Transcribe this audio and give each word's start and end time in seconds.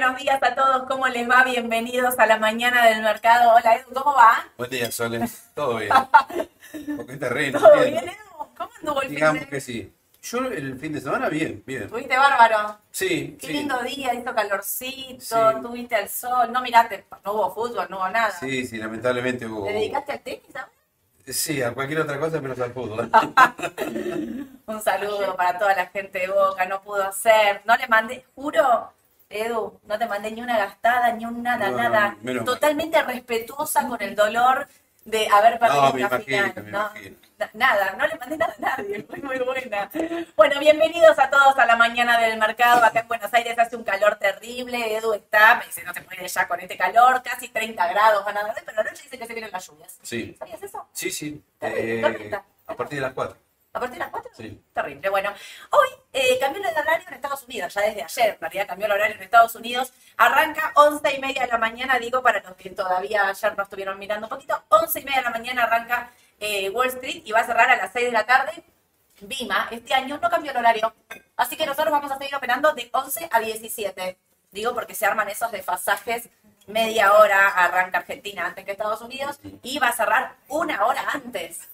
les 0.00 1.28
va? 1.28 1.44
Bienvenidos 1.44 2.18
a 2.18 2.24
la 2.26 2.38
mañana 2.38 2.86
del 2.86 3.02
mercado. 3.02 3.52
Hola 3.54 3.76
Edu, 3.76 3.92
¿cómo 3.92 4.14
va? 4.16 4.46
Buen 4.56 4.70
día, 4.70 4.90
Sole. 4.90 5.28
Todo 5.54 5.76
bien. 5.76 5.92
Porque 6.96 7.28
reí, 7.28 7.52
no 7.52 7.60
¿Todo 7.60 7.84
bien, 7.84 7.98
Edu? 7.98 8.46
¿Cómo 8.56 8.70
anduvo 8.80 9.02
el 9.02 9.08
fin 9.08 9.16
Digamos 9.16 9.40
de 9.40 9.48
que 9.48 9.60
sí. 9.60 9.92
Yo 10.22 10.38
el 10.38 10.78
fin 10.78 10.92
de 10.94 11.00
semana, 11.02 11.28
bien, 11.28 11.62
bien. 11.66 11.82
Estuviste 11.82 12.16
bárbaro. 12.16 12.78
Sí, 12.90 13.36
Qué 13.40 13.46
sí. 13.48 13.52
lindo 13.52 13.78
día, 13.82 14.14
hizo 14.14 14.34
calorcito, 14.34 15.20
Sí. 15.20 15.56
tuviste 15.62 15.98
el 15.98 16.08
sol. 16.08 16.50
No 16.50 16.62
miraste, 16.62 17.04
no 17.24 17.32
hubo 17.32 17.54
fútbol, 17.54 17.86
no 17.90 17.98
hubo 17.98 18.08
nada. 18.08 18.30
Sí, 18.30 18.66
sí, 18.66 18.78
lamentablemente 18.78 19.46
hubo. 19.46 19.66
¿Te 19.66 19.72
dedicaste 19.72 20.12
al 20.12 20.20
tenis 20.20 20.56
ahora? 20.56 20.68
Sí, 21.26 21.62
a 21.62 21.72
cualquier 21.74 22.00
otra 22.00 22.18
cosa 22.18 22.40
menos 22.40 22.58
al 22.58 22.72
fútbol. 22.72 23.10
Un 24.66 24.82
saludo 24.82 25.36
para 25.36 25.58
toda 25.58 25.74
la 25.74 25.86
gente 25.86 26.20
de 26.20 26.28
Boca, 26.28 26.64
no 26.66 26.80
pudo 26.82 27.02
hacer. 27.06 27.60
No 27.66 27.76
le 27.76 27.86
mandé, 27.88 28.24
juro, 28.34 28.92
Edu, 29.40 29.80
no 29.86 29.96
te 29.98 30.06
mandé 30.06 30.32
ni 30.32 30.42
una 30.42 30.58
gastada, 30.58 31.12
ni 31.12 31.24
un 31.24 31.40
nada, 31.42 31.70
No, 31.70 31.76
no, 31.76 31.82
nada. 31.84 32.16
mal. 32.20 32.44
Totalmente 32.44 33.00
respetuosa 33.02 33.86
con 33.86 34.02
el 34.02 34.16
dolor 34.16 34.66
de 35.04 35.28
haber 35.28 35.58
perdido 35.58 35.96
imagino, 35.96 36.20
final. 36.24 37.16
Nada, 37.54 37.94
no 37.96 38.06
le 38.06 38.16
mandé 38.16 38.36
nada 38.36 38.54
a 38.58 38.60
nadie, 38.60 39.02
fue 39.08 39.18
muy 39.18 39.38
buena. 39.38 39.88
Bueno, 40.36 40.58
bienvenidos 40.58 41.16
a 41.18 41.30
todos 41.30 41.56
a 41.58 41.64
la 41.64 41.76
mañana 41.76 42.18
del 42.20 42.38
mercado. 42.38 42.84
Acá 42.84 43.00
en 43.00 43.08
Buenos 43.08 43.32
Aires 43.32 43.56
hace 43.56 43.76
un 43.76 43.84
calor 43.84 44.16
terrible. 44.16 44.96
Edu 44.96 45.14
está, 45.14 45.54
me 45.54 45.64
dice, 45.66 45.84
no 45.84 45.94
se 45.94 46.02
puede 46.02 46.26
ya 46.26 46.48
con 46.48 46.58
este 46.60 46.76
calor, 46.76 47.22
casi 47.22 47.48
30 47.48 47.86
grados 47.86 48.24
van 48.24 48.36
a 48.36 48.42
dar, 48.42 48.56
pero 48.66 48.80
anoche 48.80 49.04
dice 49.04 49.16
que 49.16 49.26
se 49.26 49.32
vienen 49.32 49.52
las 49.52 49.64
lluvias. 49.66 49.96
Sí, 50.02 50.34
¿Sabías 50.38 50.62
eso? 50.62 50.86
sí, 50.92 51.10
sí. 51.10 51.42
Eh, 51.60 52.32
a 52.66 52.74
partir 52.74 52.98
de 52.98 53.02
las 53.02 53.12
4. 53.14 53.36
¿A 53.72 53.78
partir 53.78 53.98
de 53.98 54.00
las 54.00 54.10
4? 54.10 54.30
Sí. 54.36 54.62
Terrible. 54.74 55.08
Bueno, 55.10 55.32
hoy 55.70 55.88
eh, 56.12 56.38
cambió 56.40 56.60
el 56.60 56.76
horario 56.76 57.06
en 57.06 57.14
Estados 57.14 57.44
Unidos, 57.44 57.72
ya 57.72 57.82
desde 57.82 58.02
ayer, 58.02 58.34
en 58.34 58.40
realidad 58.40 58.66
cambió 58.66 58.86
el 58.86 58.92
horario 58.92 59.16
en 59.16 59.22
Estados 59.22 59.54
Unidos. 59.54 59.92
Arranca 60.16 60.72
11 60.74 61.16
y 61.16 61.20
media 61.20 61.42
de 61.42 61.48
la 61.48 61.58
mañana, 61.58 61.98
digo 61.98 62.20
para 62.20 62.40
los 62.40 62.56
que 62.56 62.70
todavía 62.70 63.28
ayer 63.28 63.56
no 63.56 63.62
estuvieron 63.62 63.98
mirando 63.98 64.26
un 64.26 64.30
poquito, 64.30 64.60
11 64.68 65.00
y 65.00 65.04
media 65.04 65.18
de 65.18 65.24
la 65.24 65.30
mañana 65.30 65.64
arranca 65.64 66.10
eh, 66.40 66.68
Wall 66.70 66.88
Street 66.88 67.22
y 67.24 67.30
va 67.30 67.40
a 67.40 67.46
cerrar 67.46 67.70
a 67.70 67.76
las 67.76 67.92
6 67.92 68.06
de 68.06 68.12
la 68.12 68.26
tarde. 68.26 68.64
Vima, 69.20 69.68
este 69.70 69.94
año 69.94 70.18
no 70.20 70.30
cambió 70.30 70.50
el 70.50 70.56
horario, 70.56 70.92
así 71.36 71.56
que 71.56 71.66
nosotros 71.66 71.92
vamos 71.92 72.10
a 72.10 72.18
seguir 72.18 72.34
operando 72.34 72.72
de 72.72 72.88
11 72.92 73.28
a 73.30 73.38
17. 73.38 74.18
Digo 74.50 74.74
porque 74.74 74.94
se 74.94 75.06
arman 75.06 75.28
esos 75.28 75.52
desfasajes, 75.52 76.28
media 76.66 77.12
hora 77.12 77.48
arranca 77.48 77.98
Argentina 77.98 78.46
antes 78.46 78.64
que 78.64 78.72
Estados 78.72 79.00
Unidos 79.02 79.38
y 79.62 79.78
va 79.78 79.88
a 79.88 79.92
cerrar 79.92 80.36
una 80.48 80.86
hora 80.86 81.04
antes. 81.12 81.68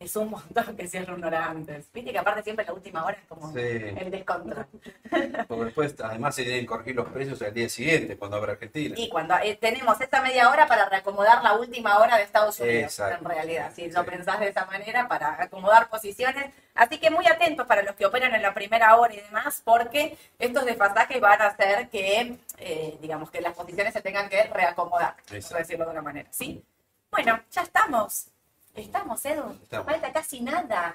Es 0.00 0.14
un 0.14 0.30
montón 0.30 0.76
que 0.76 0.86
cierre 0.86 1.12
una 1.12 1.26
hora 1.26 1.46
antes. 1.50 1.90
Viste 1.92 2.12
que 2.12 2.18
aparte 2.20 2.44
siempre 2.44 2.64
la 2.64 2.72
última 2.72 3.04
hora 3.04 3.16
es 3.20 3.26
como 3.26 3.52
Sí. 3.52 3.58
el 3.58 4.10
descontrol. 4.12 4.64
Porque 5.48 5.64
después, 5.64 5.96
además, 6.00 6.36
se 6.36 6.44
tienen 6.44 6.60
que 6.60 6.66
corregir 6.66 6.94
los 6.94 7.08
precios 7.08 7.42
al 7.42 7.52
día 7.52 7.68
siguiente, 7.68 8.16
cuando 8.16 8.36
abra 8.36 8.52
Argentina. 8.52 8.94
Y 8.96 9.08
cuando 9.08 9.34
eh, 9.38 9.56
tenemos 9.60 10.00
esta 10.00 10.22
media 10.22 10.50
hora 10.50 10.68
para 10.68 10.88
reacomodar 10.88 11.42
la 11.42 11.54
última 11.54 11.98
hora 11.98 12.16
de 12.16 12.22
Estados 12.22 12.60
Unidos, 12.60 12.84
Exacto. 12.92 13.18
en 13.18 13.24
realidad, 13.24 13.72
si 13.74 13.90
lo 13.90 14.04
Sí. 14.04 14.10
pensás 14.10 14.38
de 14.38 14.48
esa 14.50 14.66
manera, 14.66 15.08
para 15.08 15.42
acomodar 15.42 15.88
posiciones. 15.90 16.54
Así 16.76 16.98
que 17.00 17.10
muy 17.10 17.26
atentos 17.26 17.66
para 17.66 17.82
los 17.82 17.96
que 17.96 18.06
operan 18.06 18.32
en 18.36 18.42
la 18.42 18.54
primera 18.54 18.94
hora 18.96 19.12
y 19.12 19.20
demás, 19.20 19.62
porque 19.64 20.16
estos 20.38 20.64
desfasajes 20.64 21.20
van 21.20 21.42
a 21.42 21.46
hacer 21.46 21.88
que, 21.88 22.38
eh, 22.58 22.96
digamos, 23.02 23.32
que 23.32 23.40
las 23.40 23.52
posiciones 23.54 23.92
se 23.94 24.00
tengan 24.00 24.28
que 24.28 24.44
reacomodar, 24.44 25.16
por 25.28 25.58
decirlo 25.58 25.86
de 25.86 25.90
una 25.90 26.02
manera. 26.02 26.28
¿Sí? 26.30 26.64
Bueno, 27.10 27.40
ya 27.50 27.62
estamos. 27.62 28.28
Estamos, 28.74 29.24
Edu. 29.24 29.58
Estamos. 29.62 29.86
Falta 29.86 30.12
casi 30.12 30.40
nada. 30.40 30.94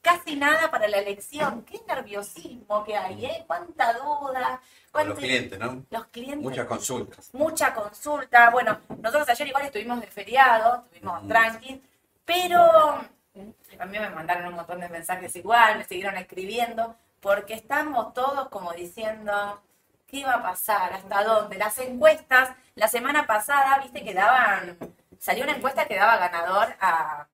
Casi 0.00 0.36
nada 0.36 0.70
para 0.70 0.86
la 0.86 0.98
elección. 0.98 1.62
Qué 1.64 1.80
nerviosismo 1.88 2.84
que 2.84 2.96
hay, 2.96 3.26
¿eh? 3.26 3.44
Cuánta 3.46 3.92
duda. 3.94 4.60
Los 5.04 5.18
clientes, 5.18 5.58
¿no? 5.58 5.84
Los 5.90 6.06
clientes. 6.06 6.42
Muchas 6.42 6.66
consultas. 6.66 7.30
Mucha 7.34 7.74
consulta. 7.74 8.50
Bueno, 8.50 8.78
nosotros 9.02 9.28
ayer 9.28 9.48
igual 9.48 9.64
estuvimos 9.66 10.00
de 10.00 10.06
feriado, 10.06 10.84
estuvimos 10.84 11.24
Mm. 11.24 11.28
tranqui, 11.28 11.82
pero 12.24 12.60
a 12.60 13.84
mí 13.86 13.98
me 13.98 14.10
mandaron 14.10 14.46
un 14.48 14.54
montón 14.54 14.80
de 14.80 14.88
mensajes 14.88 15.34
igual, 15.36 15.78
me 15.78 15.84
siguieron 15.84 16.16
escribiendo, 16.16 16.94
porque 17.20 17.54
estamos 17.54 18.14
todos 18.14 18.48
como 18.48 18.72
diciendo, 18.72 19.60
¿qué 20.06 20.24
va 20.24 20.34
a 20.34 20.42
pasar? 20.42 20.92
¿Hasta 20.94 21.24
dónde? 21.24 21.58
Las 21.58 21.76
encuestas, 21.78 22.50
la 22.76 22.86
semana 22.88 23.26
pasada, 23.26 23.78
viste 23.82 24.02
que 24.04 24.14
daban, 24.14 24.78
salió 25.20 25.44
una 25.44 25.56
encuesta 25.56 25.86
que 25.86 25.96
daba 25.96 26.16
ganador 26.18 26.76
a 26.80 27.28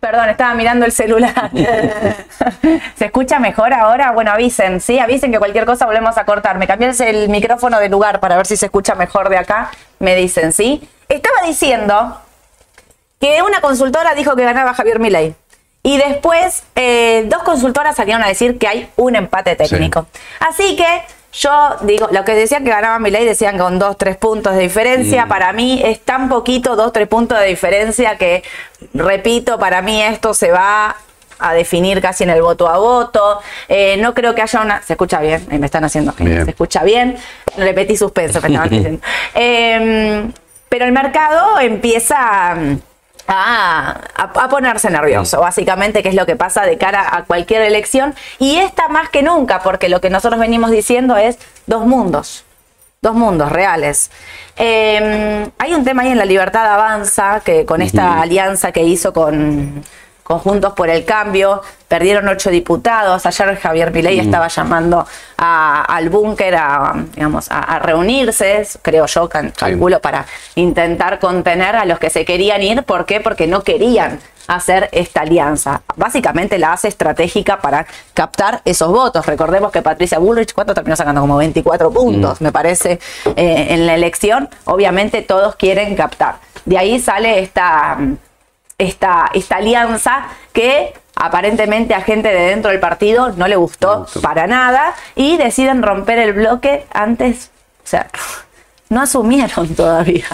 Perdón, 0.00 0.28
estaba 0.28 0.54
mirando 0.54 0.86
el 0.86 0.92
celular. 0.92 1.50
¿Se 2.96 3.04
escucha 3.06 3.38
mejor 3.40 3.72
ahora? 3.74 4.12
Bueno, 4.12 4.30
avisen, 4.30 4.80
¿sí? 4.80 4.98
Avisen 5.00 5.32
que 5.32 5.38
cualquier 5.38 5.64
cosa 5.66 5.86
volvemos 5.86 6.16
a 6.18 6.24
cortar. 6.24 6.56
Me 6.58 6.66
cambié 6.68 6.90
el- 7.00 7.28
micrófono 7.28 7.80
de 7.80 7.88
lugar 7.88 8.20
para 8.20 8.36
ver 8.36 8.46
si 8.46 8.56
se 8.56 8.66
escucha 8.66 8.94
mejor 8.94 9.28
de 9.28 9.38
acá. 9.38 9.70
Me 9.98 10.14
dicen, 10.14 10.52
¿sí? 10.52 10.88
Estaba 11.08 11.42
diciendo 11.46 12.20
que 13.20 13.42
una 13.42 13.60
consultora 13.60 14.14
dijo 14.14 14.36
que 14.36 14.44
ganaba 14.44 14.72
Javier 14.74 15.00
Milei. 15.00 15.34
Y 15.82 15.96
después 15.96 16.62
eh, 16.76 17.24
dos 17.26 17.42
consultoras 17.42 17.96
salieron 17.96 18.22
a 18.22 18.28
decir 18.28 18.58
que 18.58 18.68
hay 18.68 18.90
un 18.96 19.16
empate 19.16 19.56
técnico. 19.56 20.06
Así 20.40 20.76
que 20.76 21.02
yo 21.32 21.76
digo, 21.82 22.08
lo 22.10 22.24
que 22.24 22.34
decían 22.34 22.64
que 22.64 22.70
ganaba 22.70 22.98
Milei 22.98 23.24
decían 23.24 23.58
con 23.58 23.78
dos, 23.78 23.96
tres 23.98 24.16
puntos 24.16 24.54
de 24.54 24.62
diferencia. 24.62 25.26
Mm. 25.26 25.28
Para 25.28 25.52
mí 25.52 25.80
es 25.84 26.00
tan 26.00 26.28
poquito, 26.28 26.74
dos, 26.74 26.92
tres 26.92 27.08
puntos 27.08 27.38
de 27.38 27.46
diferencia 27.46 28.16
que, 28.16 28.42
repito, 28.94 29.58
para 29.58 29.82
mí 29.82 30.02
esto 30.02 30.34
se 30.34 30.50
va 30.50 30.96
a 31.38 31.54
definir 31.54 32.00
casi 32.00 32.24
en 32.24 32.30
el 32.30 32.42
voto 32.42 32.68
a 32.68 32.78
voto. 32.78 33.40
Eh, 33.68 33.96
no 33.98 34.14
creo 34.14 34.34
que 34.34 34.42
haya 34.42 34.60
una... 34.60 34.82
¿Se 34.82 34.94
escucha 34.94 35.20
bien? 35.20 35.46
Me 35.50 35.66
están 35.66 35.84
haciendo... 35.84 36.12
Bien. 36.18 36.44
¿Se 36.44 36.50
escucha 36.50 36.82
bien? 36.82 37.16
Le 37.56 37.72
metí 37.74 37.96
suspenso. 37.96 38.40
me 38.40 38.48
estaban 38.48 38.68
diciendo. 38.70 39.00
Eh, 39.34 40.30
pero 40.68 40.84
el 40.84 40.92
mercado 40.92 41.60
empieza 41.60 42.54
mm, 42.54 42.78
a, 43.28 44.00
a- 44.16 44.48
ponerse 44.48 44.90
nervioso, 44.90 45.40
básicamente, 45.40 46.02
que 46.02 46.08
es 46.08 46.14
lo 46.14 46.26
que 46.26 46.34
pasa 46.34 46.62
de 46.62 46.78
cara 46.78 47.06
a 47.16 47.24
cualquier 47.24 47.62
elección. 47.62 48.14
Y 48.38 48.56
esta 48.56 48.88
más 48.88 49.10
que 49.10 49.22
nunca, 49.22 49.60
porque 49.62 49.88
lo 49.88 50.00
que 50.00 50.10
nosotros 50.10 50.40
venimos 50.40 50.70
diciendo 50.70 51.16
es 51.16 51.38
dos 51.66 51.86
mundos. 51.86 52.44
Dos 53.00 53.14
mundos 53.14 53.52
reales. 53.52 54.10
Eh, 54.56 55.48
hay 55.58 55.74
un 55.74 55.84
tema 55.84 56.02
ahí 56.02 56.10
en 56.10 56.18
la 56.18 56.24
libertad 56.24 56.66
avanza, 56.66 57.40
que 57.44 57.64
con 57.64 57.80
esta 57.80 58.20
alianza 58.20 58.72
que 58.72 58.82
hizo 58.82 59.12
con, 59.12 59.84
conjuntos 60.28 60.74
por 60.74 60.88
el 60.90 61.04
cambio, 61.04 61.62
perdieron 61.88 62.28
ocho 62.28 62.50
diputados. 62.50 63.24
Ayer 63.26 63.56
Javier 63.56 63.90
Milei 63.90 64.20
estaba 64.20 64.46
llamando 64.48 65.06
a- 65.38 65.82
al 65.82 66.10
búnker 66.10 66.54
a, 66.54 66.92
digamos, 67.14 67.50
a, 67.50 67.58
a 67.60 67.78
reunirse, 67.78 68.68
creo 68.82 69.06
yo, 69.06 69.28
cal- 69.28 69.52
calculo, 69.54 70.00
para 70.00 70.26
intentar 70.54 71.18
contener 71.18 71.74
a 71.76 71.84
los 71.86 71.98
que 71.98 72.10
se 72.10 72.24
querían 72.24 72.62
ir. 72.62 72.82
¿Por 72.82 73.06
qué? 73.06 73.20
Porque 73.20 73.46
no 73.46 73.62
querían 73.64 74.20
hacer 74.48 74.88
esta 74.92 75.22
alianza. 75.22 75.82
Básicamente 75.96 76.58
la 76.58 76.72
hace 76.74 76.88
estratégica 76.88 77.60
para 77.60 77.86
captar 78.14 78.60
esos 78.64 78.88
votos. 78.90 79.24
Recordemos 79.26 79.72
que 79.72 79.82
Patricia 79.82 80.18
Bullrich, 80.18 80.52
¿cuánto 80.54 80.74
terminó 80.74 80.94
sacando? 80.96 81.20
Como 81.22 81.36
24 81.38 81.90
puntos, 81.90 82.40
me 82.40 82.52
parece, 82.52 82.98
eh, 83.36 83.66
en 83.70 83.86
la 83.86 83.94
elección. 83.94 84.48
Obviamente 84.64 85.22
todos 85.22 85.56
quieren 85.56 85.94
captar. 85.96 86.36
De 86.64 86.76
ahí 86.78 86.98
sale 87.00 87.40
esta, 87.40 87.98
esta, 88.78 89.30
esta 89.34 89.56
alianza 89.56 90.28
que 90.52 90.94
aparentemente 91.16 91.94
a 91.94 92.00
gente 92.00 92.28
de 92.28 92.50
dentro 92.50 92.70
del 92.70 92.78
partido 92.80 93.30
no 93.32 93.48
le 93.48 93.56
gustó 93.56 94.06
para 94.22 94.46
nada 94.46 94.94
y 95.16 95.36
deciden 95.36 95.82
romper 95.82 96.18
el 96.18 96.32
bloque 96.32 96.86
antes, 96.92 97.50
o 97.84 97.86
sea, 97.86 98.08
no 98.88 99.02
asumieron 99.02 99.74
todavía. 99.74 100.26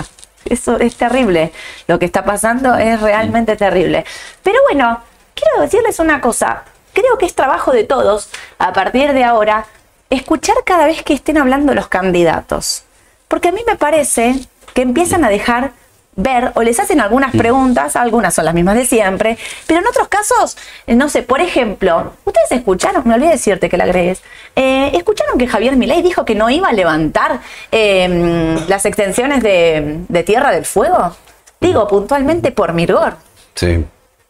Eso 0.45 0.79
es 0.79 0.97
terrible. 0.97 1.53
Lo 1.89 1.99
que 1.99 2.05
está 2.05 2.23
pasando 2.25 2.75
es 2.75 3.01
realmente 3.01 3.57
terrible. 3.57 4.05
Pero 4.43 4.59
bueno, 4.71 5.01
quiero 5.35 5.63
decirles 5.63 5.99
una 5.99 6.21
cosa. 6.21 6.65
Creo 6.93 7.17
que 7.17 7.25
es 7.25 7.35
trabajo 7.35 7.73
de 7.73 7.85
todos, 7.85 8.29
a 8.59 8.75
partir 8.75 9.15
de 9.15 9.25
ahora, 9.25 9.65
escuchar 10.11 10.57
cada 10.65 10.87
vez 10.87 11.03
que 11.03 11.15
estén 11.15 11.39
hablando 11.39 11.75
los 11.75 11.89
candidatos. 11.89 12.85
Porque 13.27 13.49
a 13.49 13.53
mí 13.53 13.63
me 13.67 13.77
parece 13.77 14.39
que 14.75 14.83
empiezan 14.83 15.25
a 15.25 15.31
dejar 15.31 15.73
ver 16.17 16.53
o 16.55 16.63
les 16.63 16.79
hacen 16.81 17.01
algunas 17.01 17.33
preguntas, 17.33 17.97
algunas 17.97 18.35
son 18.35 18.45
las 18.45 18.55
mismas 18.55 18.77
de 18.77 18.87
siempre, 18.87 19.39
pero 19.67 19.81
en 19.81 19.87
otros 19.87 20.09
casos, 20.09 20.57
eh, 20.87 20.95
no 20.95 21.09
sé, 21.09 21.23
por 21.23 21.41
ejemplo, 21.41 22.13
ustedes 22.25 22.53
escucharon, 22.53 23.03
me 23.07 23.15
olvidé 23.15 23.31
decirte 23.31 23.69
que 23.69 23.77
la 23.77 23.85
agregues, 23.85 24.23
eh, 24.57 24.91
escucharon 24.95 25.39
que 25.39 25.47
Javier 25.47 25.77
Milei 25.77 26.03
dijo 26.03 26.25
que 26.25 26.35
no 26.35 26.51
iba 26.51 26.69
a 26.69 26.73
levantar 26.73 27.41
eh, 27.73 28.57
las 28.69 28.85
extensiones 28.87 29.43
de, 29.43 30.01
de 30.09 30.23
Tierra 30.23 30.51
del 30.51 30.65
Fuego. 30.65 31.17
Digo, 31.61 31.89
puntualmente 31.89 32.53
por 32.53 32.73
Mirgor. 32.75 33.17
Sí. 33.55 33.85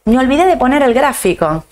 Me 0.05 0.19
olvidé 0.19 0.47
de 0.47 0.57
poner 0.57 0.83
el 0.83 0.95
gráfico. 0.95 1.65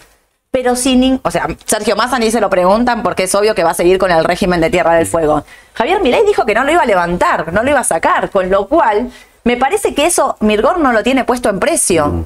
Pero 0.50 0.76
sin. 0.76 1.19
O 1.23 1.31
sea, 1.31 1.49
Sergio 1.65 1.97
Massa 1.97 2.19
ni 2.19 2.31
se 2.31 2.41
lo 2.41 2.50
preguntan 2.50 3.03
porque 3.03 3.23
es 3.23 3.35
obvio 3.35 3.55
que 3.55 3.65
va 3.65 3.70
a 3.70 3.75
seguir 3.75 3.97
con 3.97 4.11
el 4.11 4.23
régimen 4.23 4.61
de 4.61 4.69
Tierra 4.69 4.94
del 4.94 5.06
Fuego. 5.06 5.44
Javier 5.73 6.03
Milei 6.03 6.26
dijo 6.26 6.44
que 6.44 6.55
no 6.55 6.62
lo 6.62 6.70
iba 6.70 6.82
a 6.82 6.87
levantar, 6.87 7.50
no 7.55 7.62
lo 7.62 7.70
iba 7.70 7.81
a 7.81 7.85
sacar, 7.85 8.29
con 8.29 8.50
lo 8.50 8.69
cual 8.69 9.11
me 9.44 9.56
parece 9.56 9.94
que 9.94 10.06
eso 10.06 10.37
Mirgor 10.41 10.79
no 10.79 10.93
lo 10.93 11.03
tiene 11.03 11.25
puesto 11.25 11.49
en 11.50 11.59
precio. 11.61 12.25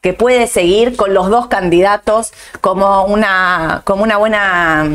Que 0.00 0.12
puede 0.12 0.46
seguir 0.46 0.94
con 0.96 1.12
los 1.12 1.28
dos 1.28 1.48
candidatos 1.48 2.32
como 2.60 3.04
una, 3.04 3.82
como 3.84 4.04
una 4.04 4.16
buena 4.16 4.86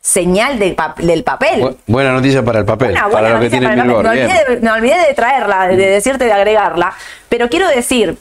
señal 0.00 0.58
de 0.58 0.72
pa- 0.72 0.94
del 0.96 1.24
papel. 1.24 1.60
Bu- 1.62 1.76
buena 1.86 2.12
noticia 2.12 2.42
para 2.42 2.60
el 2.60 2.64
papel, 2.64 2.92
Una 2.92 3.00
para 3.02 3.10
buena 3.20 3.28
lo 3.34 3.40
que 3.40 3.50
tiene 3.50 3.68
para 3.68 3.82
el 3.82 3.92
papel. 3.92 4.02
Me 4.02 4.08
olvidé, 4.22 4.44
de, 4.48 4.60
me 4.60 4.70
olvidé 4.72 5.06
de 5.08 5.14
traerla, 5.14 5.68
de 5.68 5.76
decirte, 5.76 6.24
de 6.24 6.32
agregarla. 6.32 6.94
Pero 7.28 7.50
quiero 7.50 7.68
decir, 7.68 8.16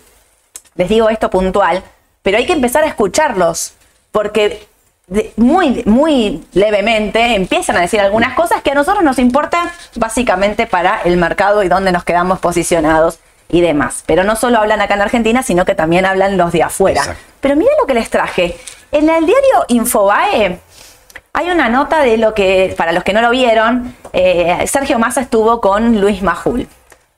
les 0.75 0.89
digo 0.89 1.09
esto 1.09 1.29
puntual, 1.29 1.81
pero 2.21 2.37
hay 2.37 2.45
que 2.45 2.53
empezar 2.53 2.83
a 2.83 2.87
escucharlos. 2.87 3.73
Porque 4.11 4.67
de- 5.09 5.33
muy, 5.37 5.83
muy 5.85 6.43
levemente 6.53 7.35
empiezan 7.35 7.75
a 7.77 7.81
decir 7.81 7.99
algunas 7.99 8.33
cosas 8.35 8.61
que 8.61 8.71
a 8.71 8.75
nosotros 8.75 9.03
nos 9.03 9.19
importan 9.19 9.69
básicamente 9.95 10.67
para 10.67 11.01
el 11.03 11.17
mercado 11.17 11.63
y 11.63 11.67
dónde 11.69 11.91
nos 11.91 12.03
quedamos 12.03 12.39
posicionados 12.39 13.19
y 13.49 13.61
demás. 13.61 14.03
Pero 14.05 14.23
no 14.23 14.35
solo 14.35 14.59
hablan 14.59 14.81
acá 14.81 14.93
en 14.93 15.01
Argentina, 15.01 15.41
sino 15.43 15.65
que 15.65 15.75
también 15.75 16.05
hablan 16.05 16.37
los 16.37 16.51
de 16.51 16.63
afuera. 16.63 17.01
Exacto. 17.01 17.21
Pero 17.41 17.55
miren 17.55 17.73
lo 17.79 17.87
que 17.87 17.93
les 17.95 18.09
traje. 18.09 18.57
En 18.91 19.09
el 19.09 19.25
diario 19.25 19.65
Infobae 19.67 20.59
hay 21.33 21.49
una 21.49 21.69
nota 21.69 22.01
de 22.01 22.17
lo 22.17 22.33
que, 22.33 22.73
para 22.77 22.91
los 22.91 23.03
que 23.03 23.13
no 23.13 23.21
lo 23.21 23.29
vieron, 23.29 23.95
eh, 24.13 24.65
Sergio 24.67 24.99
Massa 24.99 25.21
estuvo 25.21 25.61
con 25.61 25.99
Luis 26.01 26.21
Majul. 26.21 26.67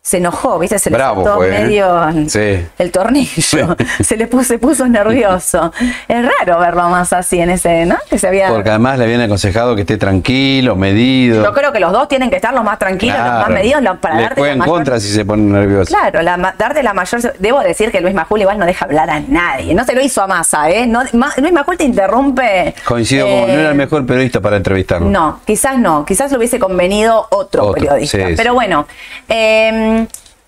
Se 0.03 0.17
enojó, 0.17 0.57
¿viste? 0.57 0.79
Se 0.79 0.89
le 0.89 0.95
Bravo 0.97 1.23
saltó 1.23 1.37
fue, 1.37 1.47
¿eh? 1.55 1.59
medio 1.61 2.07
Sí. 2.27 2.65
el 2.79 2.91
tornillo. 2.91 3.75
se 4.03 4.17
le 4.17 4.25
puso, 4.25 4.43
se 4.45 4.57
puso 4.57 4.87
nervioso. 4.87 5.71
Es 6.07 6.25
raro 6.39 6.59
verlo 6.59 6.89
más 6.89 7.13
así 7.13 7.39
en 7.39 7.51
ese, 7.51 7.85
¿no? 7.85 7.97
Que 8.09 8.17
se 8.17 8.27
había. 8.27 8.49
Porque 8.49 8.71
además 8.71 8.97
le 8.97 9.03
habían 9.03 9.21
aconsejado 9.21 9.75
que 9.75 9.81
esté 9.81 9.97
tranquilo, 9.97 10.75
medido. 10.75 11.43
Yo 11.43 11.53
creo 11.53 11.71
que 11.71 11.79
los 11.79 11.91
dos 11.91 12.07
tienen 12.07 12.31
que 12.31 12.37
estar 12.37 12.51
los 12.51 12.63
más 12.63 12.79
tranquilos, 12.79 13.15
los 13.15 13.27
más 13.27 13.49
medidos, 13.49 13.79
para 13.99 14.15
Le 14.15 14.21
darte 14.23 14.41
la 14.41 14.51
en 14.53 14.57
mayor- 14.57 14.73
contra 14.75 14.99
si 14.99 15.07
se 15.09 15.23
pone 15.23 15.43
nervioso. 15.43 15.93
Claro, 15.95 16.23
la, 16.23 16.55
darte 16.57 16.81
la 16.81 16.93
mayor. 16.95 17.21
Debo 17.37 17.59
decir 17.59 17.91
que 17.91 18.01
Luis 18.01 18.15
Majul 18.15 18.41
igual 18.41 18.57
no 18.57 18.65
deja 18.65 18.85
hablar 18.85 19.07
a 19.07 19.19
nadie. 19.19 19.75
No 19.75 19.85
se 19.85 19.93
lo 19.93 20.01
hizo 20.01 20.23
a 20.23 20.27
Massa, 20.27 20.67
¿eh? 20.71 20.87
No, 20.87 21.03
Ma- 21.13 21.31
Luis 21.37 21.53
Majul 21.53 21.77
te 21.77 21.83
interrumpe. 21.83 22.73
Coincido 22.85 23.27
eh, 23.27 23.39
con 23.41 23.53
no 23.53 23.59
era 23.59 23.69
el 23.69 23.75
mejor 23.75 24.03
periodista 24.07 24.41
para 24.41 24.57
entrevistarlo. 24.57 25.07
No, 25.07 25.41
quizás 25.45 25.77
no, 25.77 26.03
quizás 26.05 26.31
lo 26.31 26.39
hubiese 26.39 26.57
convenido 26.57 27.27
otro, 27.29 27.65
Otro, 27.65 27.73
periodista. 27.75 28.17
sí, 28.17 28.23
sí. 28.29 28.33
Pero 28.35 28.55
bueno, 28.55 28.87
eh, 29.29 29.89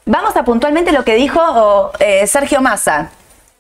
vamos 0.06 0.36
a 0.36 0.44
puntualmente 0.44 0.92
lo 0.92 1.04
que 1.04 1.16
dijo 1.16 1.92
eh, 2.00 2.26
Sergio 2.28 2.62
Massa. 2.62 3.10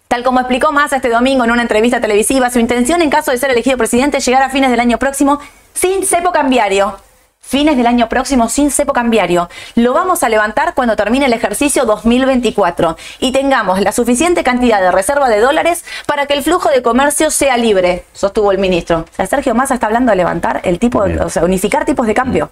Tal 0.07 0.23
como 0.23 0.39
explicó 0.39 0.71
Massa 0.71 0.97
este 0.97 1.09
domingo 1.09 1.43
en 1.43 1.51
una 1.51 1.63
entrevista 1.63 1.99
televisiva, 1.99 2.49
su 2.51 2.59
intención 2.59 3.01
en 3.01 3.09
caso 3.09 3.31
de 3.31 3.37
ser 3.37 3.49
elegido 3.49 3.77
presidente 3.77 4.17
es 4.17 4.25
llegar 4.25 4.43
a 4.43 4.49
fines 4.49 4.69
del 4.69 4.79
año 4.79 4.99
próximo 4.99 5.39
sin 5.73 6.05
cepo 6.05 6.31
cambiario. 6.31 6.97
Fines 7.45 7.75
del 7.75 7.87
año 7.87 8.07
próximo 8.07 8.47
sin 8.47 8.71
cepo 8.71 8.93
cambiario. 8.93 9.49
Lo 9.75 9.93
vamos 9.93 10.23
a 10.23 10.29
levantar 10.29 10.75
cuando 10.75 10.95
termine 10.95 11.25
el 11.25 11.33
ejercicio 11.33 11.85
2024 11.85 12.95
y 13.19 13.31
tengamos 13.31 13.81
la 13.81 13.91
suficiente 13.91 14.43
cantidad 14.43 14.79
de 14.79 14.91
reserva 14.91 15.27
de 15.29 15.39
dólares 15.39 15.83
para 16.05 16.25
que 16.25 16.35
el 16.35 16.43
flujo 16.43 16.69
de 16.69 16.81
comercio 16.81 17.31
sea 17.31 17.57
libre, 17.57 18.05
sostuvo 18.13 18.51
el 18.51 18.59
ministro. 18.59 18.99
O 18.99 19.15
sea, 19.15 19.25
Sergio 19.25 19.55
Massa 19.55 19.73
está 19.73 19.87
hablando 19.87 20.11
de 20.11 20.15
levantar 20.15 20.61
el 20.63 20.79
tipo, 20.79 21.03
Bien. 21.03 21.19
o 21.19 21.29
sea, 21.29 21.43
unificar 21.43 21.85
tipos 21.85 22.07
de 22.07 22.13
cambio. 22.13 22.49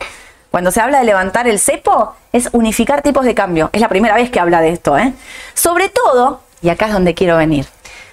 Cuando 0.51 0.69
se 0.69 0.81
habla 0.81 0.99
de 0.99 1.05
levantar 1.05 1.47
el 1.47 1.59
cepo, 1.59 2.13
es 2.33 2.49
unificar 2.51 3.01
tipos 3.01 3.23
de 3.23 3.33
cambio. 3.33 3.69
Es 3.71 3.79
la 3.79 3.87
primera 3.87 4.15
vez 4.15 4.29
que 4.29 4.39
habla 4.41 4.59
de 4.59 4.69
esto, 4.69 4.97
¿eh? 4.97 5.13
Sobre 5.53 5.87
todo, 5.87 6.41
y 6.61 6.67
acá 6.67 6.87
es 6.87 6.93
donde 6.93 7.13
quiero 7.13 7.37
venir. 7.37 7.65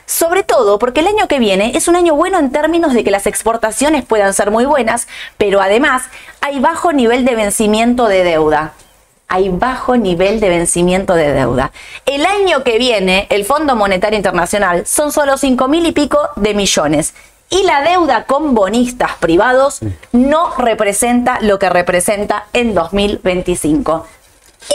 Sobre 0.07 0.45
todo 0.45 0.79
porque 0.79 1.01
el 1.01 1.09
año 1.09 1.27
que 1.27 1.41
viene 1.41 1.73
es 1.75 1.89
un 1.89 1.97
año 1.97 2.15
bueno 2.15 2.39
en 2.39 2.53
términos 2.53 2.95
de 2.95 3.03
que 3.03 3.11
las 3.11 3.27
exportaciones 3.27 4.05
puedan 4.05 4.33
ser 4.35 4.53
muy 4.53 4.67
buenas, 4.67 5.09
pero 5.37 5.61
además 5.61 6.05
hay 6.41 6.61
bajo 6.61 6.93
nivel 6.93 7.25
de 7.25 7.35
vencimiento 7.35 8.07
de 8.07 8.23
deuda. 8.23 8.73
Hay 9.27 9.49
bajo 9.49 9.97
nivel 9.97 10.39
de 10.39 10.49
vencimiento 10.49 11.15
de 11.15 11.33
deuda. 11.33 11.73
El 12.07 12.25
año 12.25 12.63
que 12.63 12.79
viene, 12.79 13.27
el 13.31 13.45
Fondo 13.45 13.75
Monetario 13.75 14.17
Internacional 14.17 14.87
son 14.87 15.11
solo 15.11 15.37
5 15.37 15.67
mil 15.67 15.85
y 15.85 15.93
pico 15.93 16.21
de 16.37 16.55
millones. 16.55 17.15
Y 17.51 17.63
la 17.63 17.83
deuda 17.83 18.25
con 18.25 18.55
bonistas 18.55 19.13
privados 19.21 19.81
no 20.13 20.55
representa 20.57 21.39
lo 21.41 21.59
que 21.59 21.71
representa 21.71 22.47
en 22.53 22.75
2025. 22.75 24.07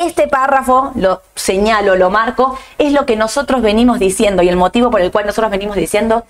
Este 0.02 0.28
párrafo, 0.28 0.92
lo 0.96 1.22
señalo, 1.36 1.96
lo 1.96 2.10
marco, 2.10 2.58
es 2.80 2.92
lo 2.92 3.06
que 3.06 3.16
nosotros 3.16 3.62
venimos 3.62 4.00
diciendo 4.00 4.42
y 4.42 4.50
el 4.50 4.56
motivo 4.56 4.90
por 4.90 5.02
el 5.02 5.12
cual 5.12 5.28
nosotros 5.28 5.52
venimos 5.52 5.76
diciendo, 5.76 6.26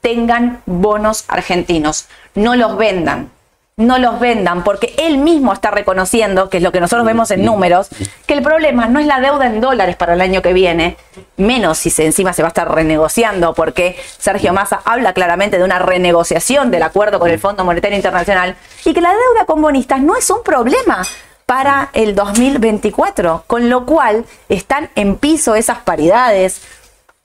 tengan 0.00 0.62
bonos 0.66 1.24
argentinos, 1.28 2.06
no 2.34 2.54
los 2.54 2.76
vendan, 2.76 3.30
no 3.76 3.98
los 3.98 4.20
vendan, 4.20 4.64
porque 4.64 4.94
él 4.98 5.18
mismo 5.18 5.52
está 5.52 5.70
reconociendo, 5.70 6.50
que 6.50 6.58
es 6.58 6.62
lo 6.62 6.72
que 6.72 6.80
nosotros 6.80 7.06
vemos 7.06 7.30
en 7.30 7.44
números, 7.44 7.88
que 8.26 8.34
el 8.34 8.42
problema 8.42 8.86
no 8.86 9.00
es 9.00 9.06
la 9.06 9.20
deuda 9.20 9.46
en 9.46 9.60
dólares 9.60 9.96
para 9.96 10.12
el 10.12 10.20
año 10.20 10.42
que 10.42 10.52
viene, 10.52 10.96
menos 11.36 11.78
si 11.78 11.88
se, 11.88 12.04
encima 12.04 12.34
se 12.34 12.42
va 12.42 12.48
a 12.48 12.50
estar 12.50 12.72
renegociando, 12.72 13.54
porque 13.54 13.98
Sergio 14.18 14.52
Massa 14.52 14.82
habla 14.84 15.14
claramente 15.14 15.58
de 15.58 15.64
una 15.64 15.78
renegociación 15.78 16.70
del 16.70 16.82
acuerdo 16.82 17.18
con 17.18 17.30
el 17.30 17.38
Fondo 17.38 17.64
Monetario 17.64 17.96
Internacional, 17.96 18.56
y 18.84 18.92
que 18.92 19.00
la 19.00 19.10
deuda 19.10 19.46
con 19.46 19.62
bonistas 19.62 20.02
no 20.02 20.16
es 20.16 20.28
un 20.28 20.42
problema 20.42 21.02
para 21.46 21.88
el 21.94 22.14
2024, 22.14 23.44
con 23.46 23.70
lo 23.70 23.86
cual 23.86 24.26
están 24.50 24.90
en 24.96 25.16
piso 25.16 25.54
esas 25.54 25.78
paridades, 25.78 26.60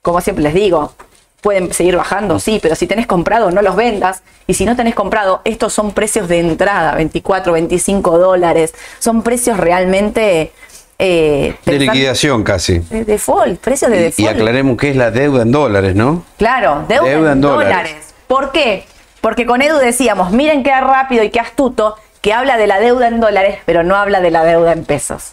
como 0.00 0.22
siempre 0.22 0.44
les 0.44 0.54
digo, 0.54 0.94
pueden 1.40 1.72
seguir 1.72 1.96
bajando, 1.96 2.40
sí, 2.40 2.58
pero 2.60 2.74
si 2.74 2.86
tenés 2.86 3.06
comprado, 3.06 3.50
no 3.50 3.62
los 3.62 3.76
vendas. 3.76 4.22
Y 4.46 4.54
si 4.54 4.64
no 4.64 4.74
tenés 4.76 4.94
comprado, 4.94 5.40
estos 5.44 5.72
son 5.72 5.92
precios 5.92 6.28
de 6.28 6.40
entrada, 6.40 6.94
24, 6.94 7.52
25 7.52 8.18
dólares. 8.18 8.74
Son 8.98 9.22
precios 9.22 9.56
realmente... 9.58 10.52
eh, 10.98 11.54
De 11.64 11.78
liquidación 11.78 12.42
casi. 12.42 12.78
De 12.80 13.04
default, 13.04 13.60
precios 13.60 13.90
de 13.90 13.98
default. 14.02 14.18
y 14.18 14.26
aclaremos 14.26 14.76
qué 14.76 14.90
es 14.90 14.96
la 14.96 15.10
deuda 15.10 15.42
en 15.42 15.52
dólares, 15.52 15.94
¿no? 15.94 16.24
Claro, 16.38 16.84
deuda, 16.88 17.08
Deuda 17.08 17.26
en 17.28 17.32
en 17.36 17.40
dólares. 17.40 17.68
dólares. 17.72 18.14
¿Por 18.26 18.50
qué? 18.52 18.84
Porque 19.20 19.46
con 19.46 19.62
Edu 19.62 19.78
decíamos, 19.78 20.32
miren 20.32 20.62
qué 20.62 20.70
rápido 20.80 21.22
y 21.24 21.30
qué 21.30 21.40
astuto 21.40 21.96
que 22.20 22.32
habla 22.32 22.56
de 22.56 22.66
la 22.66 22.80
deuda 22.80 23.06
en 23.08 23.20
dólares, 23.20 23.58
pero 23.64 23.84
no 23.84 23.94
habla 23.96 24.20
de 24.20 24.30
la 24.30 24.44
deuda 24.44 24.72
en 24.72 24.84
pesos. 24.84 25.32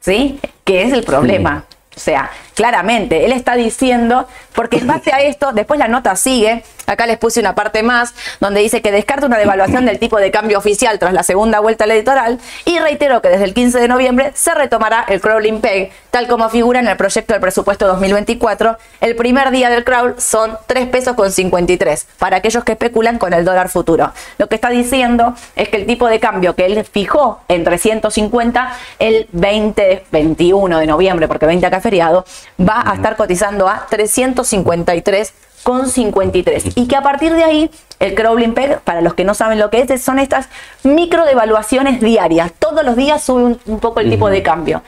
¿Sí? 0.00 0.40
Que 0.64 0.82
es 0.84 0.92
el 0.92 1.04
problema. 1.04 1.64
O 1.96 2.00
sea, 2.00 2.30
claramente, 2.60 3.24
él 3.24 3.32
está 3.32 3.54
diciendo, 3.54 4.28
porque 4.54 4.76
en 4.76 4.86
base 4.86 5.14
a 5.14 5.20
esto, 5.22 5.52
después 5.54 5.80
la 5.80 5.88
nota 5.88 6.14
sigue, 6.14 6.62
acá 6.86 7.06
les 7.06 7.16
puse 7.16 7.40
una 7.40 7.54
parte 7.54 7.82
más, 7.82 8.14
donde 8.38 8.60
dice 8.60 8.82
que 8.82 8.92
descarta 8.92 9.24
una 9.24 9.38
devaluación 9.38 9.86
del 9.86 9.98
tipo 9.98 10.18
de 10.18 10.30
cambio 10.30 10.58
oficial 10.58 10.98
tras 10.98 11.14
la 11.14 11.22
segunda 11.22 11.60
vuelta 11.60 11.84
electoral 11.84 12.38
y 12.66 12.78
reiteró 12.78 13.22
que 13.22 13.28
desde 13.28 13.44
el 13.44 13.54
15 13.54 13.80
de 13.80 13.88
noviembre 13.88 14.32
se 14.34 14.54
retomará 14.54 15.06
el 15.08 15.22
crawling 15.22 15.62
peg, 15.62 15.90
tal 16.10 16.28
como 16.28 16.50
figura 16.50 16.80
en 16.80 16.88
el 16.88 16.98
proyecto 16.98 17.32
del 17.32 17.40
presupuesto 17.40 17.86
2024. 17.86 18.76
El 19.00 19.16
primer 19.16 19.52
día 19.52 19.70
del 19.70 19.82
crawl 19.82 20.20
son 20.20 20.58
3 20.66 20.88
pesos 20.88 21.14
con 21.14 21.32
53, 21.32 22.08
para 22.18 22.36
aquellos 22.36 22.62
que 22.62 22.72
especulan 22.72 23.16
con 23.16 23.32
el 23.32 23.46
dólar 23.46 23.70
futuro. 23.70 24.12
Lo 24.36 24.48
que 24.48 24.56
está 24.56 24.68
diciendo 24.68 25.34
es 25.56 25.70
que 25.70 25.78
el 25.78 25.86
tipo 25.86 26.08
de 26.08 26.20
cambio 26.20 26.54
que 26.54 26.66
él 26.66 26.84
fijó 26.84 27.40
en 27.48 27.64
350 27.64 28.76
el 28.98 29.28
20, 29.32 30.04
21 30.12 30.78
de 30.78 30.86
noviembre, 30.86 31.26
porque 31.26 31.46
20 31.46 31.64
acá 31.64 31.80
feriado, 31.80 32.26
va 32.58 32.82
a 32.84 32.94
estar 32.94 33.16
cotizando 33.16 33.68
a 33.68 33.86
353 33.88 35.32
con 35.62 35.88
53 35.88 36.76
y 36.76 36.88
que 36.88 36.96
a 36.96 37.02
partir 37.02 37.34
de 37.34 37.44
ahí 37.44 37.70
el 37.98 38.14
crawling 38.14 38.54
peg, 38.54 38.80
para 38.80 39.02
los 39.02 39.14
que 39.14 39.24
no 39.24 39.34
saben 39.34 39.58
lo 39.58 39.68
que 39.68 39.82
es, 39.82 40.02
son 40.02 40.18
estas 40.18 40.48
micro 40.82 41.24
devaluaciones 41.26 42.00
diarias. 42.00 42.52
Todos 42.58 42.84
los 42.84 42.96
días 42.96 43.22
sube 43.22 43.44
un, 43.44 43.60
un 43.66 43.78
poco 43.78 44.00
el 44.00 44.08
tipo 44.08 44.30
de 44.30 44.42
cambio. 44.42 44.82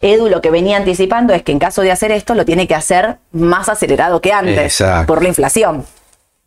Edu 0.00 0.28
lo 0.28 0.40
que 0.40 0.50
venía 0.50 0.76
anticipando 0.76 1.32
es 1.34 1.42
que 1.42 1.52
en 1.52 1.58
caso 1.58 1.82
de 1.82 1.90
hacer 1.90 2.12
esto 2.12 2.34
lo 2.34 2.44
tiene 2.44 2.68
que 2.68 2.74
hacer 2.74 3.16
más 3.32 3.68
acelerado 3.68 4.20
que 4.20 4.32
antes 4.32 4.80
Exacto. 4.80 5.06
por 5.06 5.22
la 5.22 5.28
inflación, 5.28 5.84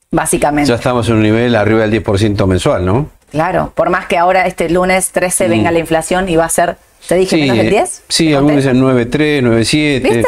básicamente. 0.09 0.69
Ya 0.69 0.75
estamos 0.75 1.09
en 1.09 1.15
un 1.15 1.23
nivel 1.23 1.55
arriba 1.55 1.81
del 1.81 2.03
10% 2.03 2.45
mensual, 2.47 2.85
¿no? 2.85 3.09
Claro, 3.31 3.71
por 3.75 3.89
más 3.89 4.05
que 4.07 4.17
ahora 4.17 4.45
este 4.45 4.69
lunes 4.69 5.11
13 5.11 5.47
venga 5.47 5.71
la 5.71 5.79
inflación 5.79 6.27
y 6.29 6.35
va 6.35 6.45
a 6.45 6.49
ser, 6.49 6.77
te 7.07 7.15
dije, 7.15 7.37
menos 7.37 7.57
del 7.57 7.69
10. 7.69 8.03
Sí, 8.07 8.29
¿Te 8.29 8.35
algunos 8.35 8.57
dicen 8.57 8.81
9.3, 8.81 9.41
9.7. 9.43 10.01
¿Viste? 10.01 10.27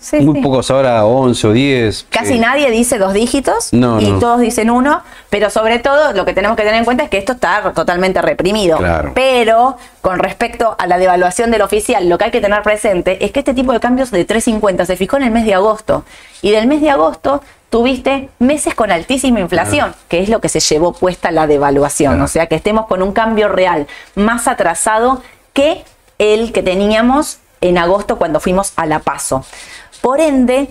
Sí, 0.00 0.20
Muy 0.20 0.34
sí. 0.36 0.42
pocos 0.42 0.70
ahora 0.70 1.06
11 1.06 1.46
o 1.46 1.52
10. 1.52 2.06
Casi 2.10 2.34
Sí. 2.34 2.38
nadie 2.38 2.70
dice 2.70 2.98
dos 2.98 3.14
dígitos 3.14 3.72
No, 3.72 3.98
y 4.02 4.10
no. 4.10 4.18
todos 4.18 4.38
dicen 4.38 4.68
uno, 4.68 5.00
pero 5.30 5.48
sobre 5.48 5.78
todo 5.78 6.12
lo 6.12 6.26
que 6.26 6.34
tenemos 6.34 6.58
que 6.58 6.62
tener 6.62 6.78
en 6.80 6.84
cuenta 6.84 7.04
es 7.04 7.08
que 7.10 7.16
esto 7.16 7.32
está 7.32 7.72
totalmente 7.74 8.20
reprimido. 8.20 8.76
Claro. 8.76 9.12
Pero 9.14 9.78
con 10.02 10.18
respecto 10.18 10.76
a 10.78 10.86
la 10.86 10.98
devaluación 10.98 11.50
del 11.50 11.62
oficial, 11.62 12.06
lo 12.06 12.18
que 12.18 12.24
hay 12.26 12.30
que 12.30 12.42
tener 12.42 12.62
presente 12.62 13.24
es 13.24 13.32
que 13.32 13.38
este 13.38 13.54
tipo 13.54 13.72
de 13.72 13.80
cambios 13.80 14.10
de 14.10 14.26
3.50 14.26 14.84
se 14.84 14.96
fijó 14.96 15.16
en 15.16 15.22
el 15.22 15.30
mes 15.30 15.46
de 15.46 15.54
agosto 15.54 16.04
y 16.42 16.50
del 16.50 16.66
mes 16.66 16.82
de 16.82 16.90
agosto 16.90 17.40
tuviste 17.70 18.28
meses 18.38 18.74
con 18.74 18.92
altísima 18.92 19.40
inflación, 19.40 19.94
que 20.08 20.20
es 20.22 20.28
lo 20.28 20.38
que 20.42 20.50
se 20.50 20.60
llevó 20.60 20.92
puesta 20.92 21.30
la 21.30 21.46
devaluación, 21.46 22.12
Claro. 22.12 22.24
o 22.26 22.28
sea 22.28 22.46
que 22.46 22.56
estemos 22.56 22.84
con 22.88 23.00
un 23.02 23.12
cambio 23.14 23.48
real 23.48 23.86
más 24.16 24.48
atrasado 24.48 25.22
que 25.54 25.82
el 26.32 26.52
que 26.52 26.62
teníamos 26.62 27.38
en 27.60 27.78
agosto 27.78 28.16
cuando 28.16 28.40
fuimos 28.40 28.72
a 28.76 28.86
la 28.86 29.00
paso. 29.00 29.44
Por 30.00 30.20
ende, 30.20 30.68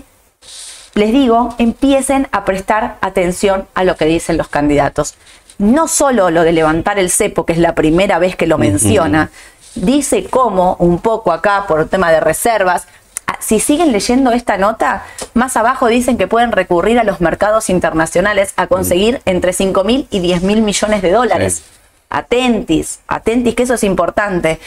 les 0.94 1.12
digo, 1.12 1.54
empiecen 1.58 2.28
a 2.32 2.44
prestar 2.44 2.96
atención 3.00 3.66
a 3.74 3.84
lo 3.84 3.96
que 3.96 4.06
dicen 4.06 4.36
los 4.36 4.48
candidatos. 4.48 5.14
No 5.58 5.88
solo 5.88 6.30
lo 6.30 6.42
de 6.42 6.52
levantar 6.52 6.98
el 6.98 7.10
cepo, 7.10 7.44
que 7.44 7.52
es 7.52 7.58
la 7.58 7.74
primera 7.74 8.18
vez 8.18 8.36
que 8.36 8.46
lo 8.46 8.58
menciona, 8.58 9.30
dice 9.74 10.24
cómo, 10.24 10.76
un 10.78 11.00
poco 11.00 11.32
acá 11.32 11.64
por 11.66 11.88
tema 11.88 12.10
de 12.12 12.20
reservas, 12.20 12.86
ah, 13.26 13.36
si 13.40 13.60
siguen 13.60 13.92
leyendo 13.92 14.32
esta 14.32 14.56
nota, 14.56 15.04
más 15.34 15.56
abajo 15.56 15.88
dicen 15.88 16.16
que 16.16 16.28
pueden 16.28 16.52
recurrir 16.52 16.98
a 16.98 17.04
los 17.04 17.20
mercados 17.20 17.70
internacionales 17.70 18.52
a 18.56 18.66
conseguir 18.66 19.20
entre 19.24 19.52
5 19.52 19.84
mil 19.84 20.06
y 20.10 20.20
10 20.20 20.42
mil 20.42 20.62
millones 20.62 21.02
de 21.02 21.10
dólares. 21.10 21.54
Sí. 21.54 21.70
Atentis, 22.10 23.00
atentis, 23.08 23.56
que 23.56 23.64
eso 23.64 23.74
es 23.74 23.82
importante. 23.82 24.60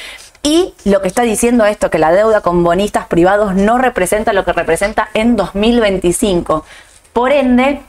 Y 0.48 0.74
lo 0.86 1.02
que 1.02 1.10
está 1.10 1.24
diciendo 1.24 1.66
esto, 1.66 1.90
que 1.90 2.00
la 2.00 2.14
deuda 2.14 2.40
con 2.40 2.64
bonistas 2.64 3.06
privados 3.08 3.54
no 3.54 3.78
representa 3.78 4.32
lo 4.32 4.46
que 4.46 4.54
representa 4.54 5.10
en 5.14 5.36
2025. 5.36 6.64
Por 7.12 7.34
ende, 7.34 7.82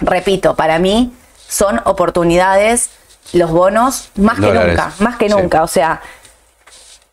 repito, 0.00 0.56
para 0.56 0.78
mí 0.78 1.12
son 1.46 1.82
oportunidades 1.84 2.88
los 3.34 3.50
bonos 3.50 4.08
más 4.16 4.40
que 4.40 4.50
nunca, 4.50 4.90
más 5.00 5.16
que 5.16 5.28
sí. 5.28 5.34
nunca. 5.34 5.62
O 5.62 5.66
sea, 5.66 6.00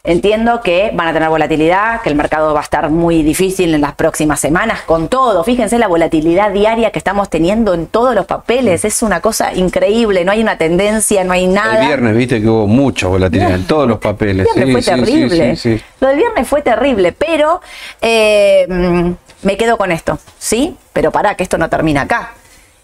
Entiendo 0.08 0.62
que 0.62 0.92
van 0.94 1.08
a 1.08 1.14
tener 1.14 1.30
volatilidad, 1.30 2.02
que 2.02 2.10
el 2.10 2.16
mercado 2.16 2.54
va 2.54 2.60
a 2.60 2.64
estar 2.64 2.90
muy 2.92 3.24
difícil 3.24 3.74
en 3.74 3.82
las 3.82 3.94
próximas 3.96 4.40
semanas 4.40 4.82
con 4.82 5.08
todo. 5.08 5.44
Fíjense 5.44 5.80
la 5.80 5.88
volatilidad 5.88 6.52
diaria 6.52 6.92
que 6.92 7.00
estamos 7.00 7.30
teniendo 7.30 7.74
en 7.74 7.88
todos 7.88 8.14
los 8.14 8.26
papeles. 8.28 8.86
Es 8.86 9.02
una 9.02 9.20
cosa 9.20 9.54
increíble. 9.54 10.24
No 10.24 10.32
hay 10.32 10.42
una 10.42 10.58
tendencia, 10.60 11.24
no 11.24 11.34
hay 11.34 11.48
nada. 11.48 11.80
El 11.82 11.88
viernes, 11.88 12.16
viste 12.16 12.40
que 12.40 12.48
hubo 12.48 12.68
mucha 12.68 13.08
volatilidad 13.08 13.56
en 13.56 13.66
todos 13.66 13.88
los 13.88 13.98
papeles. 13.98 14.48
El 14.56 14.66
viernes 14.66 14.86
Sí, 14.86 14.92
fue 14.92 14.96
sí, 14.98 15.02
terrible. 15.12 15.56
sí, 15.56 15.78
sí. 15.78 15.84
Lo 16.00 16.08
del 16.10 16.18
viernes 16.18 16.48
fue 16.48 16.62
terrible, 16.62 17.12
pero 17.12 17.62
eh, 18.00 18.66
mm, 18.70 19.12
me 19.42 19.58
quedo 19.58 19.78
con 19.78 19.92
esto, 19.92 20.20
¿sí? 20.38 20.76
Pero 20.94 21.12
pará, 21.12 21.34
que 21.36 21.42
esto 21.44 21.58
no 21.58 21.68
termina 21.68 22.02
acá. 22.02 22.34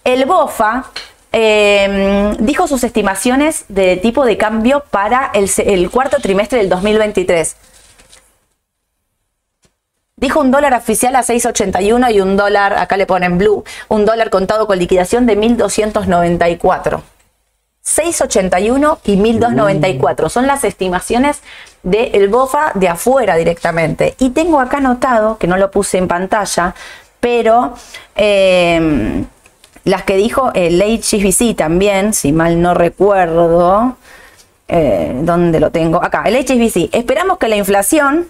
El 0.03 0.25
BOFA 0.25 0.85
eh, 1.33 2.35
dijo 2.39 2.67
sus 2.67 2.83
estimaciones 2.83 3.65
de 3.69 3.97
tipo 3.97 4.25
de 4.25 4.37
cambio 4.37 4.83
para 4.91 5.31
el, 5.33 5.89
cuarto 5.89 6.17
trimestre 6.21 6.59
del 6.59 6.69
2023. 6.69 7.55
Dijo 10.17 10.39
un 10.39 10.51
dólar 10.51 10.73
oficial 10.73 11.15
a 11.15 11.23
6.81 11.23 12.13
y 12.13 12.21
un 12.21 12.37
dólar, 12.37 12.73
acá 12.77 12.97
le 12.97 13.07
ponen 13.07 13.37
blue, 13.37 13.63
un 13.87 14.05
dólar 14.05 14.29
contado 14.29 14.67
con 14.67 14.77
liquidación 14.77 15.25
de 15.25 15.37
1.294. 15.37 17.01
681 17.81 18.99
y 19.05 19.15
1294. 19.15 20.29
Son 20.29 20.45
las 20.45 20.63
estimaciones 20.63 21.41
del 21.81 22.27
BOFA 22.27 22.73
de 22.75 22.89
afuera 22.89 23.35
directamente. 23.35 24.15
Y 24.19 24.29
tengo 24.29 24.59
acá 24.59 24.77
anotado, 24.77 25.39
que 25.39 25.47
no 25.47 25.57
lo 25.57 25.71
puse 25.71 25.97
en 25.97 26.07
pantalla, 26.07 26.75
pero 27.19 27.73
eh, 28.15 29.25
las 29.83 30.03
que 30.03 30.15
dijo 30.15 30.51
el 30.53 30.81
HSBC 30.81 31.55
también, 31.55 32.13
si 32.13 32.31
mal 32.31 32.61
no 32.61 32.73
recuerdo, 32.73 33.97
eh, 34.67 35.13
¿dónde 35.21 35.59
lo 35.59 35.71
tengo? 35.71 36.03
Acá, 36.03 36.23
el 36.25 36.35
HSBC. 36.35 36.93
Esperamos 36.93 37.37
que 37.37 37.47
la 37.47 37.55
inflación 37.55 38.27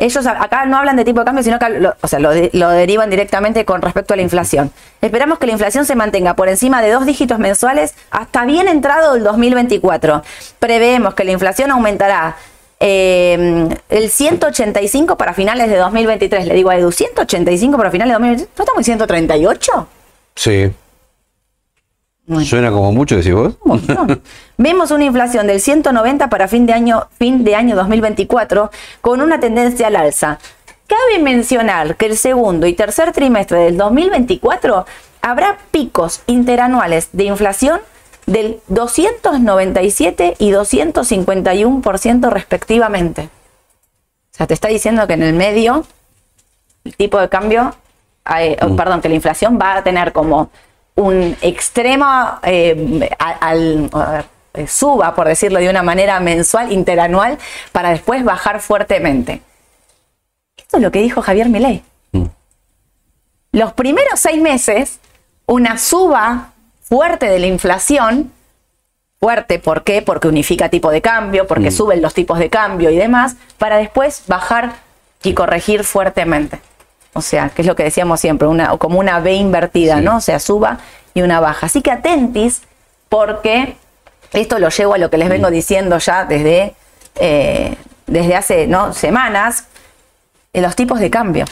ellos 0.00 0.26
acá 0.26 0.64
no 0.64 0.78
hablan 0.78 0.96
de 0.96 1.04
tipo 1.04 1.20
de 1.20 1.26
cambio, 1.26 1.44
sino 1.44 1.58
que 1.58 1.68
lo, 1.68 1.94
o 2.00 2.08
sea, 2.08 2.18
lo 2.18 2.70
derivan 2.70 3.10
directamente 3.10 3.66
con 3.66 3.82
respecto 3.82 4.14
a 4.14 4.16
la 4.16 4.22
inflación. 4.22 4.72
Esperamos 5.02 5.38
que 5.38 5.46
la 5.46 5.52
inflación 5.52 5.84
se 5.84 5.94
mantenga 5.94 6.34
por 6.34 6.48
encima 6.48 6.80
de 6.80 6.90
dos 6.90 7.04
dígitos 7.04 7.38
mensuales 7.38 7.94
hasta 8.10 8.46
bien 8.46 8.66
entrado 8.66 9.16
el 9.16 9.22
2024. 9.22 10.22
Preveemos 10.58 11.12
que 11.14 11.24
la 11.24 11.32
inflación 11.32 11.70
aumentará 11.70 12.36
eh, 12.80 13.68
el 13.90 14.10
185 14.10 15.18
para 15.18 15.34
finales 15.34 15.68
de 15.68 15.76
2023. 15.76 16.46
Le 16.46 16.54
digo 16.54 16.70
a 16.70 16.76
Edu, 16.76 16.90
185 16.90 17.76
para 17.76 17.90
finales 17.90 18.12
de 18.12 18.14
2023. 18.14 18.48
¿No 18.56 18.64
estamos 18.64 18.78
en 18.78 18.84
138? 18.84 19.88
Sí. 20.40 20.72
Bueno. 22.24 22.46
Suena 22.46 22.70
como 22.70 22.92
mucho, 22.92 23.14
decís 23.16 23.34
vos. 23.34 23.56
Un. 23.60 24.22
Vemos 24.56 24.90
una 24.90 25.04
inflación 25.04 25.46
del 25.46 25.60
190 25.60 26.30
para 26.30 26.48
fin 26.48 26.64
de 26.64 26.72
año, 26.72 27.08
fin 27.18 27.44
de 27.44 27.54
año 27.54 27.76
2024 27.76 28.70
con 29.02 29.20
una 29.20 29.38
tendencia 29.38 29.88
al 29.88 29.96
alza. 29.96 30.38
Cabe 30.86 31.22
mencionar 31.22 31.96
que 31.96 32.06
el 32.06 32.16
segundo 32.16 32.66
y 32.66 32.72
tercer 32.72 33.12
trimestre 33.12 33.58
del 33.58 33.76
2024 33.76 34.86
habrá 35.20 35.58
picos 35.70 36.22
interanuales 36.26 37.10
de 37.12 37.24
inflación 37.24 37.80
del 38.24 38.60
297 38.68 40.36
y 40.38 40.52
251% 40.52 42.30
respectivamente. 42.30 43.28
O 44.32 44.36
sea, 44.38 44.46
te 44.46 44.54
está 44.54 44.68
diciendo 44.68 45.06
que 45.06 45.12
en 45.12 45.22
el 45.22 45.34
medio 45.34 45.84
el 46.84 46.96
tipo 46.96 47.20
de 47.20 47.28
cambio, 47.28 47.74
eh, 48.38 48.56
oh, 48.62 48.76
perdón, 48.76 49.00
que 49.00 49.08
la 49.08 49.14
inflación 49.14 49.58
va 49.60 49.76
a 49.76 49.82
tener 49.82 50.12
como 50.12 50.50
un 50.96 51.36
extremo 51.40 52.38
eh, 52.42 53.08
al, 53.18 53.90
ver, 53.92 54.24
eh, 54.54 54.66
suba, 54.66 55.14
por 55.14 55.28
decirlo 55.28 55.58
de 55.58 55.70
una 55.70 55.82
manera 55.82 56.18
mensual, 56.20 56.72
interanual, 56.72 57.38
para 57.72 57.90
después 57.90 58.24
bajar 58.24 58.60
fuertemente. 58.60 59.42
Esto 60.56 60.76
es 60.76 60.82
lo 60.82 60.90
que 60.90 61.00
dijo 61.00 61.22
Javier 61.22 61.48
Milei. 61.48 61.82
Mm. 62.12 62.24
Los 63.52 63.72
primeros 63.72 64.20
seis 64.20 64.40
meses, 64.40 65.00
una 65.46 65.78
suba 65.78 66.52
fuerte 66.82 67.26
de 67.26 67.38
la 67.38 67.46
inflación, 67.46 68.32
fuerte, 69.20 69.58
¿por 69.58 69.84
qué? 69.84 70.02
Porque 70.02 70.28
unifica 70.28 70.68
tipo 70.68 70.90
de 70.90 71.00
cambio, 71.00 71.46
porque 71.46 71.70
suben 71.70 72.02
los 72.02 72.14
tipos 72.14 72.38
de 72.38 72.50
cambio 72.50 72.90
y 72.90 72.96
demás, 72.96 73.36
para 73.58 73.76
después 73.76 74.24
bajar 74.26 74.76
y 75.22 75.34
corregir 75.34 75.84
fuertemente. 75.84 76.60
O 77.12 77.20
sea, 77.22 77.48
que 77.48 77.62
es 77.62 77.66
lo 77.68 77.74
que 77.74 77.82
decíamos 77.82 78.20
siempre, 78.20 78.46
una, 78.46 78.76
como 78.78 78.98
una 78.98 79.20
B 79.20 79.34
invertida, 79.34 79.98
Sí. 79.98 80.04
¿no? 80.04 80.16
O 80.16 80.20
sea, 80.20 80.38
suba 80.38 80.78
y 81.14 81.22
una 81.22 81.40
baja. 81.40 81.66
Así 81.66 81.82
que 81.82 81.90
atentis, 81.90 82.62
porque 83.08 83.76
esto 84.32 84.58
lo 84.58 84.68
llevo 84.68 84.94
a 84.94 84.98
lo 84.98 85.10
que 85.10 85.18
les 85.18 85.28
vengo 85.28 85.50
diciendo 85.50 85.98
ya 85.98 86.24
desde, 86.24 86.74
eh, 87.16 87.74
desde 88.06 88.36
hace 88.36 88.66
¿no? 88.68 88.92
semanas, 88.92 89.64
en 90.52 90.62
los 90.62 90.76
tipos 90.76 91.00
de 91.00 91.10
cambio. 91.10 91.46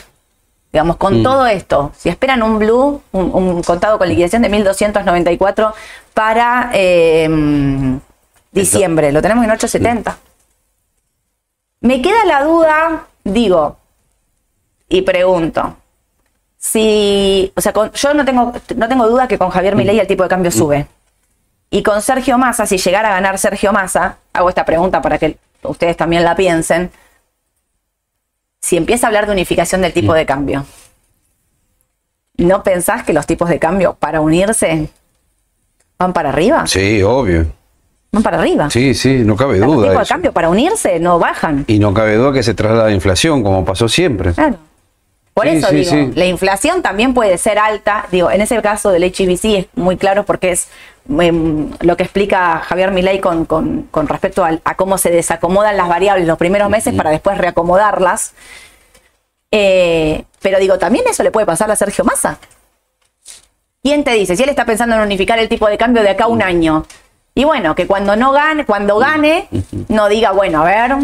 Digamos, 0.72 0.96
con 0.96 1.22
todo 1.22 1.46
esto, 1.46 1.92
si 1.96 2.08
esperan 2.10 2.42
un 2.42 2.58
blue, 2.58 3.00
un, 3.12 3.30
un 3.34 3.62
contado 3.62 3.98
con 3.98 4.06
liquidación 4.08 4.42
de 4.42 4.50
1.294 4.50 5.72
para 6.12 6.70
eh, 6.74 7.98
diciembre, 8.52 9.10
lo 9.10 9.22
tenemos 9.22 9.44
en 9.44 9.50
8.70. 9.50 10.14
Me 11.80 12.02
queda 12.02 12.24
la 12.26 12.44
duda, 12.44 13.06
digo, 13.24 13.76
y 14.88 15.02
pregunto, 15.02 15.76
si, 16.56 17.52
o 17.54 17.60
sea, 17.60 17.72
con- 17.72 17.92
yo 17.92 18.14
no 18.14 18.24
tengo, 18.24 18.52
no 18.76 18.88
tengo 18.88 19.08
duda 19.08 19.28
que 19.28 19.38
con 19.38 19.50
Javier 19.50 19.76
Milei 19.76 19.98
el 20.00 20.06
tipo 20.06 20.22
de 20.22 20.28
cambio 20.28 20.50
sube. 20.50 20.86
Y 21.70 21.82
con 21.82 22.00
Sergio 22.00 22.38
Massa, 22.38 22.66
si 22.66 22.78
llegara 22.78 23.08
a 23.10 23.12
ganar 23.12 23.38
Sergio 23.38 23.72
Massa, 23.72 24.16
hago 24.32 24.48
esta 24.48 24.64
pregunta 24.64 25.02
para 25.02 25.18
que 25.18 25.36
ustedes 25.62 25.96
también 25.96 26.24
la 26.24 26.34
piensen, 26.34 26.90
si 28.60 28.76
empieza 28.76 29.06
a 29.06 29.08
hablar 29.08 29.26
de 29.26 29.32
unificación 29.32 29.82
del 29.82 29.92
tipo 29.92 30.14
de 30.14 30.24
cambio, 30.26 30.64
¿no 32.38 32.62
pensás 32.62 33.02
que 33.04 33.12
los 33.12 33.26
tipos 33.26 33.48
de 33.48 33.58
cambio 33.58 33.94
para 33.94 34.20
unirse 34.20 34.88
van 35.98 36.12
para 36.12 36.30
arriba? 36.30 36.66
Sí, 36.66 37.02
obvio. 37.02 37.46
Van 38.12 38.22
para 38.22 38.38
arriba. 38.38 38.70
Sí, 38.70 38.94
sí, 38.94 39.22
no 39.24 39.36
cabe 39.36 39.58
Los 39.58 39.66
duda. 39.68 39.76
tipos 39.88 39.98
de 39.98 40.02
eso. 40.04 40.14
cambio 40.14 40.32
para 40.32 40.48
unirse 40.48 40.98
no 40.98 41.18
bajan. 41.18 41.64
Y 41.66 41.78
no 41.78 41.92
cabe 41.92 42.16
duda 42.16 42.32
que 42.32 42.42
se 42.42 42.54
traslada 42.54 42.86
la 42.86 42.92
inflación, 42.94 43.42
como 43.42 43.64
pasó 43.64 43.88
siempre. 43.88 44.32
Claro. 44.32 44.56
Por 45.38 45.46
Sí, 45.48 45.56
eso 45.56 45.68
sí, 45.68 45.76
digo, 45.76 45.90
sí. 45.92 46.10
la 46.14 46.24
inflación 46.26 46.82
también 46.82 47.14
puede 47.14 47.38
ser 47.38 47.58
alta. 47.58 48.06
Digo, 48.10 48.30
en 48.30 48.40
ese 48.40 48.60
caso 48.60 48.90
del 48.90 49.04
HBC 49.04 49.44
es 49.58 49.66
muy 49.76 49.96
claro 49.96 50.24
porque 50.24 50.50
es 50.50 50.68
em, 51.20 51.70
lo 51.80 51.96
que 51.96 52.02
explica 52.02 52.58
Javier 52.58 52.90
Milei 52.90 53.20
con, 53.20 53.44
con- 53.44 53.82
con 53.90 54.08
respecto 54.08 54.44
a, 54.44 54.74
cómo 54.74 54.98
se 54.98 55.10
desacomodan 55.10 55.76
las 55.76 55.88
variables 55.88 56.26
los 56.26 56.38
primeros 56.38 56.68
meses 56.68 56.92
para 56.94 57.10
después 57.10 57.38
reacomodarlas. 57.38 58.32
Eh, 59.50 60.24
pero 60.42 60.58
digo, 60.58 60.78
también 60.78 61.04
eso 61.08 61.22
le 61.22 61.30
puede 61.30 61.46
pasar 61.46 61.70
a 61.70 61.76
Sergio 61.76 62.04
Massa. 62.04 62.38
¿Quién 63.82 64.04
te 64.04 64.12
dice? 64.12 64.36
Si 64.36 64.42
él 64.42 64.48
está 64.48 64.64
pensando 64.64 64.96
en 64.96 65.02
unificar 65.02 65.38
el 65.38 65.48
tipo 65.48 65.68
de 65.68 65.78
cambio 65.78 66.02
de 66.02 66.10
acá 66.10 66.24
a 66.24 66.28
un 66.28 66.42
año. 66.42 66.84
Y 67.38 67.44
bueno, 67.44 67.76
que 67.76 67.86
cuando 67.86 68.16
no 68.16 68.32
gane, 68.32 68.66
cuando 68.66 68.98
gane, 68.98 69.48
no 69.86 70.08
diga, 70.08 70.32
bueno, 70.32 70.62
a 70.62 70.64
ver, 70.64 70.96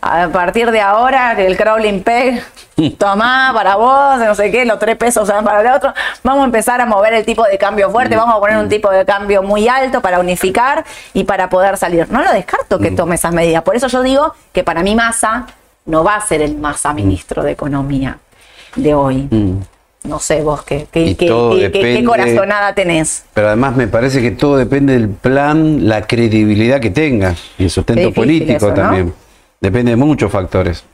a 0.00 0.28
partir 0.30 0.70
de 0.70 0.80
ahora, 0.80 1.32
el 1.32 1.54
crawling 1.54 2.02
peg, 2.02 2.42
tomá 2.98 3.50
para 3.52 3.76
vos, 3.76 4.18
no 4.20 4.34
sé 4.34 4.50
qué, 4.50 4.64
los 4.64 4.78
tres 4.78 4.96
pesos 4.96 5.28
van 5.28 5.44
para 5.44 5.60
el 5.60 5.66
otro. 5.66 5.92
Vamos 6.22 6.44
a 6.44 6.44
empezar 6.46 6.80
a 6.80 6.86
mover 6.86 7.12
el 7.12 7.26
tipo 7.26 7.44
de 7.44 7.58
cambio 7.58 7.90
fuerte, 7.90 8.16
vamos 8.16 8.34
a 8.34 8.40
poner 8.40 8.56
un 8.56 8.70
tipo 8.70 8.90
de 8.90 9.04
cambio 9.04 9.42
muy 9.42 9.68
alto 9.68 10.00
para 10.00 10.18
unificar 10.18 10.82
y 11.12 11.24
para 11.24 11.50
poder 11.50 11.76
salir. 11.76 12.10
No 12.10 12.22
lo 12.22 12.32
descarto 12.32 12.78
que 12.78 12.90
tome 12.92 13.16
esas 13.16 13.34
medidas. 13.34 13.62
Por 13.62 13.76
eso 13.76 13.88
yo 13.88 14.02
digo 14.02 14.34
que 14.54 14.64
para 14.64 14.82
mí 14.82 14.94
Massa 14.94 15.46
no 15.84 16.02
va 16.02 16.16
a 16.16 16.22
ser 16.22 16.40
el 16.40 16.56
Massa 16.56 16.94
ministro 16.94 17.42
de 17.42 17.50
Economía 17.50 18.16
de 18.76 18.94
hoy. 18.94 19.28
Mm. 20.04 20.08
No 20.08 20.18
sé 20.18 20.42
vos 20.42 20.62
qué, 20.62 20.86
qué, 20.90 22.04
corazonada 22.06 22.74
tenés. 22.74 23.24
Pero 23.34 23.48
además 23.48 23.76
me 23.76 23.86
parece 23.86 24.20
que 24.20 24.32
todo 24.32 24.56
depende 24.56 24.94
del 24.94 25.08
plan, 25.08 25.88
la 25.88 26.06
credibilidad 26.06 26.80
que 26.80 26.90
tenga 26.90 27.34
y 27.58 27.64
el 27.64 27.70
sustento 27.70 28.12
político 28.12 28.56
eso, 28.56 28.68
¿no? 28.68 28.74
también. 28.74 29.14
Depende 29.60 29.92
de 29.92 29.96
muchos 29.96 30.30
factores. 30.30 30.84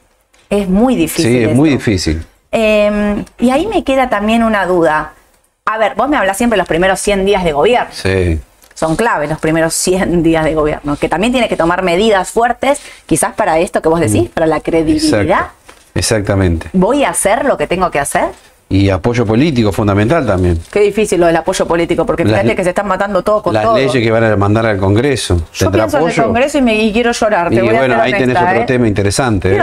Es 0.51 0.69
muy 0.69 0.95
difícil. 0.95 1.31
sí, 1.31 1.37
es 1.39 1.43
esto. 1.45 1.55
muy 1.55 1.71
difícil. 1.71 2.25
Eh, 2.53 3.25
y 3.39 3.51
ahí 3.51 3.67
me 3.67 3.85
queda 3.85 4.09
también 4.09 4.43
una 4.43 4.67
duda. 4.67 5.13
A 5.65 5.79
ver, 5.79 5.95
vos 5.95 6.09
me 6.09 6.17
hablas 6.17 6.37
siempre 6.37 6.57
de 6.57 6.59
los 6.59 6.69
primeros 6.69 7.01
100 7.01 7.25
días 7.25 7.45
de 7.45 7.53
gobierno. 7.53 7.91
Sí. 7.93 8.41
Son 8.75 8.97
claves 8.97 9.29
los 9.29 9.41
primeros 9.41 9.75
100 9.75 10.23
días 10.23 10.45
de 10.45 10.55
gobierno, 10.55 10.97
que 10.97 11.09
también 11.09 11.33
tiene 11.33 11.49
que 11.49 11.57
tomar 11.57 11.83
medidas 11.83 12.31
fuertes, 12.31 12.81
quizás 13.07 13.35
para 13.35 13.59
esto 13.59 13.83
que 13.83 13.89
vos 13.89 14.01
decís, 14.01 14.29
para 14.31 14.47
la 14.47 14.61
credibilidad. 14.61 15.23
Exacto. 15.23 15.53
Exactamente. 15.95 16.69
¿Voy 16.75 17.05
a 17.05 17.11
hacer 17.11 17.45
lo 17.45 17.57
que 17.57 17.67
tengo 17.67 17.91
que 17.91 17.99
hacer? 17.99 18.29
Y 18.71 18.91
apoyo 18.91 19.25
político 19.25 19.73
fundamental 19.73 20.27
también. 20.27 20.61
Qué 20.71 20.81
difícil 20.81 21.19
lo 21.19 21.27
del 21.27 21.37
apoyo 21.37 21.67
político, 21.67 22.05
porque 22.05 22.27
fíjate 22.27 22.55
que 22.55 22.63
se 22.63 22.69
están 22.69 22.87
matando 22.87 23.23
todos 23.23 23.43
con 23.43 23.55
Las 23.55 23.63
todo. 23.65 23.77
leyes 23.77 23.93
que 23.95 24.11
van 24.11 24.25
a 24.25 24.37
mandar 24.37 24.67
al 24.67 24.77
Congreso. 24.77 25.37
Yo 25.55 25.67
¿Tendrá 25.71 25.85
pienso 25.85 25.97
en 25.97 26.03
el 26.03 26.09
apoyo? 26.11 26.25
Congreso 26.25 26.59
y, 26.59 26.63
me, 26.63 26.75
y 26.75 26.93
quiero 26.93 27.13
llorar. 27.13 27.49
te 27.49 27.55
Y 27.55 27.61
voy 27.61 27.75
bueno, 27.75 27.99
ahí 27.99 28.13
tenés 28.13 28.29
honesta, 28.37 28.51
otro 28.51 28.63
¿eh? 28.63 28.67
tema 28.67 28.87
interesante. 28.87 29.59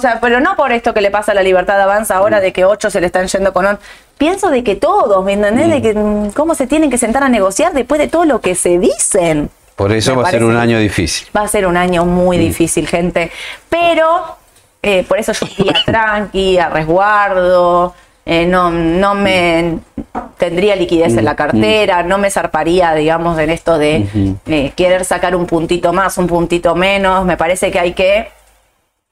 Sea, 0.00 0.18
pero 0.20 0.40
no 0.40 0.56
por 0.56 0.72
esto 0.72 0.92
que 0.92 1.00
le 1.00 1.12
pasa 1.12 1.30
a 1.30 1.34
la 1.36 1.44
libertad 1.44 1.76
de 1.76 1.82
avanza 1.84 2.16
ahora 2.16 2.40
de 2.40 2.52
que 2.52 2.64
ocho 2.64 2.90
se 2.90 3.00
le 3.00 3.06
están 3.06 3.28
yendo 3.28 3.52
con 3.52 3.66
on- 3.66 3.78
Pienso 4.18 4.50
de 4.50 4.64
que 4.64 4.74
todos, 4.74 5.24
¿me 5.24 5.34
entendés? 5.34 5.70
De 5.70 5.80
que 5.82 5.94
mm, 5.94 6.30
cómo 6.32 6.56
se 6.56 6.66
tienen 6.66 6.90
que 6.90 6.98
sentar 6.98 7.22
a 7.22 7.28
negociar 7.28 7.72
después 7.72 8.00
de 8.00 8.08
todo 8.08 8.24
lo 8.24 8.40
que 8.40 8.56
se 8.56 8.78
dicen. 8.80 9.48
Por 9.76 9.92
eso 9.92 10.16
Me 10.16 10.22
va 10.22 10.28
a 10.28 10.30
ser 10.32 10.42
un 10.42 10.56
año 10.56 10.78
difícil. 10.80 11.28
Va 11.36 11.42
a 11.42 11.48
ser 11.48 11.66
un 11.68 11.76
año 11.76 12.04
muy 12.04 12.36
difícil, 12.38 12.86
gente. 12.88 13.30
Pero 13.68 14.36
eh, 14.82 15.04
por 15.08 15.18
eso 15.18 15.32
yo 15.32 15.46
iría 15.58 15.74
tranqui, 15.86 16.58
a 16.58 16.68
resguardo. 16.68 17.94
Eh, 18.26 18.46
no, 18.46 18.70
no 18.70 19.14
me 19.14 19.78
tendría 20.38 20.76
liquidez 20.76 21.16
en 21.16 21.24
la 21.24 21.36
cartera, 21.36 22.02
no 22.02 22.18
me 22.18 22.30
zarparía, 22.30 22.94
digamos, 22.94 23.38
en 23.38 23.50
esto 23.50 23.78
de 23.78 24.06
eh, 24.46 24.72
querer 24.76 25.04
sacar 25.04 25.36
un 25.36 25.46
puntito 25.46 25.92
más, 25.92 26.16
un 26.18 26.26
puntito 26.26 26.74
menos. 26.74 27.24
Me 27.24 27.36
parece 27.36 27.70
que 27.70 27.78
hay 27.80 27.92
que, 27.92 28.28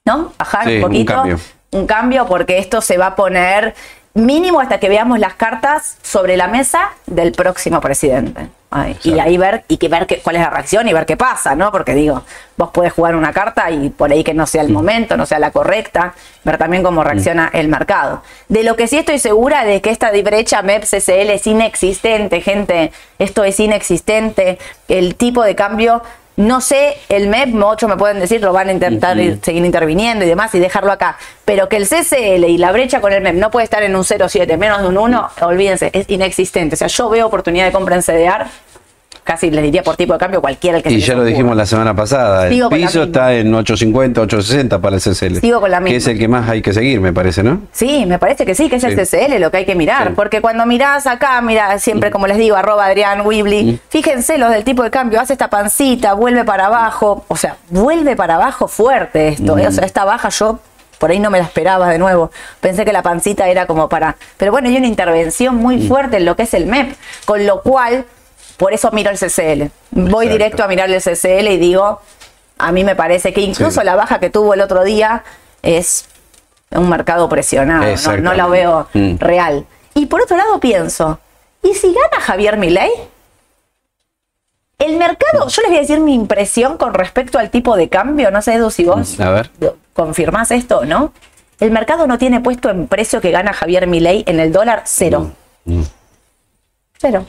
¿no? 0.04 0.32
Bajar 0.38 0.64
Sí, 0.64 0.70
un 0.70 0.76
un 0.76 0.82
poquito. 0.82 1.14
cambio. 1.14 1.38
un 1.72 1.86
cambio 1.86 2.26
porque 2.26 2.58
esto 2.58 2.80
se 2.80 2.96
va 2.98 3.06
a 3.08 3.14
poner 3.16 3.74
mínimo 4.14 4.60
hasta 4.60 4.78
que 4.78 4.88
veamos 4.88 5.18
las 5.18 5.34
cartas 5.34 5.96
sobre 6.02 6.36
la 6.36 6.48
mesa 6.48 6.90
del 7.06 7.32
próximo 7.32 7.80
presidente. 7.80 8.48
Ay, 8.74 8.96
y 9.04 9.18
ahí 9.18 9.36
ver 9.36 9.64
y 9.68 9.76
que 9.76 9.88
ver 9.88 10.06
qué- 10.06 10.18
cuál 10.18 10.36
es 10.36 10.42
la 10.42 10.48
reacción 10.50 10.88
y 10.88 10.92
ver 10.94 11.04
qué 11.04 11.16
pasa, 11.16 11.54
¿no? 11.54 11.70
Porque 11.70 11.94
digo, 11.94 12.22
vos 12.56 12.70
podés 12.70 12.92
jugar 12.92 13.14
una 13.14 13.30
carta 13.32 13.70
y 13.70 13.90
por 13.90 14.10
ahí 14.10 14.24
que 14.24 14.32
no 14.32 14.46
sea 14.46 14.62
el 14.62 14.70
Mm. 14.70 14.72
momento, 14.72 15.16
no 15.16 15.26
sea 15.26 15.38
la 15.38 15.50
correcta, 15.50 16.14
ver 16.42 16.56
también 16.56 16.82
cómo 16.82 17.04
reacciona 17.04 17.50
el 17.52 17.68
mercado. 17.68 18.22
De 18.48 18.62
lo 18.62 18.74
que 18.74 18.86
sí 18.88 18.96
estoy 18.96 19.18
segura 19.18 19.64
de 19.64 19.82
que 19.82 19.90
esta 19.90 20.10
brecha 20.10 20.62
MEP-CCL 20.62 21.30
es 21.34 21.46
inexistente, 21.46 22.40
gente, 22.40 22.92
esto 23.18 23.44
es 23.44 23.60
inexistente, 23.60 24.58
el 24.88 25.16
tipo 25.16 25.42
de 25.42 25.54
cambio 25.54 26.02
no 26.36 26.60
sé, 26.60 26.96
el 27.08 27.28
MEP, 27.28 27.48
muchos 27.48 27.88
me 27.90 27.96
pueden 27.96 28.18
decir, 28.18 28.40
lo 28.40 28.52
van 28.52 28.68
a 28.68 28.72
intentar 28.72 29.16
ir- 29.18 29.38
seguir 29.44 29.64
interviniendo 29.64 30.24
y 30.24 30.28
demás 30.28 30.54
y 30.54 30.58
dejarlo 30.60 30.90
acá. 30.90 31.18
Pero 31.44 31.68
que 31.68 31.76
el 31.76 31.86
CCL 31.86 32.44
y 32.48 32.56
la 32.58 32.72
brecha 32.72 33.00
con 33.00 33.12
el 33.12 33.22
MEP 33.22 33.34
no 33.36 33.50
puede 33.50 33.64
estar 33.64 33.82
en 33.82 33.94
un 33.94 34.02
0,7, 34.04 34.56
menos 34.56 34.80
de 34.80 34.88
un 34.88 34.96
1, 34.98 35.30
olvídense, 35.42 35.90
es 35.92 36.08
inexistente. 36.08 36.74
O 36.74 36.78
sea, 36.78 36.88
yo 36.88 37.08
veo 37.10 37.26
oportunidad 37.26 37.66
de 37.66 37.72
compra 37.72 37.96
en 37.96 38.02
CDR, 38.02 38.46
casi 39.24 39.50
les 39.50 39.62
diría 39.62 39.82
por 39.82 39.96
tipo 39.96 40.12
de 40.12 40.18
cambio 40.18 40.40
cualquiera 40.40 40.76
el 40.78 40.82
que 40.82 40.90
se 40.90 40.96
Y 40.96 41.00
ya 41.00 41.14
lo 41.14 41.24
dijimos 41.24 41.56
la 41.56 41.66
semana 41.66 41.94
pasada. 41.94 42.46
El 42.46 42.54
Sigo 42.54 42.70
piso 42.70 43.04
está 43.04 43.32
en 43.34 43.54
850, 43.54 44.20
860 44.20 44.80
para 44.80 44.96
el 44.96 45.02
CCL. 45.02 45.40
Sigo 45.40 45.60
con 45.60 45.70
la 45.70 45.78
Que 45.78 45.84
misma. 45.84 45.96
es 45.98 46.06
el 46.08 46.18
que 46.18 46.28
más 46.28 46.48
hay 46.48 46.62
que 46.62 46.72
seguir, 46.72 47.00
me 47.00 47.12
parece, 47.12 47.42
¿no? 47.42 47.62
Sí, 47.72 48.04
me 48.06 48.18
parece 48.18 48.44
que 48.44 48.54
sí, 48.54 48.68
que 48.68 48.76
es 48.76 48.84
el. 48.84 48.96
CCL 48.96 49.38
lo 49.40 49.50
que 49.50 49.58
hay 49.58 49.64
que 49.64 49.74
mirar. 49.74 50.08
Sí. 50.08 50.12
Porque 50.16 50.40
cuando 50.40 50.66
mirás 50.66 51.06
acá, 51.06 51.40
mira, 51.40 51.78
siempre 51.78 52.10
como 52.10 52.26
les 52.26 52.36
digo, 52.36 52.56
arroba 52.56 52.86
Adrián 52.86 53.22
Weebly, 53.26 53.80
fíjense 53.88 54.38
los 54.38 54.50
del 54.50 54.64
tipo 54.64 54.82
de 54.82 54.90
cambio, 54.90 55.20
hace 55.20 55.32
esta 55.34 55.48
pancita, 55.48 56.14
vuelve 56.14 56.44
para 56.44 56.66
abajo, 56.66 57.24
o 57.28 57.36
sea, 57.36 57.56
vuelve 57.70 58.16
para 58.16 58.34
abajo 58.36 58.68
fuerte 58.68 59.28
esto, 59.28 59.56
¿eh? 59.58 59.66
o 59.66 59.70
sea, 59.72 59.84
esta 59.84 60.04
baja 60.04 60.28
yo 60.28 60.58
por 60.98 61.10
ahí 61.10 61.18
no 61.18 61.30
me 61.30 61.38
la 61.38 61.44
esperaba 61.44 61.88
de 61.88 61.98
nuevo. 61.98 62.30
Pensé 62.60 62.84
que 62.84 62.92
la 62.92 63.02
pancita 63.02 63.48
era 63.48 63.66
como 63.66 63.88
para. 63.88 64.14
Pero 64.36 64.52
bueno, 64.52 64.68
hay 64.68 64.76
una 64.76 64.86
intervención 64.86 65.56
muy 65.56 65.88
fuerte 65.88 66.18
en 66.18 66.24
lo 66.24 66.36
que 66.36 66.44
es 66.44 66.54
el 66.54 66.66
MEP, 66.66 66.94
con 67.24 67.44
lo 67.44 67.60
cual, 67.62 68.04
por 68.62 68.72
eso 68.72 68.90
miro 68.92 69.10
el 69.10 69.18
CCL. 69.18 69.70
Voy 69.90 70.06
Exacto. 70.06 70.20
directo 70.30 70.62
a 70.64 70.68
mirar 70.68 70.88
el 70.88 71.02
CCL 71.02 71.48
y 71.50 71.56
digo, 71.58 72.00
a 72.58 72.70
mí 72.70 72.84
me 72.84 72.94
parece 72.94 73.32
que 73.32 73.40
incluso 73.40 73.80
Sí. 73.80 73.84
la 73.86 73.96
baja 73.96 74.20
que 74.20 74.30
tuvo 74.30 74.54
el 74.54 74.60
otro 74.60 74.84
día 74.84 75.24
es 75.62 76.06
un 76.70 76.88
mercado 76.88 77.28
presionado, 77.28 77.84
no, 78.06 78.16
no 78.18 78.32
la 78.34 78.46
veo 78.46 78.86
Mm. 78.94 79.16
real. 79.18 79.66
Y 79.94 80.06
por 80.06 80.22
otro 80.22 80.36
lado 80.36 80.60
pienso, 80.60 81.18
¿y 81.62 81.74
si 81.74 81.88
gana 81.88 82.20
Javier 82.24 82.56
Milei? 82.56 82.90
El 84.78 84.96
mercado, 84.96 85.48
yo 85.48 85.62
les 85.62 85.68
voy 85.70 85.78
a 85.78 85.80
decir 85.80 86.00
mi 86.00 86.14
impresión 86.14 86.76
con 86.76 86.94
respecto 86.94 87.38
al 87.38 87.50
tipo 87.50 87.76
de 87.76 87.88
cambio, 87.88 88.30
no 88.30 88.42
sé 88.42 88.54
Edu 88.54 88.70
si 88.70 88.84
vos 88.84 89.18
A 89.20 89.30
ver. 89.30 89.50
confirmás 89.92 90.50
esto 90.52 90.78
o 90.78 90.84
no. 90.84 91.12
El 91.60 91.70
mercado 91.72 92.06
no 92.06 92.16
tiene 92.18 92.40
puesto 92.40 92.70
en 92.70 92.86
precio 92.88 93.20
que 93.20 93.30
gana 93.32 93.52
Javier 93.52 93.86
Milei 93.86 94.24
en 94.26 94.38
el 94.40 94.50
dólar 94.52 94.82
cero. 94.86 95.30
Mm. 95.64 95.82
Cero. 96.98 97.24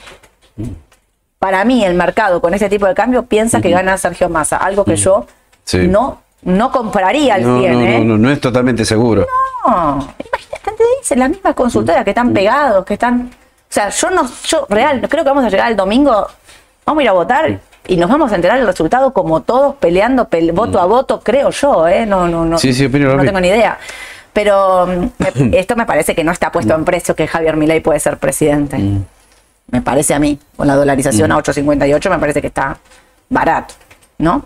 Para 1.43 1.65
mí 1.65 1.83
el 1.83 1.93
mercado 1.93 2.39
con 2.39 2.53
ese 2.53 2.69
tipo 2.69 2.85
de 2.85 2.93
cambio 2.93 3.23
piensa 3.25 3.59
que 3.59 3.69
gana 3.69 3.97
Sergio 3.97 4.29
Massa, 4.29 4.55
algo 4.55 4.85
que 4.85 4.95
yo 4.95 5.25
Sí. 5.65 5.87
no, 5.89 6.21
no 6.43 6.71
compraría 6.71 7.35
al 7.35 7.43
No, 7.43 7.59
100, 7.59 7.73
no, 7.73 7.81
¿eh? 7.81 7.99
no, 7.99 8.05
no, 8.05 8.17
no 8.17 8.31
es 8.31 8.39
totalmente 8.39 8.85
seguro. 8.85 9.25
No, 9.67 9.95
imagínate, 9.97 10.71
te 10.77 10.83
dicen 11.01 11.19
las 11.19 11.29
mismas 11.29 11.53
consultoras 11.53 12.05
que 12.05 12.11
están 12.11 12.31
pegados, 12.33 12.85
que 12.85 12.93
están. 12.93 13.29
O 13.29 13.73
sea, 13.73 13.89
yo 13.89 14.09
no, 14.11 14.29
yo 14.45 14.65
real, 14.69 15.01
creo 15.09 15.23
que 15.25 15.29
vamos 15.31 15.43
a 15.43 15.49
llegar 15.49 15.69
el 15.69 15.75
domingo, 15.75 16.27
vamos 16.85 17.01
a 17.01 17.03
ir 17.03 17.09
a 17.09 17.13
votar 17.13 17.59
y 17.87 17.97
nos 17.97 18.09
vamos 18.09 18.31
a 18.31 18.35
enterar 18.35 18.57
el 18.59 18.65
resultado 18.65 19.11
como 19.11 19.41
todos 19.41 19.75
peleando 19.75 20.29
pel- 20.29 20.53
voto 20.53 20.79
a 20.79 20.85
voto, 20.85 21.19
creo 21.21 21.49
yo, 21.49 21.87
¿eh? 21.89 22.05
No, 22.05 22.25
no, 22.29 22.45
no. 22.45 22.57
Sí, 22.57 22.73
sí, 22.73 22.87
no 22.87 23.17
tengo 23.21 23.41
ni 23.41 23.49
idea. 23.49 23.77
Pero 24.31 24.87
mm, 24.87 25.07
esto 25.53 25.75
me 25.75 25.85
parece 25.85 26.15
que 26.15 26.23
no 26.23 26.31
está 26.31 26.53
puesto 26.53 26.73
en 26.73 26.85
precio 26.85 27.15
que 27.17 27.27
Javier 27.27 27.57
Milei 27.57 27.81
puede 27.81 27.99
ser 27.99 28.17
presidente. 28.17 28.77
Mm. 28.77 29.03
Me 29.71 29.81
parece 29.81 30.13
a 30.13 30.19
mí, 30.19 30.37
con 30.55 30.67
la 30.67 30.75
dolarización 30.75 31.31
a 31.31 31.37
8.58 31.37 32.09
me 32.09 32.19
parece 32.19 32.41
que 32.41 32.47
está 32.47 32.77
barato, 33.29 33.73
¿no? 34.19 34.45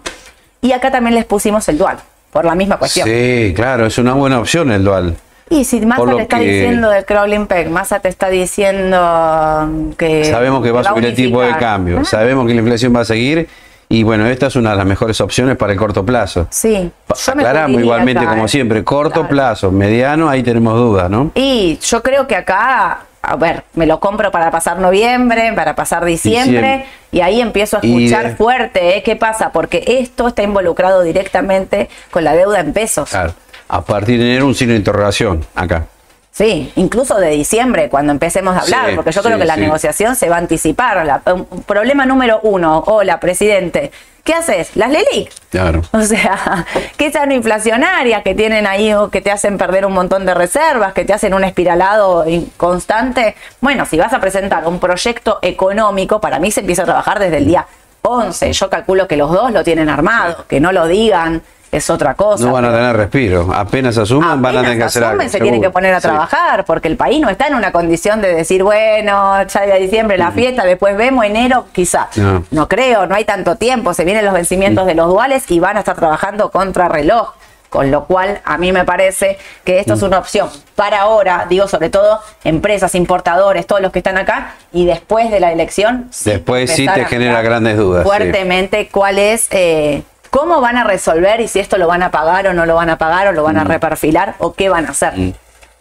Y 0.61 0.71
acá 0.71 0.91
también 0.91 1.15
les 1.15 1.25
pusimos 1.25 1.67
el 1.69 1.77
dual, 1.77 1.97
por 2.31 2.45
la 2.45 2.55
misma 2.55 2.77
cuestión. 2.77 3.07
Sí, 3.07 3.53
claro, 3.55 3.85
es 3.85 3.97
una 3.97 4.13
buena 4.13 4.39
opción 4.39 4.71
el 4.71 4.83
dual. 4.83 5.15
Y 5.49 5.63
si 5.63 5.79
Massa 5.85 6.05
te 6.15 6.21
está 6.23 6.39
que- 6.39 6.45
diciendo 6.45 6.89
del 6.89 7.05
crawling 7.05 7.47
peg, 7.47 7.69
Massa 7.69 7.99
te 7.99 8.09
está 8.09 8.27
diciendo 8.29 9.93
que... 9.97 10.25
Sabemos 10.25 10.63
que 10.63 10.71
va 10.71 10.81
a 10.81 10.83
subir 10.83 11.05
el 11.05 11.15
tipo 11.15 11.41
de 11.41 11.55
cambio, 11.57 11.99
Ah, 12.01 12.05
sabemos 12.05 12.45
que 12.47 12.53
la 12.53 12.59
inflación 12.61 12.95
va 12.95 13.01
a 13.01 13.05
seguir 13.05 13.47
Y 13.89 14.03
bueno, 14.03 14.25
esta 14.27 14.47
es 14.47 14.55
una 14.57 14.71
de 14.71 14.75
las 14.75 14.85
mejores 14.85 15.21
opciones 15.21 15.55
para 15.55 15.71
el 15.71 15.79
corto 15.79 16.05
plazo. 16.05 16.47
Sí. 16.49 16.91
Yo 17.25 17.31
Aclaramos 17.31 17.79
igualmente, 17.79 18.19
acá, 18.21 18.31
como 18.31 18.45
¿eh? 18.45 18.49
siempre, 18.49 18.83
corto 18.83 19.21
Claro. 19.21 19.29
plazo, 19.29 19.71
mediano, 19.71 20.27
ahí 20.29 20.43
tenemos 20.43 20.73
dudas, 20.77 21.09
¿no? 21.09 21.31
Y 21.35 21.79
yo 21.81 22.03
creo 22.03 22.27
que 22.27 22.35
acá, 22.35 23.05
a 23.27 23.35
ver, 23.35 23.63
me 23.73 23.85
lo 23.85 23.99
compro 23.99 24.31
para 24.31 24.49
pasar 24.51 24.79
noviembre, 24.79 25.51
para 25.53 25.75
pasar 25.75 26.05
diciembre, 26.05 26.85
y 27.11 27.21
ahí 27.21 27.41
empiezo 27.41 27.77
a 27.77 27.79
escuchar 27.81 28.29
de- 28.29 28.35
fuerte, 28.35 28.97
¿eh? 28.97 29.03
¿Qué 29.03 29.15
pasa? 29.15 29.51
Porque 29.51 29.83
esto 29.85 30.29
está 30.29 30.43
involucrado 30.43 31.01
directamente 31.03 31.89
con 32.11 32.23
la 32.23 32.33
deuda 32.35 32.59
en 32.61 32.73
pesos. 32.73 33.09
Claro. 33.09 33.33
A 33.67 33.81
partir 33.81 34.17
de 34.19 34.25
enero 34.25 34.45
un 34.47 34.55
signo 34.55 34.71
de 34.73 34.79
interrogación 34.79 35.45
acá. 35.53 35.85
Sí, 36.31 36.71
incluso 36.75 37.15
de 37.19 37.31
diciembre, 37.31 37.89
cuando 37.89 38.11
empecemos 38.11 38.55
a 38.55 38.59
hablar, 38.59 38.89
Sí, 38.91 38.95
porque 38.95 39.11
yo 39.11 39.21
creo 39.23 39.35
sí, 39.35 39.39
que 39.41 39.45
la 39.47 39.55
sí. 39.55 39.61
negociación 39.61 40.15
se 40.15 40.29
va 40.29 40.35
a 40.35 40.39
anticipar. 40.39 41.03
La- 41.05 41.21
problema 41.65 42.05
número 42.05 42.39
uno, 42.43 42.83
hola, 42.85 43.19
presidente, 43.19 43.91
¿qué 44.27 44.33
haces? 44.33 44.75
Las 44.75 44.91
LELIC. 44.91 45.31
Claro. 45.49 45.81
O 45.93 46.01
sea, 46.01 46.65
que 46.97 47.07
esas 47.07 47.27
no 47.27 47.33
inflacionarias 47.33 48.21
que 48.21 48.35
tienen 48.35 48.67
ahí 48.67 48.93
o 48.93 49.09
que 49.09 49.21
te 49.21 49.31
hacen 49.31 49.57
perder 49.57 49.85
un 49.85 49.93
montón 49.93 50.25
de 50.25 50.33
reservas, 50.33 50.93
que 50.93 51.05
te 51.05 51.13
hacen 51.13 51.33
un 51.33 51.43
espiralado 51.43 52.25
constante. 52.57 53.35
Bueno, 53.61 53.85
si 53.85 53.97
vas 53.97 54.13
a 54.13 54.19
presentar 54.19 54.67
un 54.67 54.79
proyecto 54.79 55.39
económico, 55.41 56.19
para 56.21 56.39
mí 56.39 56.51
se 56.51 56.59
empieza 56.59 56.83
a 56.83 56.85
trabajar 56.85 57.19
desde 57.19 57.37
el 57.37 57.47
día 57.47 57.65
11. 58.03 58.53
Yo 58.53 58.69
calculo 58.69 59.07
que 59.07 59.17
los 59.17 59.31
dos 59.31 59.51
lo 59.51 59.63
tienen 59.63 59.89
armado, 59.89 60.45
que 60.47 60.59
no 60.59 60.71
lo 60.71 60.87
digan, 60.87 61.41
es 61.71 61.89
otra 61.89 62.13
cosa. 62.15 62.45
No 62.45 62.53
van 62.53 62.65
a 62.65 62.71
tener 62.71 62.95
respiro. 62.95 63.49
Apenas 63.53 63.97
asuman, 63.97 64.41
van 64.41 64.57
a 64.57 64.61
tener 64.61 64.77
que 64.77 64.83
hacer 64.83 65.03
algo. 65.03 65.27
se 65.27 65.39
tienen 65.39 65.61
que 65.61 65.69
poner 65.69 65.93
a 65.93 65.99
Sí. 65.99 66.07
trabajar, 66.07 66.65
porque 66.65 66.87
el 66.87 66.97
país 66.97 67.19
no 67.19 67.29
está 67.29 67.47
en 67.47 67.55
una 67.55 67.71
condición 67.71 68.21
de 68.21 68.33
decir, 68.33 68.63
bueno, 68.63 69.43
ya 69.47 69.61
de 69.65 69.79
diciembre 69.79 70.17
la 70.17 70.31
fiesta, 70.31 70.63
después 70.63 70.95
vemos 70.97 71.25
enero, 71.25 71.65
quizá. 71.73 72.07
No. 72.15 72.43
No. 72.51 72.67
creo, 72.67 73.05
no 73.07 73.15
hay 73.15 73.25
tanto 73.25 73.55
tiempo, 73.55 73.93
se 73.93 74.05
vienen 74.05 74.23
los 74.25 74.33
vencimientos 74.33 74.85
de 74.85 74.95
los 74.95 75.07
duales 75.07 75.43
y 75.49 75.59
van 75.59 75.77
a 75.77 75.79
estar 75.79 75.95
trabajando 75.95 76.51
contra 76.51 76.87
reloj. 76.87 77.33
Con 77.69 77.91
lo 77.91 78.05
cual, 78.05 78.39
a 78.45 78.57
mí 78.57 78.71
me 78.71 78.85
parece 78.85 79.37
que 79.65 79.79
esto 79.79 79.95
es 79.95 80.01
una 80.01 80.19
opción 80.19 80.47
para 80.75 81.01
ahora, 81.01 81.47
digo, 81.49 81.67
sobre 81.67 81.89
todo 81.89 82.21
empresas, 82.45 82.95
importadores, 82.95 83.67
todos 83.67 83.81
los 83.81 83.91
que 83.91 83.99
están 83.99 84.17
acá, 84.17 84.53
y 84.71 84.85
después 84.85 85.29
de 85.29 85.41
la 85.41 85.51
elección. 85.51 86.09
Después 86.23 86.71
sí 86.71 86.87
te 86.87 87.03
genera 87.03 87.41
grandes 87.41 87.75
dudas, 87.75 88.03
sí. 88.03 88.07
Fuertemente, 88.07 88.87
cuál 88.89 89.19
es, 89.19 89.47
eh, 89.51 90.01
cómo 90.29 90.61
van 90.61 90.77
a 90.77 90.83
resolver 90.83 91.39
y 91.41 91.47
si 91.47 91.59
esto 91.59 91.77
lo 91.77 91.87
van 91.87 92.03
a 92.03 92.11
pagar 92.11 92.47
o 92.47 92.53
no 92.53 92.65
lo 92.65 92.75
van 92.75 92.89
a 92.89 92.97
pagar 92.97 93.27
o 93.27 93.31
lo 93.31 93.41
Mm. 93.41 93.45
van 93.45 93.57
a 93.57 93.63
reperfilar 93.63 94.35
o 94.39 94.53
qué 94.53 94.69
van 94.69 94.85
a 94.85 94.89
hacer. 94.89 95.13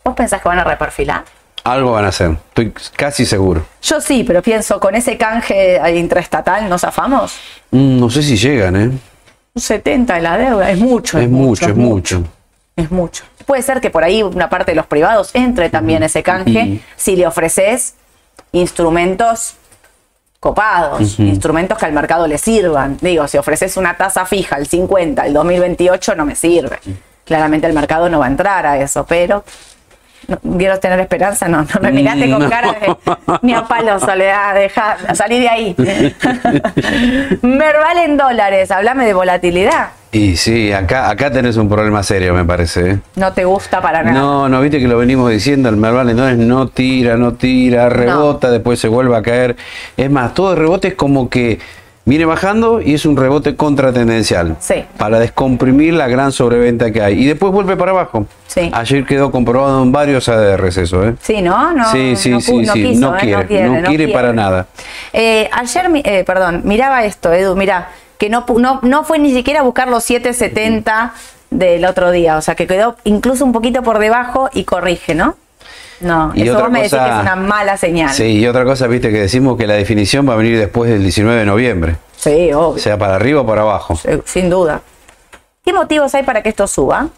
¿Vos 0.05 0.15
pensás 0.15 0.41
que 0.43 0.49
van 0.49 0.59
a 0.59 0.65
reperfilar? 0.65 1.25
Algo 1.65 1.93
van 1.93 2.05
a 2.05 2.09
hacer. 2.09 2.31
Estoy 2.49 2.73
casi 2.97 3.27
seguro. 3.27 3.67
Yo 3.83 4.01
sí, 4.01 4.23
pero 4.25 4.41
pienso, 4.41 4.79
con 4.79 4.95
ese 4.95 5.17
canje 5.19 5.81
intraestatal 5.97 6.69
nos 6.69 6.83
zafamos. 6.83 7.37
Mm, 7.73 7.99
No 7.99 8.09
sé 8.11 8.23
si 8.23 8.37
llegan, 8.37 8.77
¿eh? 8.77 8.91
Un 9.55 9.63
70 9.63 10.15
de 10.15 10.21
la 10.21 10.37
deuda, 10.39 10.71
es 10.71 10.79
mucho. 10.79 11.19
Es 11.19 11.29
mucho, 11.29 11.67
es 11.71 11.77
mucho. 11.77 12.23
Es 12.77 12.91
mucho. 12.91 13.25
Puede 13.47 13.63
ser 13.63 13.81
que 13.81 13.91
por 13.91 14.05
ahí 14.05 14.23
una 14.23 14.49
parte 14.51 14.73
de 14.73 14.77
los 14.77 14.87
privados 14.87 15.31
entre 15.35 15.71
también 15.71 16.03
ese 16.03 16.23
canje 16.23 16.81
si 16.97 17.17
le 17.17 17.27
ofreces 17.27 17.95
instrumentos 18.53 19.55
copados, 20.47 21.19
instrumentos 21.19 21.77
que 21.77 21.87
al 21.87 21.93
mercado 21.93 22.29
le 22.29 22.39
sirvan. 22.39 22.99
Digo, 23.01 23.27
si 23.27 23.37
ofreces 23.37 23.77
una 23.77 23.97
tasa 23.97 24.25
fija 24.27 24.57
el 24.57 24.69
50, 24.69 25.27
el 25.27 25.33
2028 25.33 26.15
no 26.15 26.25
me 26.25 26.37
sirve. 26.37 26.79
Claramente 27.25 27.67
el 27.67 27.73
mercado 27.73 28.09
no 28.09 28.21
va 28.21 28.27
a 28.27 28.29
entrar 28.29 28.65
a 28.65 28.79
eso, 28.79 29.05
pero 29.07 29.43
no, 30.29 30.39
quiero 30.59 30.79
tener 30.79 30.99
esperanza, 31.01 31.49
no, 31.49 31.63
no 31.63 31.81
me 31.81 31.93
miraste 31.93 32.31
con 32.31 32.43
No. 32.43 32.51
cara 32.51 32.73
de 32.73 32.97
ni 33.43 33.55
a 33.55 33.63
palo, 33.65 33.99
Soledad, 34.01 34.55
deja, 34.55 34.97
salí 35.15 35.41
de 35.41 35.49
ahí. 35.49 35.77
Merval 37.43 37.99
en 38.05 38.17
dólares, 38.17 38.71
háblame 38.71 39.07
de 39.07 39.15
volatilidad. 39.15 39.89
Y 40.13 40.37
sí, 40.37 40.73
acá, 40.73 41.11
acá 41.11 41.31
tenés 41.31 41.57
un 41.57 41.69
problema 41.69 42.03
serio, 42.03 42.33
me 42.33 42.45
parece. 42.45 42.91
¿eh? 42.91 42.99
No 43.17 43.33
te 43.33 43.45
gusta 43.45 43.83
para 43.83 44.03
nada. 44.03 44.19
No, 44.19 44.49
no, 44.49 44.61
viste 44.61 44.79
que 44.79 44.89
lo 44.89 44.97
venimos 44.99 45.31
diciendo, 45.31 45.69
el 45.69 45.77
Merval 45.77 46.09
entonces 46.09 46.39
no 46.39 46.69
tira, 46.69 47.17
no 47.17 47.35
tira, 47.35 47.89
rebota, 47.89 48.51
después 48.51 48.79
se 48.81 48.89
vuelve 48.89 49.17
a 49.17 49.23
caer. 49.23 49.57
Es 49.97 50.11
más, 50.11 50.33
todo 50.33 50.53
el 50.53 50.59
rebote 50.59 50.89
es 50.89 50.95
como 50.95 51.29
que 51.29 51.59
viene 52.07 52.25
bajando 52.25 52.81
y 52.81 52.95
es 52.95 53.05
un 53.05 53.17
rebote 53.17 53.57
contratendencial. 53.57 54.57
Sí. 54.61 54.85
Para 54.97 55.19
descomprimir 55.19 55.93
la 55.93 56.09
gran 56.09 56.33
sobreventa 56.33 56.91
que 56.91 57.03
hay. 57.03 57.23
Y 57.23 57.27
después 57.27 57.53
vuelve 57.53 57.77
para 57.77 57.91
abajo. 57.91 58.27
Sí. 58.47 58.71
Ayer 58.73 59.05
quedó 59.05 59.31
comprobado 59.31 59.83
en 59.83 59.93
varios 59.93 60.29
ADRs 60.29 60.79
eso, 60.79 61.05
¿eh? 61.07 61.15
Sí, 61.21 61.43
¿no? 61.43 61.73
no 61.73 61.91
sí, 61.91 62.17
sí, 62.17 62.31
no, 62.31 62.41
sí, 62.41 62.57
no 62.59 62.73
sí, 62.73 62.83
quiso, 62.83 63.01
no, 63.01 63.17
¿eh? 63.17 63.21
quiere, 63.21 63.69
no 63.69 63.89
quiere, 63.89 64.09
para 64.09 64.33
nada. 64.33 64.67
Eh, 65.13 65.51
ayer, 65.53 65.91
eh, 66.05 66.25
perdón, 66.25 66.63
miraba 66.65 67.05
esto, 67.05 67.33
Edu, 67.33 67.57
mira, 67.57 67.91
que 68.19 68.31
no, 68.31 68.47
no, 68.57 68.81
no 68.83 69.05
fue 69.05 69.19
ni 69.19 69.35
siquiera 69.35 69.61
a 69.61 69.63
buscar 69.65 69.89
los 69.89 70.05
770 70.05 71.13
del 71.51 71.85
otro 71.85 72.13
día, 72.13 72.37
o 72.37 72.41
sea, 72.41 72.55
que 72.55 72.67
quedó 72.67 72.97
incluso 73.05 73.45
un 73.45 73.53
poquito 73.53 73.83
por 73.83 73.99
debajo 73.99 74.49
y 74.55 74.65
corrige, 74.65 75.15
¿no? 75.15 75.37
No, 76.01 76.33
Y 76.35 76.43
eso 76.43 76.53
otra 76.53 76.65
vos 76.65 76.73
me 76.73 76.79
decís 76.81 76.93
cosa- 76.93 77.05
que 77.05 77.15
es 77.17 77.21
una 77.23 77.37
mala 77.37 77.77
señal. 77.77 78.11
Sí, 78.13 78.39
y 78.39 78.47
otra 78.47 78.65
cosa, 78.65 78.87
viste, 78.87 79.11
que 79.11 79.19
decimos 79.21 79.57
que 79.57 79.67
la 79.67 79.75
definición 79.75 80.29
va 80.29 80.35
a 80.35 80.37
venir 80.37 80.59
después 80.59 80.91
del 80.91 81.03
19 81.03 81.39
de 81.41 81.47
noviembre. 81.47 81.97
Sí, 82.17 82.53
obvio, 82.53 82.79
Sea 82.83 82.99
para 82.99 83.15
arriba 83.17 83.41
o 83.43 83.47
para 83.47 83.63
abajo. 83.63 83.97
sí, 83.97 84.09
sin 84.25 84.51
duda. 84.51 84.83
¿Qué 85.65 85.73
motivos 85.73 86.15
hay 86.15 86.23
para 86.23 86.43
que 86.43 86.51
esto 86.51 86.67
suba? 86.67 87.09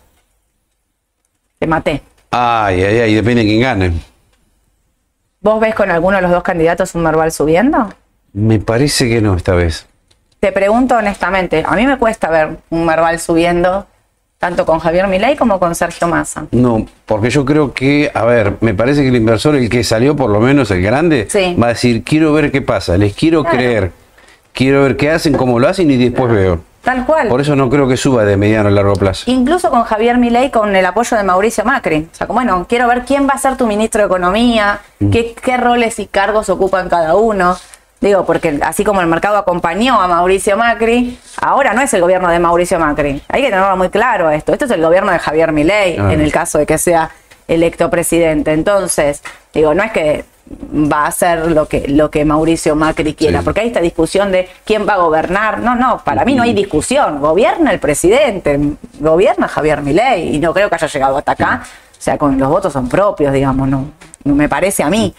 Te 1.58 1.66
maté. 1.66 2.02
Ay, 2.30 2.82
ay, 2.82 2.98
ay, 3.00 3.14
depende 3.14 3.42
de 3.42 3.48
quién 3.48 3.60
gane. 3.62 3.92
¿Vos 5.40 5.60
ves 5.60 5.74
con 5.74 5.90
alguno 5.90 6.16
de 6.16 6.22
los 6.22 6.30
dos 6.30 6.42
candidatos 6.42 6.94
un 6.94 7.02
Merval 7.02 7.32
subiendo? 7.32 7.88
Me 8.32 8.58
parece 8.58 9.08
que 9.08 9.20
no 9.20 9.34
esta 9.34 9.54
vez. 9.54 9.86
Te 10.40 10.52
pregunto 10.52 10.96
honestamente, 10.96 11.64
a 11.66 11.74
mí 11.74 11.86
me 11.86 11.98
cuesta 11.98 12.28
ver 12.30 12.58
un 12.70 12.86
Merval 12.86 13.18
subiendo 13.18 13.86
tanto 14.38 14.64
con 14.64 14.78
Javier 14.78 15.08
Milei 15.08 15.36
como 15.36 15.58
con 15.58 15.74
Sergio 15.74 16.06
Massa. 16.06 16.46
No, 16.52 16.86
porque 17.06 17.28
yo 17.30 17.44
creo 17.44 17.72
que, 17.74 18.10
a 18.14 18.24
ver, 18.24 18.54
me 18.60 18.72
parece 18.72 19.02
que 19.02 19.08
el 19.08 19.16
inversor, 19.16 19.56
el 19.56 19.68
que 19.68 19.82
salió 19.82 20.14
por 20.14 20.30
lo 20.30 20.38
menos 20.40 20.70
el 20.70 20.80
grande, 20.80 21.26
Sí. 21.28 21.56
va 21.60 21.66
a 21.66 21.70
decir, 21.70 22.04
quiero 22.04 22.32
ver 22.32 22.52
qué 22.52 22.62
pasa, 22.62 22.96
les 22.96 23.14
quiero 23.14 23.42
Claro. 23.42 23.56
creer, 23.56 23.92
quiero 24.52 24.82
ver 24.82 24.96
qué 24.96 25.10
hacen, 25.10 25.34
cómo 25.34 25.58
lo 25.58 25.68
hacen 25.68 25.90
y 25.90 25.96
después 25.96 26.32
veo. 26.32 26.60
Tal 26.82 27.04
cual. 27.04 27.26
Por 27.28 27.40
eso 27.40 27.56
no 27.56 27.68
creo 27.68 27.88
que 27.88 27.96
suba 27.96 28.24
de 28.24 28.36
mediano 28.36 28.68
a 28.68 28.72
largo 28.72 28.94
plazo. 28.94 29.28
Incluso 29.30 29.68
con 29.70 29.82
Javier 29.82 30.16
Milei 30.16 30.50
con 30.50 30.74
el 30.74 30.86
apoyo 30.86 31.16
de 31.16 31.22
Mauricio 31.24 31.64
Macri. 31.64 32.08
O 32.10 32.14
sea, 32.14 32.26
como, 32.28 32.38
bueno, 32.38 32.64
quiero 32.68 32.86
ver 32.86 33.02
quién 33.04 33.26
va 33.28 33.32
a 33.34 33.38
ser 33.38 33.56
tu 33.56 33.66
ministro 33.66 34.00
de 34.02 34.06
Economía, 34.06 34.78
Mm. 35.00 35.10
qué, 35.10 35.34
qué 35.34 35.56
roles 35.56 35.98
y 35.98 36.06
cargos 36.06 36.48
ocupan 36.48 36.88
cada 36.88 37.16
uno. 37.16 37.56
Digo, 38.00 38.24
porque 38.24 38.60
así 38.62 38.84
como 38.84 39.00
el 39.00 39.08
mercado 39.08 39.38
acompañó 39.38 40.00
a 40.00 40.06
Mauricio 40.06 40.56
Macri, 40.56 41.18
ahora 41.40 41.72
no 41.74 41.80
es 41.82 41.92
el 41.94 42.00
gobierno 42.00 42.28
de 42.28 42.38
Mauricio 42.38 42.78
Macri. 42.78 43.20
Hay 43.28 43.42
que 43.42 43.50
tenerlo 43.50 43.76
muy 43.76 43.88
claro 43.90 44.30
esto. 44.30 44.52
Esto 44.52 44.66
es 44.66 44.70
el 44.70 44.82
gobierno 44.82 45.10
de 45.10 45.18
Javier 45.18 45.50
Milei, 45.52 45.96
Ah. 45.98 46.12
en 46.12 46.20
el 46.20 46.30
caso 46.30 46.58
de 46.58 46.66
que 46.66 46.78
sea 46.78 47.10
electo 47.48 47.90
presidente. 47.90 48.52
Entonces, 48.52 49.22
digo, 49.52 49.74
no 49.74 49.82
es 49.82 49.90
que 49.90 50.24
va 50.72 51.04
a 51.04 51.06
hacer 51.08 51.50
lo 51.50 51.66
que, 51.66 51.88
lo 51.88 52.08
que 52.10 52.24
Mauricio 52.24 52.76
Macri 52.76 53.14
quiera, 53.14 53.40
Sí. 53.40 53.44
porque 53.44 53.60
hay 53.62 53.66
esta 53.66 53.80
discusión 53.80 54.30
de 54.30 54.48
quién 54.64 54.86
va 54.88 54.94
a 54.94 54.98
gobernar. 54.98 55.58
No, 55.58 55.74
no, 55.74 55.98
para 56.04 56.24
mí 56.24 56.34
no 56.36 56.44
hay 56.44 56.54
discusión. 56.54 57.20
Gobierna 57.20 57.72
el 57.72 57.80
presidente, 57.80 58.58
gobierna 59.00 59.48
Javier 59.48 59.82
Milei, 59.82 60.36
y 60.36 60.38
no 60.38 60.54
creo 60.54 60.68
que 60.68 60.76
haya 60.76 60.86
llegado 60.86 61.18
hasta 61.18 61.32
acá. 61.32 61.62
O 61.64 62.00
sea, 62.00 62.16
con 62.16 62.38
los 62.38 62.48
votos 62.48 62.72
son 62.72 62.88
propios, 62.88 63.32
digamos, 63.32 63.66
no, 63.68 63.86
no 64.24 64.34
me 64.36 64.48
parece 64.48 64.82
a 64.84 64.88
mí. 64.88 65.12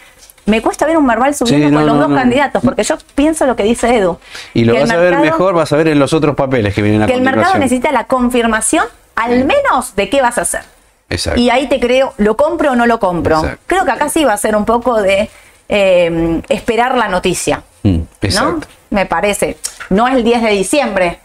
Me 0.45 0.61
cuesta 0.61 0.85
ver 0.85 0.97
un 0.97 1.05
Marval 1.05 1.35
subiendo 1.35 1.67
Sí, 1.67 1.71
no, 1.71 1.77
con 1.79 1.85
los 1.87 1.95
no, 1.95 2.01
dos 2.01 2.09
no. 2.09 2.15
candidatos, 2.15 2.63
porque 2.63 2.83
yo 2.83 2.97
pienso 3.15 3.45
lo 3.45 3.55
que 3.55 3.63
dice 3.63 3.95
Edu. 3.95 4.17
Y 4.53 4.63
lo 4.65 4.73
vas 4.73 4.89
a 4.89 4.97
ver 4.97 5.17
mejor, 5.19 5.53
vas 5.53 5.71
a 5.71 5.77
ver 5.77 5.87
en 5.89 5.99
los 5.99 6.13
otros 6.13 6.35
papeles 6.35 6.73
que 6.73 6.81
vienen 6.81 7.03
a 7.03 7.07
Que 7.07 7.13
el 7.13 7.21
mercado 7.21 7.57
necesita 7.59 7.91
la 7.91 8.05
confirmación, 8.05 8.85
al 9.15 9.45
menos, 9.45 9.95
de 9.95 10.09
qué 10.09 10.21
vas 10.21 10.37
a 10.37 10.41
hacer. 10.41 10.61
Exacto. 11.09 11.39
Y 11.39 11.49
ahí 11.49 11.67
te 11.67 11.79
creo, 11.79 12.13
¿lo 12.17 12.35
compro 12.37 12.71
o 12.71 12.75
no 12.75 12.85
lo 12.85 12.99
compro? 12.99 13.37
Exacto. 13.39 13.59
Creo 13.67 13.85
que 13.85 13.91
acá 13.91 14.09
sí 14.09 14.23
va 14.25 14.33
a 14.33 14.37
ser 14.37 14.55
un 14.55 14.65
poco 14.65 15.01
de 15.01 15.29
eh, 15.67 16.41
esperar 16.49 16.97
la 16.97 17.07
noticia. 17.07 17.63
Mm, 17.83 17.95
¿no? 17.97 18.05
exacto. 18.21 18.67
Me 18.89 19.05
parece. 19.05 19.57
No 19.89 20.07
el 20.07 20.23
10 20.23 20.41
de 20.43 20.49
diciembre, 20.51 21.19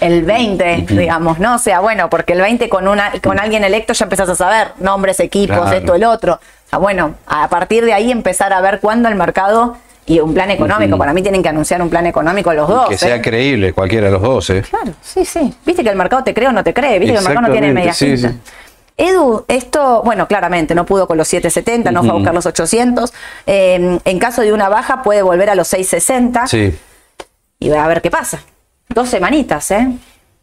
el 0.00 0.22
20, 0.22 0.86
digamos, 0.88 1.38
¿no? 1.38 1.54
O 1.56 1.58
sea, 1.58 1.80
bueno, 1.80 2.08
porque 2.10 2.32
el 2.32 2.40
20 2.40 2.68
con, 2.68 2.88
una, 2.88 3.12
con 3.22 3.38
alguien 3.38 3.64
electo 3.64 3.92
ya 3.92 4.04
empezás 4.06 4.28
a 4.28 4.34
saber 4.34 4.72
nombres, 4.78 5.20
equipos, 5.20 5.56
Claro. 5.58 5.76
esto, 5.76 5.94
el 5.94 6.04
otro. 6.04 6.40
Bueno, 6.78 7.14
a 7.26 7.48
partir 7.48 7.84
de 7.84 7.92
ahí 7.92 8.10
empezar 8.10 8.52
a 8.52 8.60
ver 8.60 8.80
cuándo 8.80 9.08
el 9.08 9.14
mercado 9.14 9.76
y 10.06 10.20
un 10.20 10.34
plan 10.34 10.50
económico. 10.50 10.98
Para 10.98 11.12
mí 11.12 11.22
tienen 11.22 11.42
que 11.42 11.48
anunciar 11.48 11.80
un 11.82 11.90
plan 11.90 12.06
económico 12.06 12.52
los 12.52 12.68
dos. 12.68 12.88
que 12.88 12.98
sea 12.98 13.16
¿eh? 13.16 13.22
creíble 13.22 13.72
cualquiera 13.72 14.06
de 14.06 14.12
los 14.12 14.22
dos, 14.22 14.50
¿eh? 14.50 14.62
Claro, 14.68 14.92
sí, 15.02 15.24
sí. 15.24 15.54
Viste 15.64 15.84
que 15.84 15.90
el 15.90 15.96
mercado 15.96 16.24
te 16.24 16.34
cree 16.34 16.48
o 16.48 16.52
no 16.52 16.64
te 16.64 16.74
cree, 16.74 16.98
viste 16.98 17.12
que 17.14 17.18
el 17.18 17.24
mercado 17.24 17.46
no 17.46 17.52
tiene 17.52 17.72
media 17.72 17.92
sí. 17.94 18.14
Edu, 18.96 19.44
esto, 19.48 20.02
bueno, 20.04 20.28
claramente 20.28 20.74
no 20.74 20.84
pudo 20.84 21.06
con 21.06 21.16
los 21.16 21.26
770, 21.26 21.90
no 21.92 22.02
fue 22.02 22.10
a 22.10 22.14
buscar 22.14 22.34
los 22.34 22.44
800. 22.46 23.12
Eh, 23.46 23.98
en 24.04 24.18
caso 24.18 24.42
de 24.42 24.52
una 24.52 24.68
baja 24.68 25.02
puede 25.02 25.22
volver 25.22 25.48
a 25.50 25.54
los 25.54 25.68
660 25.68 26.46
Sí. 26.46 26.78
y 27.58 27.68
va 27.70 27.84
a 27.84 27.88
ver 27.88 28.02
qué 28.02 28.10
pasa. 28.10 28.40
Dos 28.88 29.08
semanitas, 29.08 29.70
¿eh? 29.70 29.88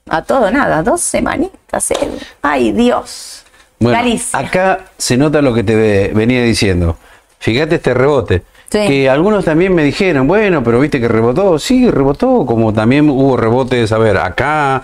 A 0.09 0.23
todo 0.23 0.49
nada, 0.49 0.81
dos 0.81 1.01
semanitas, 1.01 1.91
Edu. 1.91 2.17
Ay, 2.41 2.71
Dios. 2.71 3.45
Bueno, 3.79 3.97
Galicia. 3.97 4.37
acá 4.39 4.79
se 4.97 5.15
nota 5.17 5.41
lo 5.41 5.53
que 5.53 5.63
te 5.63 5.75
ve- 5.75 6.11
venía 6.13 6.43
diciendo. 6.43 6.97
Fíjate 7.39 7.75
este 7.75 7.93
rebote. 7.93 8.41
Sí. 8.69 8.79
Que 8.87 9.09
algunos 9.09 9.45
también 9.45 9.73
me 9.73 9.83
dijeron, 9.83 10.27
bueno, 10.27 10.63
pero 10.63 10.79
viste 10.79 10.99
que 10.99 11.07
rebotó. 11.07 11.57
Sí, 11.57 11.89
rebotó, 11.89 12.45
como 12.45 12.73
también 12.73 13.09
hubo 13.09 13.35
rebotes, 13.37 13.91
a 13.91 13.97
ver, 13.97 14.17
acá. 14.17 14.83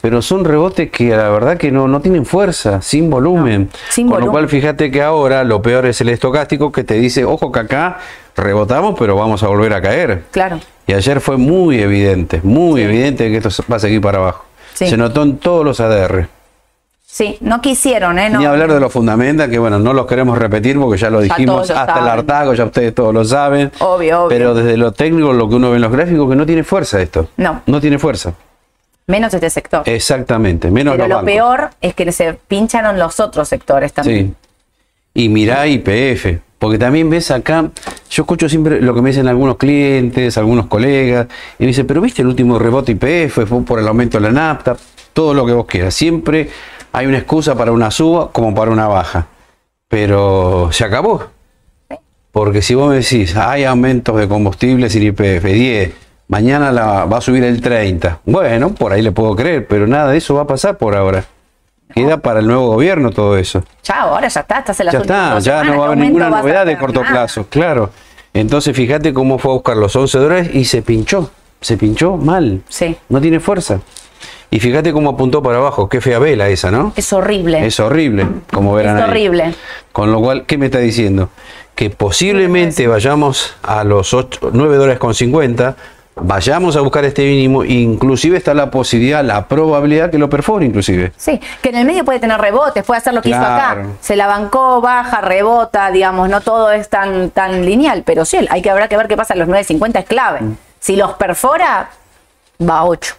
Pero 0.00 0.20
son 0.20 0.44
rebotes 0.44 0.90
que 0.90 1.08
la 1.16 1.30
verdad 1.30 1.56
que 1.56 1.72
no, 1.72 1.88
no 1.88 2.00
tienen 2.00 2.26
fuerza, 2.26 2.82
sin 2.82 3.08
volumen. 3.08 3.70
sin 3.88 4.06
Con 4.08 4.20
lo 4.20 4.30
cual, 4.30 4.48
fíjate 4.50 4.90
que 4.90 5.00
ahora 5.02 5.42
lo 5.44 5.62
peor 5.62 5.86
es 5.86 5.98
el 6.02 6.10
estocástico 6.10 6.70
que 6.70 6.84
te 6.84 6.94
dice, 6.94 7.24
ojo 7.24 7.50
que 7.50 7.60
acá 7.60 7.98
rebotamos, 8.36 8.94
pero 8.98 9.16
vamos 9.16 9.42
a 9.42 9.48
volver 9.48 9.72
a 9.72 9.80
caer. 9.80 10.24
Claro. 10.30 10.60
Y 10.86 10.92
ayer 10.92 11.20
fue 11.22 11.38
muy 11.38 11.80
evidente, 11.80 12.40
muy 12.42 12.82
evidente 12.82 13.30
que 13.30 13.38
esto 13.38 13.48
va 13.72 13.76
a 13.76 13.80
seguir 13.80 14.02
para 14.02 14.18
abajo. 14.18 14.44
Sí. 14.74 14.86
Se 14.88 14.98
notó 14.98 15.22
en 15.22 15.38
todos 15.38 15.64
los 15.64 15.80
ADR. 15.80 16.28
Sí, 17.14 17.38
no 17.42 17.60
quisieron, 17.60 18.18
¿eh? 18.18 18.28
No. 18.28 18.40
Ni 18.40 18.44
hablar 18.44 18.72
de 18.72 18.80
los 18.80 18.92
fundamentos, 18.92 19.46
que 19.46 19.56
bueno, 19.56 19.78
no 19.78 19.92
los 19.92 20.04
queremos 20.04 20.36
repetir 20.36 20.76
porque 20.80 20.98
ya 20.98 21.10
lo 21.10 21.22
Ya 21.22 21.32
dijimos 21.32 21.68
lo 21.68 21.78
hasta 21.78 22.00
el 22.00 22.08
hartago, 22.08 22.54
ya 22.54 22.64
ustedes 22.64 22.92
todos 22.92 23.14
lo 23.14 23.24
saben. 23.24 23.70
Obvio, 23.78 24.22
obvio. 24.22 24.28
Pero 24.30 24.52
desde 24.52 24.76
lo 24.76 24.90
técnico, 24.90 25.32
lo 25.32 25.48
que 25.48 25.54
uno 25.54 25.70
ve 25.70 25.76
en 25.76 25.82
los 25.82 25.92
gráficos, 25.92 26.28
que 26.28 26.34
no 26.34 26.44
tiene 26.44 26.64
fuerza 26.64 27.00
esto. 27.00 27.28
No. 27.36 27.62
No 27.66 27.80
tiene 27.80 28.00
fuerza. 28.00 28.34
Menos 29.06 29.32
este 29.32 29.48
sector. 29.48 29.88
Exactamente, 29.88 30.72
menos 30.72 30.94
Pero 30.94 31.04
los 31.04 31.08
lo 31.08 31.14
bancos. 31.18 31.32
peor 31.32 31.70
es 31.80 31.94
que 31.94 32.10
se 32.10 32.34
pincharon 32.48 32.98
los 32.98 33.20
otros 33.20 33.46
sectores 33.48 33.92
también. 33.92 34.34
Sí. 35.14 35.22
Y 35.22 35.28
mirá 35.28 35.68
IPF, 35.68 36.40
porque 36.58 36.78
también 36.78 37.08
ves 37.10 37.30
acá, 37.30 37.70
yo 38.10 38.22
escucho 38.24 38.48
siempre 38.48 38.80
lo 38.82 38.92
que 38.92 39.02
me 39.02 39.10
dicen 39.10 39.28
algunos 39.28 39.56
clientes, 39.56 40.36
algunos 40.36 40.66
colegas, 40.66 41.28
y 41.60 41.62
me 41.62 41.68
dicen, 41.68 41.86
pero 41.86 42.00
viste 42.00 42.22
el 42.22 42.26
último 42.26 42.58
rebote 42.58 42.90
IPF, 42.90 43.46
fue 43.46 43.62
por 43.62 43.78
el 43.78 43.86
aumento 43.86 44.18
de 44.18 44.22
la 44.22 44.32
nafta, 44.32 44.76
todo 45.12 45.32
lo 45.32 45.46
que 45.46 45.52
vos 45.52 45.66
quieras. 45.66 45.94
Siempre 45.94 46.50
hay 46.94 47.06
una 47.06 47.18
excusa 47.18 47.56
para 47.56 47.72
una 47.72 47.90
suba 47.90 48.30
como 48.30 48.54
para 48.54 48.70
una 48.70 48.86
baja. 48.86 49.26
Pero 49.88 50.68
se 50.70 50.84
acabó. 50.84 51.24
Porque 52.30 52.62
si 52.62 52.76
vos 52.76 52.88
me 52.88 52.96
decís, 52.96 53.36
hay 53.36 53.64
aumentos 53.64 54.16
de 54.16 54.28
combustibles 54.28 54.94
en 54.94 55.02
IPF, 55.02 55.44
10, 55.44 55.92
mañana 56.28 56.70
la, 56.70 57.04
va 57.04 57.18
a 57.18 57.20
subir 57.20 57.42
el 57.42 57.60
30. 57.60 58.20
Bueno, 58.24 58.70
por 58.74 58.92
ahí 58.92 59.02
le 59.02 59.10
puedo 59.10 59.34
creer, 59.34 59.66
pero 59.66 59.88
nada 59.88 60.12
de 60.12 60.18
eso 60.18 60.36
va 60.36 60.42
a 60.42 60.46
pasar 60.46 60.78
por 60.78 60.94
ahora. 60.94 61.24
Queda 61.92 62.18
para 62.18 62.40
el 62.40 62.46
nuevo 62.46 62.68
gobierno 62.68 63.10
todo 63.10 63.36
eso. 63.36 63.62
Chao, 63.82 64.10
ahora 64.10 64.28
ya 64.28 64.40
está, 64.40 64.60
estás 64.60 64.78
en 64.80 64.86
las 64.86 64.92
Ya 64.92 65.00
está, 65.00 65.38
ya 65.40 65.60
semanas, 65.60 65.66
no 65.66 65.78
va 65.80 65.84
a 65.84 65.88
¿qué 65.88 65.92
haber 65.92 65.98
ninguna 65.98 66.30
novedad 66.30 66.66
de 66.66 66.78
corto 66.78 67.00
Nada. 67.02 67.12
plazo, 67.12 67.46
claro. 67.48 67.90
Entonces 68.32 68.74
fíjate 68.74 69.12
cómo 69.12 69.38
fue 69.38 69.50
a 69.50 69.54
buscar 69.54 69.76
los 69.76 69.94
11 69.94 70.18
dólares 70.18 70.50
y 70.54 70.64
se 70.64 70.82
pinchó, 70.82 71.30
se 71.60 71.76
pinchó 71.76 72.16
mal. 72.16 72.62
Sí. 72.68 72.96
No 73.08 73.20
tiene 73.20 73.38
fuerza. 73.40 73.80
Y 74.50 74.60
fíjate 74.60 74.92
cómo 74.92 75.10
apuntó 75.10 75.42
para 75.42 75.58
abajo, 75.58 75.88
qué 75.88 76.00
fea 76.00 76.18
vela 76.18 76.48
esa, 76.48 76.70
¿no? 76.70 76.92
Es 76.96 77.12
horrible. 77.12 77.66
Es 77.66 77.80
horrible, 77.80 78.26
como 78.52 78.74
verán 78.74 78.96
Es 78.98 79.02
ahí. 79.04 79.10
horrible. 79.10 79.54
Con 79.92 80.12
lo 80.12 80.20
cual, 80.20 80.44
¿qué 80.46 80.58
me 80.58 80.66
está 80.66 80.78
diciendo? 80.78 81.28
Que 81.74 81.90
posiblemente 81.90 82.86
vayamos 82.86 83.56
a 83.62 83.82
los 83.84 84.14
8, 84.14 84.50
9 84.52 84.76
dólares 84.76 84.98
con 85.00 85.12
50, 85.12 85.74
vayamos 86.16 86.76
a 86.76 86.80
buscar 86.80 87.04
este 87.04 87.22
mínimo, 87.24 87.64
inclusive 87.64 88.36
está 88.36 88.54
la 88.54 88.70
posibilidad, 88.70 89.24
la 89.24 89.48
probabilidad 89.48 90.10
que 90.10 90.18
lo 90.18 90.30
perfore 90.30 90.64
inclusive. 90.66 91.12
Sí, 91.16 91.40
que 91.60 91.70
en 91.70 91.74
el 91.74 91.84
medio 91.84 92.04
puede 92.04 92.20
tener 92.20 92.40
rebotes, 92.40 92.84
puede 92.84 92.98
hacer 92.98 93.12
lo 93.14 93.22
que 93.22 93.30
hizo 93.30 93.38
acá. 93.40 93.78
Se 94.00 94.14
la 94.14 94.28
bancó, 94.28 94.80
baja, 94.80 95.20
rebota, 95.20 95.90
digamos, 95.90 96.28
no 96.28 96.40
todo 96.40 96.70
es 96.70 96.88
tan, 96.88 97.30
tan 97.30 97.64
lineal, 97.66 98.04
pero 98.06 98.24
sí, 98.24 98.38
hay 98.48 98.62
que 98.62 98.70
habrá 98.70 98.86
que 98.86 98.96
ver 98.96 99.08
qué 99.08 99.16
pasa 99.16 99.34
en 99.34 99.40
los 99.40 99.48
9.50 99.48 99.98
es 99.98 100.04
clave. 100.04 100.40
Mm. 100.42 100.56
Si 100.78 100.94
los 100.94 101.14
perfora, 101.14 101.90
va 102.60 102.78
a 102.78 102.84
8. 102.84 103.16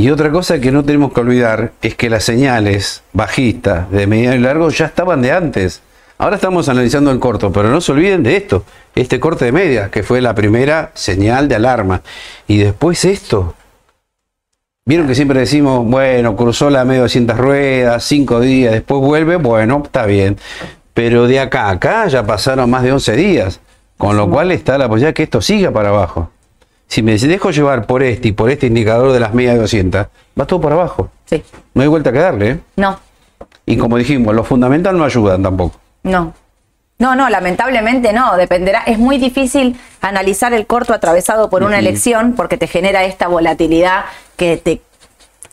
Y 0.00 0.08
otra 0.08 0.30
cosa 0.30 0.58
que 0.58 0.72
no 0.72 0.82
tenemos 0.82 1.12
que 1.12 1.20
olvidar 1.20 1.72
es 1.82 1.94
que 1.94 2.08
las 2.08 2.24
señales 2.24 3.02
bajistas 3.12 3.90
de 3.90 4.06
mediano 4.06 4.34
y 4.34 4.38
largo 4.38 4.70
ya 4.70 4.86
estaban 4.86 5.20
de 5.20 5.30
antes. 5.30 5.82
Ahora 6.16 6.36
estamos 6.36 6.70
analizando 6.70 7.10
el 7.10 7.18
corto, 7.18 7.52
pero 7.52 7.68
no 7.68 7.82
se 7.82 7.92
olviden 7.92 8.22
de 8.22 8.34
esto, 8.34 8.64
este 8.94 9.20
corte 9.20 9.44
de 9.44 9.52
media, 9.52 9.90
que 9.90 10.02
fue 10.02 10.22
la 10.22 10.34
primera 10.34 10.90
señal 10.94 11.48
de 11.48 11.56
alarma. 11.56 12.00
Y 12.48 12.56
después 12.56 13.04
esto. 13.04 13.52
Vieron 14.86 15.06
que 15.06 15.14
siempre 15.14 15.40
decimos, 15.40 15.84
bueno, 15.84 16.34
cruzó 16.34 16.70
la 16.70 16.86
media 16.86 17.02
200 17.02 17.36
ruedas, 17.36 18.02
5 18.02 18.40
días, 18.40 18.72
después 18.72 19.02
vuelve, 19.02 19.36
bueno, 19.36 19.82
está 19.84 20.06
bien. 20.06 20.38
Pero 20.94 21.26
de 21.26 21.40
acá 21.40 21.66
a 21.66 21.72
acá 21.72 22.08
ya 22.08 22.24
pasaron 22.24 22.70
más 22.70 22.84
de 22.84 22.92
11 22.92 23.16
días, 23.16 23.60
con 23.98 24.16
lo 24.16 24.30
cual 24.30 24.50
está 24.50 24.78
la 24.78 24.88
posibilidad 24.88 25.12
que 25.12 25.24
esto 25.24 25.42
siga 25.42 25.70
para 25.72 25.90
abajo. 25.90 26.30
Si 26.90 27.04
me 27.04 27.16
dejo 27.16 27.52
llevar 27.52 27.86
por 27.86 28.02
este 28.02 28.28
y 28.28 28.32
por 28.32 28.50
este 28.50 28.66
indicador 28.66 29.12
de 29.12 29.20
las 29.20 29.32
medias 29.32 29.54
de 29.54 29.60
200, 29.60 30.06
va 30.38 30.44
todo 30.44 30.60
para 30.60 30.74
abajo. 30.74 31.08
Sí. 31.24 31.40
No 31.72 31.82
hay 31.82 31.88
vuelta 31.88 32.10
que 32.10 32.18
darle. 32.18 32.50
¿eh? 32.50 32.60
No, 32.74 32.98
Y 33.64 33.76
como 33.76 33.96
dijimos, 33.96 34.34
los 34.34 34.44
fundamentales 34.48 34.98
no 34.98 35.04
ayudan 35.04 35.42
tampoco. 35.42 35.78
no. 36.02 36.34
No, 36.98 37.14
no, 37.16 37.30
lamentablemente 37.30 38.12
no, 38.12 38.36
dependerá. 38.36 38.80
Es 38.82 38.98
muy 38.98 39.16
difícil 39.16 39.80
analizar 40.02 40.52
el 40.52 40.66
corto 40.66 40.92
atravesado 40.92 41.48
por 41.48 41.62
una 41.62 41.78
elección 41.78 42.34
porque 42.34 42.58
te 42.58 42.66
genera 42.66 43.04
esta 43.04 43.26
volatilidad 43.26 44.04
que 44.36 44.58
te 44.58 44.82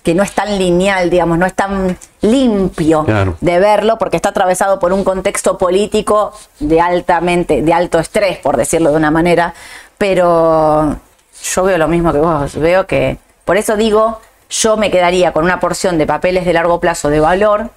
que 0.04 0.13
no 0.13 0.23
es 0.23 0.34
tan 0.34 0.58
lineal, 0.58 1.10
digamos, 1.10 1.38
no 1.38 1.45
es 1.45 1.54
tan 1.54 1.97
limpio 2.21 3.06
Claro. 3.06 3.38
de 3.39 3.60
verlo 3.60 3.97
porque 3.97 4.17
está 4.17 4.30
atravesado 4.30 4.78
por 4.80 4.91
un 4.91 5.06
contexto 5.06 5.58
político 5.58 6.34
de 6.60 6.82
altamente, 6.82 7.62
de 7.62 7.73
alto 7.73 7.97
estrés, 8.00 8.39
por 8.39 8.58
decirlo 8.58 8.91
de 8.91 8.97
una 8.97 9.12
manera, 9.12 9.54
pero 9.97 10.97
yo 11.43 11.63
veo 11.63 11.78
lo 11.78 11.88
mismo 11.88 12.12
que 12.12 12.19
vos, 12.19 12.56
veo 12.56 12.88
que, 12.88 13.17
por 13.45 13.58
eso 13.58 13.76
digo, 13.78 14.21
yo 14.50 14.78
me 14.78 14.91
quedaría 14.91 15.32
con 15.32 15.43
una 15.43 15.60
porción 15.60 15.97
de 15.97 16.06
papeles 16.06 16.45
de 16.45 16.54
largo 16.54 16.80
plazo 16.80 17.10
de 17.10 17.19
valor, 17.19 17.69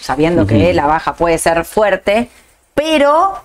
sabiendo 0.00 0.46
que 0.46 0.72
la 0.74 0.86
baja 0.86 1.14
puede 1.14 1.38
ser 1.38 1.64
fuerte, 1.64 2.28
pero 2.74 3.42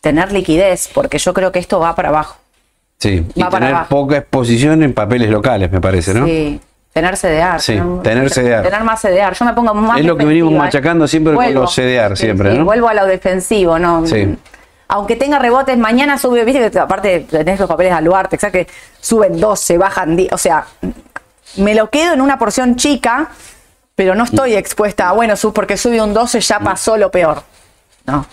tener 0.00 0.32
liquidez, 0.32 0.88
porque 0.92 1.18
yo 1.18 1.32
creo 1.34 1.52
que 1.52 1.58
esto 1.58 1.80
va 1.80 1.94
para 1.94 2.08
abajo. 2.08 2.36
Sí. 2.98 3.26
Y 3.34 3.40
para 3.40 3.50
tener 3.50 3.74
abajo. 3.74 3.88
poca 3.88 4.16
exposición 4.18 4.82
en 4.82 4.92
papeles 4.92 5.30
locales, 5.30 5.70
me 5.70 5.80
parece, 5.80 6.14
¿no? 6.14 6.26
Sí, 6.26 6.60
tener 6.92 7.16
CDR. 7.16 7.60
Sí, 7.60 7.80
tener 8.02 8.30
CDR. 8.30 8.62
Tener 8.62 8.84
más 8.84 9.00
CDR. 9.00 9.34
Yo 9.34 9.44
me 9.44 9.52
pongo 9.54 9.74
más 9.74 10.00
Es 10.00 10.04
lo 10.06 10.16
que 10.16 10.24
venimos 10.24 10.52
machacando 10.52 11.06
siempre 11.06 11.34
con 11.34 11.54
los 11.54 11.74
CDR, 11.74 12.16
siempre, 12.16 12.54
¿no? 12.54 12.64
Vuelvo 12.64 12.88
a 12.88 12.94
lo 12.94 13.06
defensivo, 13.06 13.78
¿no? 13.78 14.06
Sí. 14.06 14.36
Aunque 14.88 15.16
tenga 15.16 15.38
rebotes, 15.38 15.76
mañana 15.76 16.16
sube, 16.18 16.44
viste 16.44 16.70
que 16.70 16.78
aparte 16.78 17.20
tenés 17.30 17.60
los 17.60 17.68
papeles 17.68 17.92
de 17.92 17.98
Aluarte, 17.98 18.36
exacto, 18.36 18.58
que 18.58 18.66
suben 19.00 19.38
12, 19.38 19.76
bajan 19.78 20.16
10, 20.16 20.32
o 20.32 20.38
sea, 20.38 20.64
me 21.56 21.74
lo 21.74 21.90
quedo 21.90 22.14
en 22.14 22.20
una 22.22 22.38
porción 22.38 22.76
chica, 22.76 23.28
pero 23.94 24.14
no 24.14 24.24
estoy 24.24 24.54
expuesta 24.54 25.10
a, 25.10 25.12
bueno, 25.12 25.36
sub- 25.36 25.52
porque 25.52 25.76
sube 25.76 26.00
un 26.00 26.14
12 26.14 26.40
ya 26.40 26.58
pasó 26.60 26.96
lo 26.96 27.10
peor. 27.10 27.42
No. 28.06 28.24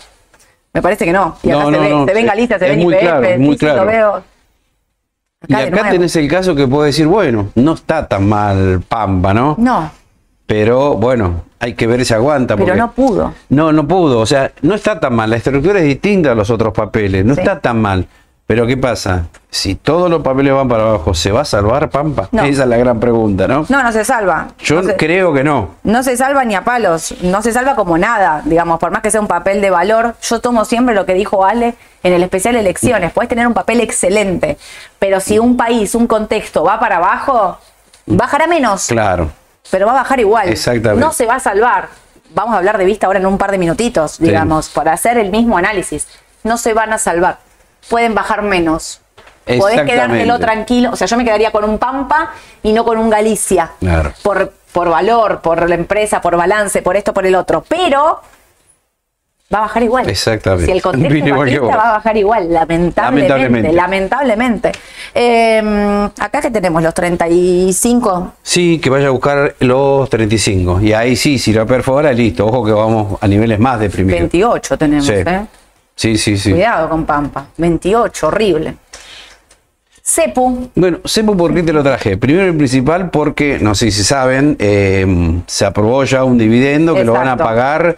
Me 0.73 0.81
parece 0.81 1.05
que 1.05 1.11
no. 1.11 1.37
Y 1.43 1.51
acá 1.51 1.59
No, 1.59 1.65
se, 1.65 1.71
no, 1.71 1.79
ve, 1.81 1.89
no, 1.89 2.05
se 2.05 2.13
ven 2.13 2.25
Galicia, 2.25 2.59
se 2.59 2.65
es 2.65 2.71
ven 2.71 2.83
muy 2.83 2.93
IPF, 2.93 3.01
claro, 3.01 3.39
muy 3.39 3.57
claro. 3.57 3.85
lo 3.85 3.91
veo. 3.91 4.23
Y 5.47 5.53
Acá 5.53 5.89
tenés 5.89 6.15
el 6.15 6.29
caso 6.29 6.55
que 6.55 6.67
puedo 6.67 6.83
decir, 6.83 7.05
bueno, 7.07 7.49
no 7.55 7.73
está 7.73 8.07
tan 8.07 8.27
mal 8.27 8.81
Pampa, 8.87 9.33
¿no? 9.33 9.55
No, 9.59 9.91
Pero 10.47 10.93
bueno, 10.93 11.43
hay 11.60 11.73
que 11.73 11.88
ver 11.88 12.05
si 12.05 12.13
aguanta. 12.13 12.55
pero 12.55 12.75
no 12.75 12.91
pudo. 12.91 13.34
No, 13.49 13.71
no 13.71 13.88
pudo. 13.88 14.19
O 14.19 14.25
sea, 14.25 14.51
no 14.62 14.75
está 14.75 14.99
tan 14.99 15.15
mal. 15.15 15.29
La 15.29 15.38
estructura 15.38 15.79
es 15.79 15.86
distinta 15.86 16.31
a 16.31 16.36
los 16.36 16.49
otros 16.49 16.73
papeles. 16.73 17.25
No 17.25 17.34
Sí. 17.34 17.41
está 17.41 17.60
tan 17.60 17.81
mal. 17.81 18.08
Pero 18.47 18.67
¿qué 18.67 18.77
pasa? 18.77 19.23
Si 19.49 19.73
todos 19.73 20.08
los 20.08 20.21
papeles 20.21 20.53
van 20.53 20.67
para 20.67 20.84
abajo, 20.84 21.15
¿se 21.15 21.31
va 21.31 21.41
a 21.41 21.45
salvar 21.45 21.89
Pampa? 21.89 22.29
No. 22.31 22.43
Esa 22.43 22.62
es 22.62 22.69
la 22.69 22.77
gran 22.77 22.99
pregunta, 22.99 23.47
¿no? 23.47 23.65
No, 23.69 23.81
no 23.81 23.91
se 23.91 24.05
salva. 24.05 24.49
Yo 24.60 24.84
No 24.84 24.89
se- 24.89 24.95
creo 24.97 25.34
que 25.34 25.43
no. 25.43 25.69
No 25.81 26.03
se 26.03 26.15
salva 26.15 26.45
ni 26.45 26.53
a 26.53 26.63
palos, 26.63 27.15
no 27.23 27.41
se 27.41 27.51
salva 27.51 27.73
como 27.73 27.97
nada, 27.97 28.43
digamos, 28.45 28.77
por 28.79 28.91
más 28.91 29.01
que 29.01 29.10
sea 29.10 29.19
un 29.19 29.25
papel 29.25 29.62
de 29.62 29.71
valor. 29.71 30.13
Yo 30.21 30.41
tomo 30.41 30.63
siempre 30.63 30.93
lo 30.93 31.08
que 31.08 31.15
dijo 31.15 31.43
Ale 31.43 31.73
en 32.03 32.13
el 32.13 32.21
especial 32.21 32.55
elecciones. 32.55 33.12
Puedes 33.13 33.29
tener 33.29 33.47
un 33.47 33.55
papel 33.55 33.79
excelente, 33.81 34.60
pero 34.99 35.19
si 35.19 35.39
un 35.39 35.58
país, 35.58 35.95
un 35.95 36.05
contexto 36.05 36.63
va 36.63 36.79
para 36.79 36.97
abajo, 36.97 37.58
bajará 38.05 38.45
menos, 38.45 38.86
Claro. 38.86 39.31
Pero 39.71 39.86
va 39.86 39.91
a 39.93 39.95
bajar 39.95 40.19
igual. 40.19 40.49
Exactamente. 40.49 41.04
No 41.06 41.12
se 41.13 41.25
va 41.25 41.36
a 41.36 41.39
salvar. 41.39 41.89
Vamos 42.34 42.54
a 42.56 42.58
hablar 42.58 42.78
de 42.78 42.86
vista 42.86 43.08
ahora 43.08 43.19
en 43.19 43.25
un 43.25 43.38
par 43.38 43.51
de 43.51 43.58
minutitos, 43.58 44.17
digamos, 44.19 44.69
para 44.69 44.93
hacer 44.93 45.17
el 45.17 45.32
mismo 45.32 45.58
análisis. 45.58 46.08
No 46.43 46.58
se 46.58 46.73
van 46.73 46.91
a 46.93 46.97
salvar. 46.97 47.39
Pueden 47.89 48.13
bajar 48.15 48.41
menos. 48.41 49.01
Podés 49.60 49.84
quedártelo 49.84 50.39
tranquilo. 50.39 50.89
O 50.91 50.95
sea, 50.95 51.08
yo 51.08 51.17
me 51.17 51.23
quedaría 51.23 51.51
con 51.51 51.63
un 51.63 51.78
Pampa 51.78 52.32
y 52.63 52.73
no 52.73 52.84
con 52.84 52.97
un 52.97 53.10
Galicia 53.10 53.71
Claro. 53.80 54.12
por, 54.23 54.51
por 54.71 54.89
valor, 54.89 55.39
por 55.41 55.69
la 55.69 55.75
empresa, 55.75 56.19
por 56.19 56.36
balance, 56.36 56.82
por 56.82 56.97
esto, 56.97 57.13
por 57.13 57.25
el 57.25 57.36
otro. 57.36 57.63
Pero 57.67 58.21
va 59.53 59.60
a 59.60 59.62
bajar 59.62 59.84
igual. 59.84 60.10
Exactamente. 60.10 60.65
Si 60.65 60.71
el 60.71 60.81
contexto 60.81 61.36
bajista, 61.36 61.62
va 61.65 61.89
a 61.89 61.91
bajar 61.93 62.17
igual, 62.17 62.51
lamentablemente. 62.51 63.29
Lamentablemente. 63.29 63.73
Lamentablemente. 63.73 64.71
Eh, 65.13 66.10
acá 66.19 66.41
que 66.41 66.51
tenemos 66.51 66.81
los 66.81 66.93
35. 66.93 68.34
Sí, 68.41 68.79
que 68.79 68.89
vaya 68.89 69.08
a 69.08 69.12
buscar 69.12 69.55
los 69.60 70.10
35. 70.10 70.81
Y 70.81 70.93
ahí 70.93 71.15
sí, 71.15 71.38
si 71.38 71.53
lo 71.53 71.65
perfora, 71.65 72.12
listo. 72.12 72.45
Ojo 72.47 72.65
que 72.65 72.71
vamos 72.71 73.17
a 73.21 73.27
niveles 73.27 73.60
más 73.60 73.79
deprimidos. 73.79 74.19
28 74.19 74.77
tenemos, 74.77 75.05
Sí. 75.05 75.13
¿eh? 75.13 75.45
Sí, 75.95 76.17
sí, 76.17 76.38
sí. 76.38 76.51
Cuidado 76.51 76.89
con 76.89 77.05
Pampa. 77.05 77.45
28, 77.58 78.27
horrible. 78.27 78.75
Cepu, 80.08 80.69
Bueno, 80.75 80.99
Cepo, 81.05 81.36
¿por 81.36 81.51
qué 81.53 81.63
te 81.63 81.73
lo 81.73 81.81
traje? 81.81 82.15
Primero 82.17 82.47
y 82.47 82.51
principal 82.51 83.10
porque, 83.10 83.58
no 83.60 83.73
sé 83.73 83.89
si 83.89 84.03
saben, 84.03 84.55
eh, 84.60 85.41
se 85.47 85.65
aprobó 85.65 86.03
ya 86.03 86.23
un 86.23 86.38
dividendo 86.38 86.93
que 86.93 87.03
lo 87.03 87.13
van 87.13 87.27
a 87.27 87.38
pagar, 87.38 87.95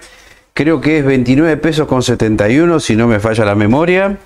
creo 0.58 0.82
que 0.82 0.98
es 0.98 1.06
29 1.06 1.56
pesos 1.58 1.88
con 1.88 2.02
71, 2.02 2.80
si 2.80 2.96
no 2.96 3.06
me 3.06 3.20
falla 3.20 3.46
la 3.46 3.54
memoria, 3.54 4.18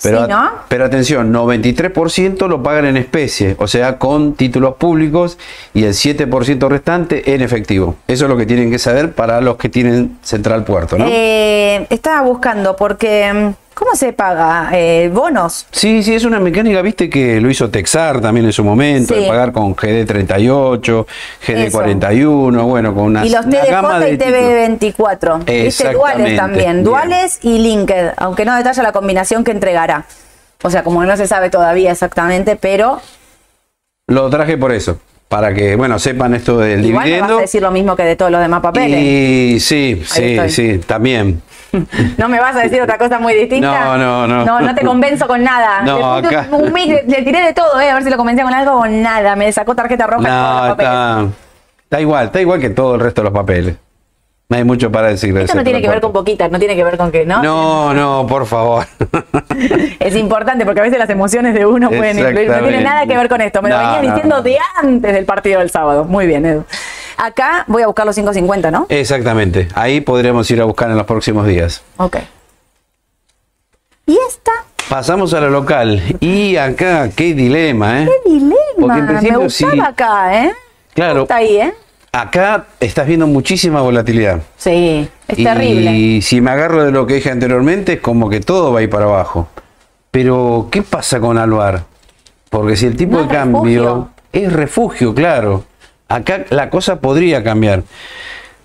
Pero, 0.00 0.24
Sí, 0.24 0.30
¿no? 0.30 0.50
pero 0.68 0.84
atención, 0.84 1.32
93% 1.34 2.46
lo 2.48 2.62
pagan 2.62 2.86
en 2.86 2.96
especie, 2.96 3.56
o 3.58 3.66
sea, 3.66 3.98
con 3.98 4.34
títulos 4.34 4.76
públicos 4.76 5.36
y 5.74 5.82
el 5.82 5.92
7% 5.94 6.68
restante 6.68 7.34
en 7.34 7.42
efectivo. 7.42 7.96
Eso 8.06 8.26
es 8.26 8.30
lo 8.30 8.36
que 8.36 8.46
tienen 8.46 8.70
que 8.70 8.78
saber 8.78 9.12
para 9.12 9.40
los 9.40 9.56
que 9.56 9.68
tienen 9.68 10.16
Central 10.22 10.62
Puerto, 10.62 10.96
¿no? 10.96 11.06
Eh, 11.08 11.88
estaba 11.90 12.22
buscando 12.22 12.76
porque, 12.76 13.32
mm, 13.32 13.48
¿cómo 13.80 13.94
se 13.94 14.12
paga? 14.12 14.68
Eh, 14.74 15.10
¿Bonos? 15.12 15.66
Sí, 15.72 16.02
sí, 16.02 16.14
es 16.14 16.24
una 16.24 16.38
mecánica, 16.38 16.82
viste, 16.82 17.08
que 17.08 17.40
lo 17.40 17.48
hizo 17.50 17.70
Texar 17.70 18.20
también 18.20 18.44
en 18.44 18.52
su 18.52 18.62
momento, 18.62 19.14
Sí. 19.14 19.22
de 19.22 19.26
pagar 19.28 19.52
con 19.52 19.74
GD38, 19.74 21.06
GD41, 21.46 22.62
bueno, 22.66 22.94
con 22.94 23.04
una, 23.04 23.24
y 23.24 23.30
los 23.30 23.46
TDJ 23.46 24.08
y 24.12 24.18
títulos. 24.18 24.38
TV24. 24.40 25.44
¿Viste? 25.46 25.92
Duales 25.92 26.36
también. 26.36 26.64
bien. 26.72 26.84
Duales 26.84 27.38
y 27.42 27.58
Linked, 27.58 28.12
aunque 28.18 28.44
no 28.44 28.54
detalla 28.54 28.82
la 28.82 28.92
combinación 28.92 29.44
que 29.44 29.52
entregará. 29.52 30.04
O 30.62 30.68
sea, 30.68 30.82
como 30.84 31.02
no 31.06 31.16
se 31.16 31.26
sabe 31.26 31.48
todavía 31.48 31.90
exactamente, 31.90 32.56
pero 32.56 33.00
Lo 34.08 34.28
traje 34.28 34.58
por 34.58 34.72
eso, 34.72 34.98
para 35.30 35.54
que, 35.54 35.76
bueno, 35.76 35.96
sepan 36.00 36.34
esto 36.34 36.58
del 36.58 36.84
igual 36.84 37.04
me 37.04 37.10
vas 37.12 37.20
dividendo. 37.20 37.38
a 37.38 37.40
decir 37.42 37.62
lo 37.62 37.70
mismo 37.70 37.94
que 37.94 38.02
de 38.02 38.16
todos 38.16 38.32
los 38.32 38.40
demás 38.40 38.60
papeles. 38.62 38.98
Y 39.00 39.60
sí, 39.60 40.02
sí, 40.04 40.24
estoy. 40.36 40.50
sí, 40.50 40.78
también. 40.84 41.40
No 42.18 42.28
me 42.28 42.40
vas 42.40 42.56
a 42.56 42.58
decir 42.62 42.82
otra 42.82 42.98
cosa 42.98 43.20
muy 43.20 43.32
distinta. 43.34 43.84
No, 43.84 43.96
no, 43.96 44.26
no. 44.26 44.44
No, 44.44 44.60
no 44.60 44.74
te 44.74 44.84
convenzo 44.84 45.28
con 45.28 45.44
nada. 45.44 45.82
No, 45.82 46.20
Le 46.20 46.26
acá- 46.26 46.48
un 46.50 46.72
mix, 46.72 47.06
le, 47.06 47.22
tiré 47.22 47.42
de 47.42 47.54
todo, 47.54 47.80
eh, 47.80 47.88
a 47.88 47.94
ver 47.94 48.02
si 48.02 48.10
lo 48.10 48.16
convencía 48.16 48.42
con 48.42 48.52
algo 48.52 48.80
con 48.80 49.00
nada. 49.02 49.36
Me 49.36 49.52
sacó 49.52 49.76
tarjeta 49.76 50.04
roja 50.08 50.18
en 50.18 50.34
todos 50.34 50.42
No, 50.42 50.60
los 50.66 50.68
papeles. 50.70 50.90
está, 50.92 51.26
está 51.84 52.00
igual, 52.00 52.26
está 52.26 52.40
igual 52.40 52.60
que 52.60 52.70
todo 52.70 52.96
el 52.96 53.00
resto 53.00 53.20
de 53.20 53.24
los 53.26 53.32
papeles. 53.32 53.76
No 54.50 54.56
hay 54.56 54.64
mucho 54.64 54.90
para 54.90 55.06
decir 55.08 55.32
de 55.32 55.44
Esto 55.44 55.56
no 55.56 55.62
tiene 55.62 55.80
que 55.80 55.88
ver 55.88 56.00
con 56.00 56.12
poquitas, 56.12 56.50
no 56.50 56.58
tiene 56.58 56.74
que 56.74 56.82
ver 56.82 56.96
con 56.98 57.12
que, 57.12 57.24
¿no? 57.24 57.40
No, 57.40 57.94
no, 57.94 58.26
por 58.26 58.46
favor. 58.46 58.84
Es 60.00 60.16
importante 60.16 60.64
porque 60.66 60.80
a 60.80 60.82
veces 60.82 60.98
las 60.98 61.08
emociones 61.08 61.54
de 61.54 61.64
uno 61.66 61.88
pueden 61.88 62.18
influir. 62.18 62.50
No 62.50 62.58
tiene 62.58 62.82
nada 62.82 63.06
que 63.06 63.16
ver 63.16 63.28
con 63.28 63.40
esto. 63.40 63.62
Me 63.62 63.68
lo 63.68 63.76
No, 63.76 63.82
venía 63.82 64.02
no, 64.02 64.08
diciendo 64.08 64.36
no. 64.36 64.42
de 64.42 64.58
antes 64.82 65.12
del 65.14 65.24
partido 65.24 65.60
del 65.60 65.70
sábado. 65.70 66.04
Muy 66.04 66.26
bien, 66.26 66.44
Edu. 66.44 66.64
Acá 67.16 67.64
voy 67.68 67.82
a 67.82 67.86
buscar 67.86 68.06
los 68.06 68.18
5.50, 68.18 68.72
¿no? 68.72 68.86
Exactamente. 68.88 69.68
Ahí 69.76 70.00
podremos 70.00 70.50
ir 70.50 70.60
a 70.60 70.64
buscar 70.64 70.90
en 70.90 70.96
los 70.96 71.06
próximos 71.06 71.46
días. 71.46 71.82
Ok. 71.98 72.16
¿Y 74.06 74.18
esta? 74.28 74.50
Pasamos 74.88 75.32
a 75.34 75.40
la 75.40 75.48
local. 75.48 76.02
Y 76.18 76.56
acá, 76.56 77.10
qué 77.14 77.34
dilema, 77.34 78.02
¿eh? 78.02 78.08
¡Qué 78.24 78.30
dilema! 78.30 78.56
Porque 78.80 78.98
en 78.98 79.04
Me 79.06 79.12
principio 79.12 79.40
gustaba 79.42 79.72
sí. 79.74 79.80
acá, 79.80 80.44
¿eh? 80.44 80.52
Claro. 80.94 81.22
Está 81.22 81.36
ahí, 81.36 81.56
¿eh? 81.58 81.74
Acá 82.12 82.66
estás 82.80 83.06
viendo 83.06 83.26
muchísima 83.28 83.80
volatilidad. 83.82 84.40
Sí, 84.56 85.08
es 85.28 85.38
y 85.38 85.44
terrible. 85.44 86.20
si 86.22 86.40
me 86.40 86.50
agarro 86.50 86.84
de 86.84 86.90
lo 86.90 87.06
que 87.06 87.14
dije 87.14 87.30
anteriormente, 87.30 87.94
es 87.94 88.00
como 88.00 88.28
que 88.28 88.40
todo 88.40 88.72
va 88.72 88.80
a 88.80 88.82
ir 88.82 88.90
para 88.90 89.04
abajo. 89.04 89.48
Pero, 90.10 90.66
¿qué 90.72 90.82
pasa 90.82 91.20
con 91.20 91.38
Alvar? 91.38 91.84
Porque 92.48 92.74
si 92.76 92.86
el 92.86 92.96
tipo 92.96 93.12
No 93.12 93.18
de 93.18 93.24
es 93.26 93.30
cambio 93.32 93.84
refugio. 93.84 94.10
es 94.32 94.52
refugio, 94.52 95.14
claro. 95.14 95.64
Acá 96.08 96.44
la 96.50 96.68
cosa 96.68 97.00
podría 97.00 97.44
cambiar. 97.44 97.84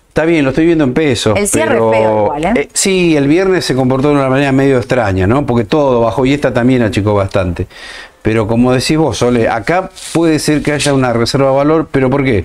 Está 0.08 0.24
bien, 0.24 0.42
lo 0.44 0.50
estoy 0.50 0.66
viendo 0.66 0.82
en 0.82 0.92
pesos. 0.92 1.38
El 1.38 1.46
cierre 1.46 1.74
pero, 1.74 1.92
es 1.92 1.98
feo 2.00 2.24
igual, 2.24 2.56
¿eh? 2.56 2.68
Sí, 2.72 3.16
el 3.16 3.28
viernes 3.28 3.64
se 3.64 3.76
comportó 3.76 4.08
de 4.08 4.14
una 4.14 4.28
manera 4.28 4.50
medio 4.50 4.78
extraña, 4.78 5.28
¿no? 5.28 5.46
Porque 5.46 5.64
todo 5.64 6.00
bajó 6.00 6.26
y 6.26 6.32
esta 6.34 6.52
también 6.52 6.82
achicó 6.82 7.14
bastante. 7.14 7.68
Pero 8.22 8.48
como 8.48 8.72
decís 8.72 8.96
vos, 8.96 9.18
Sole, 9.18 9.48
acá 9.48 9.90
puede 10.12 10.40
ser 10.40 10.62
que 10.62 10.72
haya 10.72 10.92
una 10.94 11.12
reserva 11.12 11.50
de 11.50 11.56
valor, 11.56 11.88
pero 11.92 12.10
¿por 12.10 12.24
qué? 12.24 12.44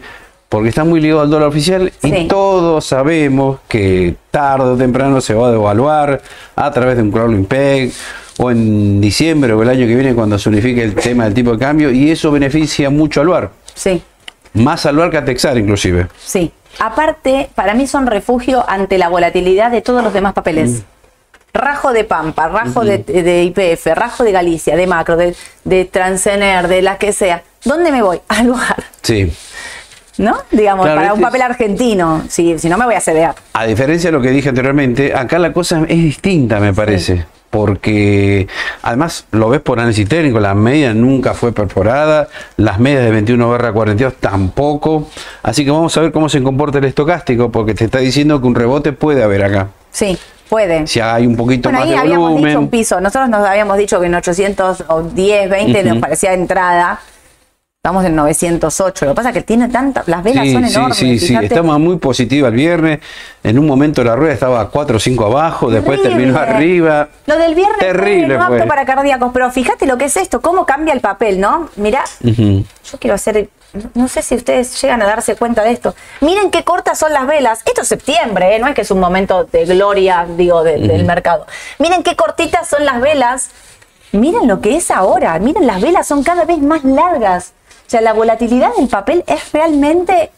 Porque 0.52 0.68
está 0.68 0.84
muy 0.84 1.00
ligado 1.00 1.22
al 1.22 1.30
dólar 1.30 1.48
oficial 1.48 1.94
Sí. 2.02 2.14
y 2.14 2.28
todos 2.28 2.86
sabemos 2.86 3.60
que 3.70 4.16
tarde 4.32 4.66
o 4.72 4.76
temprano 4.76 5.22
se 5.22 5.34
va 5.34 5.48
a 5.48 5.52
devaluar 5.52 6.22
a 6.58 6.72
través 6.72 6.98
de 6.98 7.04
un 7.04 7.12
crawling 7.12 7.46
peg 7.46 7.94
o 8.38 8.52
en 8.52 9.00
diciembre 9.00 9.54
o 9.54 9.64
el 9.64 9.70
año 9.70 9.88
que 9.88 9.96
viene 9.96 10.14
cuando 10.14 10.38
se 10.38 10.50
unifique 10.50 10.84
el 10.84 10.94
tema 10.94 11.24
del 11.24 11.34
tipo 11.34 11.54
de 11.54 11.58
cambio 11.58 11.90
y 11.90 12.12
eso 12.12 12.32
beneficia 12.32 12.90
mucho 12.90 13.22
al 13.22 13.28
VAR, 13.30 13.50
Sí, 13.76 14.02
más 14.54 14.86
al 14.86 14.98
VAR 14.98 15.10
que 15.10 15.18
a 15.18 15.24
Texar 15.26 15.58
inclusive. 15.58 16.08
sí. 16.24 16.52
Aparte, 16.80 17.50
para 17.54 17.74
mí 17.74 17.86
son 17.88 18.08
refugio 18.08 18.64
ante 18.68 18.98
la 18.98 19.10
volatilidad 19.10 19.72
de 19.72 19.82
todos 19.82 20.02
los 20.04 20.14
demás 20.14 20.34
papeles. 20.34 20.84
Rajo 21.54 21.92
de 21.92 22.06
Pampa, 22.06 22.48
rajo 22.48 22.86
de, 22.86 23.00
de 23.00 23.44
IPF, 23.44 23.88
rajo 23.94 24.24
de 24.24 24.32
Galicia, 24.32 24.78
de 24.78 24.88
Macro, 24.88 25.18
de, 25.18 25.36
de 25.66 25.84
Transener, 25.84 26.70
de 26.70 26.82
las 26.82 26.98
que 26.98 27.12
sea. 27.12 27.44
¿Dónde 27.66 27.92
me 27.92 28.02
voy? 28.02 28.22
Al 28.30 28.48
lugar. 28.48 28.84
Sí. 29.02 29.32
¿No? 30.17 30.38
Digamos, 30.52 30.86
Claro, 30.86 30.97
para 31.00 31.08
este 31.10 31.17
un 31.19 31.21
papel 31.24 31.41
es- 31.41 31.45
argentino. 31.47 32.24
Si, 32.30 32.60
si 32.60 32.69
no 32.69 32.78
me 32.78 32.86
voy 32.86 32.95
a 32.95 33.02
CDA. 33.02 33.34
A 33.54 33.65
diferencia 33.65 34.10
de 34.12 34.17
lo 34.17 34.21
que 34.21 34.30
dije 34.32 34.50
anteriormente, 34.50 35.13
acá 35.15 35.39
la 35.39 35.54
cosa 35.54 35.80
es 35.88 35.97
distinta, 35.97 36.60
me 36.60 36.74
parece. 36.74 37.26
Porque 37.50 38.47
además 38.82 39.26
lo 39.32 39.50
ves 39.50 39.60
por 39.60 39.78
análisis 39.80 40.08
técnico, 40.08 40.39
la 40.39 40.54
media 40.54 40.93
nunca 40.93 41.34
fue 41.34 41.52
perforada, 41.52 42.30
las 42.56 42.80
medias 42.80 43.04
de 43.04 43.12
21 43.12 43.50
barra 43.50 43.74
42 43.74 44.13
tampoco. 44.21 45.10
Así 45.43 45.65
que 45.65 45.71
vamos 45.71 45.95
a 45.97 46.02
ver 46.02 46.12
cómo 46.13 46.30
se 46.30 46.41
comporta 46.41 46.78
el 46.78 46.86
estocástico, 46.86 47.52
porque 47.52 47.74
te 47.74 47.86
está 47.86 48.00
diciendo 48.00 48.39
que 48.39 48.47
un 48.47 48.56
rebote 48.56 48.93
puede 48.93 49.21
haber 49.21 49.43
acá. 49.43 49.67
Sí, 49.91 50.17
puede. 50.47 50.88
Si 50.88 51.02
hay 51.02 51.28
un 51.28 51.36
poquito 51.36 51.67
Bueno, 51.69 51.80
más 51.80 51.88
ahí 51.89 51.93
de 51.93 52.00
habíamos 52.00 52.41
dicho 52.41 52.60
un 52.60 52.69
piso. 52.69 53.02
Nosotros 53.02 53.30
nos 53.30 53.45
habíamos 53.45 53.78
dicho 53.78 54.00
que 54.00 54.06
en 54.06 54.15
810, 54.15 55.50
20 55.50 55.84
nos 55.84 55.91
Ujú. 55.93 56.02
parecía 56.02 56.34
entrada. 56.34 57.00
Estamos 57.84 58.06
en 58.06 58.16
908. 58.16 59.06
Lo 59.06 59.12
que 59.14 59.16
pasa 59.16 59.30
es 59.30 59.34
que 59.34 59.42
tiene 59.42 59.68
tantas. 59.68 60.08
Las 60.08 60.22
velas 60.24 60.44
Sí, 60.46 60.54
son 60.54 60.68
sí, 60.70 60.76
enormes. 60.76 60.98
sí, 61.00 61.18
sí, 61.20 61.28
fíjate. 61.30 61.48
estamos 61.48 61.80
muy 61.80 61.98
positiva 61.98 62.50
el 62.50 62.54
viernes. 62.54 63.00
En 63.42 63.58
un 63.58 63.66
momento 63.66 64.04
la 64.04 64.16
rueda 64.16 64.34
estaba 64.36 64.70
4 64.70 64.98
o 64.98 65.00
5 65.00 65.26
abajo, 65.26 65.72
después 65.72 66.00
terminó 66.04 66.38
arriba. 66.38 67.10
Lo 67.26 67.40
del 67.40 67.56
viernes 67.56 67.80
Terrible 67.80 68.38
no 68.38 68.44
apto 68.44 68.68
para 68.68 68.86
cardíacos, 68.86 69.32
pero 69.34 69.50
fíjate 69.50 69.88
lo 69.88 69.98
que 69.98 70.06
es 70.06 70.16
esto, 70.16 70.42
cómo 70.42 70.64
cambia 70.68 70.94
el 70.94 71.00
papel, 71.02 71.40
¿no? 71.40 71.70
Mirá, 71.76 72.04
yo 72.22 73.00
quiero 73.00 73.16
hacer, 73.16 73.50
no 73.96 74.08
sé 74.08 74.22
si 74.22 74.36
ustedes 74.36 74.80
llegan 74.80 75.02
a 75.02 75.06
darse 75.08 75.36
cuenta 75.36 75.64
de 75.64 75.72
esto. 75.72 75.96
Miren 76.20 76.52
qué 76.52 76.64
cortas 76.64 77.00
son 77.00 77.12
las 77.14 77.26
velas. 77.26 77.64
Esto 77.66 77.82
es 77.82 77.88
septiembre, 77.88 78.58
¿eh? 78.58 78.60
no 78.60 78.68
es 78.68 78.76
que 78.76 78.82
es 78.82 78.92
un 78.92 79.00
momento 79.00 79.46
de 79.46 79.66
gloria, 79.66 80.28
digo, 80.38 80.64
de- 80.64 80.78
del 80.78 81.04
mercado. 81.06 81.48
Miren 81.80 82.04
qué 82.04 82.16
cortitas 82.16 82.68
son 82.70 82.86
las 82.86 83.02
velas. 83.02 83.50
Miren 84.12 84.48
lo 84.48 84.62
que 84.62 84.76
es 84.76 84.92
ahora. 84.92 85.40
Miren, 85.40 85.66
las 85.66 85.82
velas 85.82 86.06
son 86.06 86.22
cada 86.22 86.46
vez 86.46 86.60
más 86.60 86.84
largas. 86.84 87.54
O 87.92 87.96
sea, 88.00 88.00
la 88.00 88.14
volatilidad 88.14 88.74
del 88.78 88.88
papel 88.88 89.22
es 89.28 89.52
realmente 89.52 90.32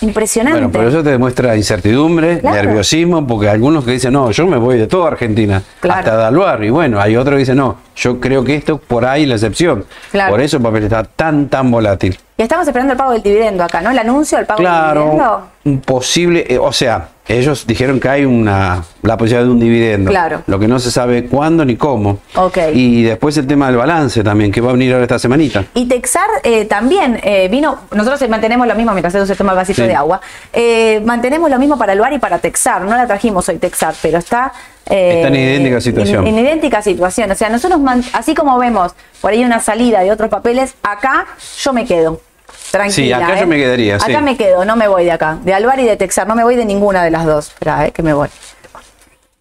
impresionante. 0.00 0.58
Bueno, 0.58 0.72
pero 0.72 0.88
eso 0.88 1.02
te 1.02 1.10
demuestra 1.10 1.54
incertidumbre, 1.54 2.40
Claro. 2.40 2.56
nerviosismo, 2.56 3.26
porque 3.26 3.50
algunos 3.50 3.84
que 3.84 3.90
dicen, 3.90 4.14
no, 4.14 4.30
yo 4.30 4.46
me 4.46 4.56
voy 4.56 4.78
de 4.78 4.86
toda 4.86 5.08
Argentina, 5.08 5.62
Claro. 5.80 5.98
hasta 5.98 6.16
Daluar, 6.16 6.64
y 6.64 6.70
bueno, 6.70 6.98
hay 6.98 7.14
otros 7.14 7.34
que 7.34 7.40
dicen, 7.40 7.58
no, 7.58 7.76
yo 7.94 8.18
creo 8.18 8.42
que 8.42 8.54
esto 8.56 8.78
por 8.78 9.04
ahí 9.04 9.26
la 9.26 9.34
excepción. 9.34 9.84
Claro. 10.12 10.30
Por 10.30 10.40
eso 10.40 10.56
el 10.56 10.62
papel 10.62 10.84
está 10.84 11.04
tan, 11.04 11.50
tan 11.50 11.70
volátil. 11.70 12.18
Y 12.38 12.42
estamos 12.42 12.66
esperando 12.66 12.92
el 12.92 12.96
pago 12.96 13.12
del 13.12 13.22
dividendo 13.22 13.64
acá, 13.64 13.82
¿no? 13.82 13.90
El 13.90 13.98
anuncio 13.98 14.38
del 14.38 14.46
pago 14.46 14.62
del 14.62 14.72
dividendo. 14.72 15.42
un 15.66 15.80
posible, 15.82 16.46
eh, 16.48 16.56
o 16.58 16.72
sea, 16.72 17.06
ellos 17.28 17.66
dijeron 17.66 18.00
que 18.00 18.08
hay 18.08 18.24
una 18.24 18.82
la 19.02 19.16
posibilidad 19.16 19.44
de 19.44 19.50
un 19.50 19.60
dividendo. 19.60 20.10
Claro. 20.10 20.42
Lo 20.46 20.58
que 20.58 20.66
no 20.68 20.78
se 20.78 20.90
sabe 20.90 21.26
cuándo 21.26 21.64
ni 21.64 21.76
cómo. 21.76 22.18
Ok. 22.34 22.58
Y 22.74 23.02
después 23.02 23.36
el 23.36 23.46
tema 23.46 23.66
del 23.68 23.76
balance 23.76 24.22
también, 24.24 24.50
que 24.50 24.60
va 24.60 24.70
a 24.70 24.72
venir 24.72 24.92
ahora 24.92 25.04
esta 25.04 25.18
semanita. 25.18 25.64
Y 25.74 25.86
Texar 25.86 26.26
eh, 26.42 26.64
también 26.64 27.20
eh, 27.22 27.48
vino, 27.48 27.78
nosotros 27.92 28.28
mantenemos 28.28 28.66
lo 28.66 28.74
mismo 28.74 28.92
mientras 28.92 29.26
se 29.26 29.36
toma 29.36 29.52
el 29.52 29.56
vasito 29.56 29.82
Sí. 29.82 29.88
de 29.88 29.94
agua. 29.94 30.20
Eh, 30.52 31.00
mantenemos 31.04 31.48
lo 31.50 31.58
mismo 31.58 31.78
para 31.78 31.92
el 31.92 32.00
bar 32.00 32.12
y 32.12 32.18
para 32.18 32.38
Texar. 32.38 32.82
No 32.82 32.90
la 32.96 33.06
trajimos 33.06 33.48
hoy 33.48 33.58
Texar, 33.58 33.94
pero 34.02 34.18
está. 34.18 34.52
eh, 34.86 35.14
Está 35.16 35.28
en 35.28 35.36
idéntica 35.36 35.80
situación. 35.80 36.26
En, 36.26 36.36
en 36.36 36.44
idéntica 36.44 36.82
situación. 36.82 37.30
O 37.30 37.34
sea, 37.34 37.48
nosotros, 37.48 37.80
así 38.12 38.34
como 38.34 38.58
vemos 38.58 38.92
por 39.20 39.30
ahí 39.32 39.44
una 39.44 39.60
salida 39.60 40.00
de 40.00 40.10
otros 40.10 40.28
papeles, 40.28 40.74
acá 40.82 41.26
yo 41.62 41.72
me 41.72 41.84
quedo. 41.86 42.20
Tranquila. 42.72 42.90
Sí, 42.90 43.12
acá 43.12 43.36
yo 43.36 43.42
¿eh? 43.44 43.46
me 43.46 43.56
quedaría, 43.56 43.96
Acá 43.96 44.06
sí. 44.18 44.24
me 44.24 44.36
quedo, 44.36 44.64
no 44.64 44.74
me 44.76 44.88
voy 44.88 45.04
de 45.04 45.12
acá. 45.12 45.38
De 45.44 45.52
Alvar 45.54 45.78
y 45.78 45.84
de 45.84 45.96
Texar, 45.96 46.26
no 46.26 46.34
me 46.34 46.42
voy 46.42 46.56
de 46.56 46.64
ninguna 46.64 47.04
de 47.04 47.10
las 47.12 47.24
dos. 47.26 47.48
Espera, 47.48 47.86
eh, 47.86 47.92
que 47.92 48.02
me 48.02 48.12
voy. 48.14 48.28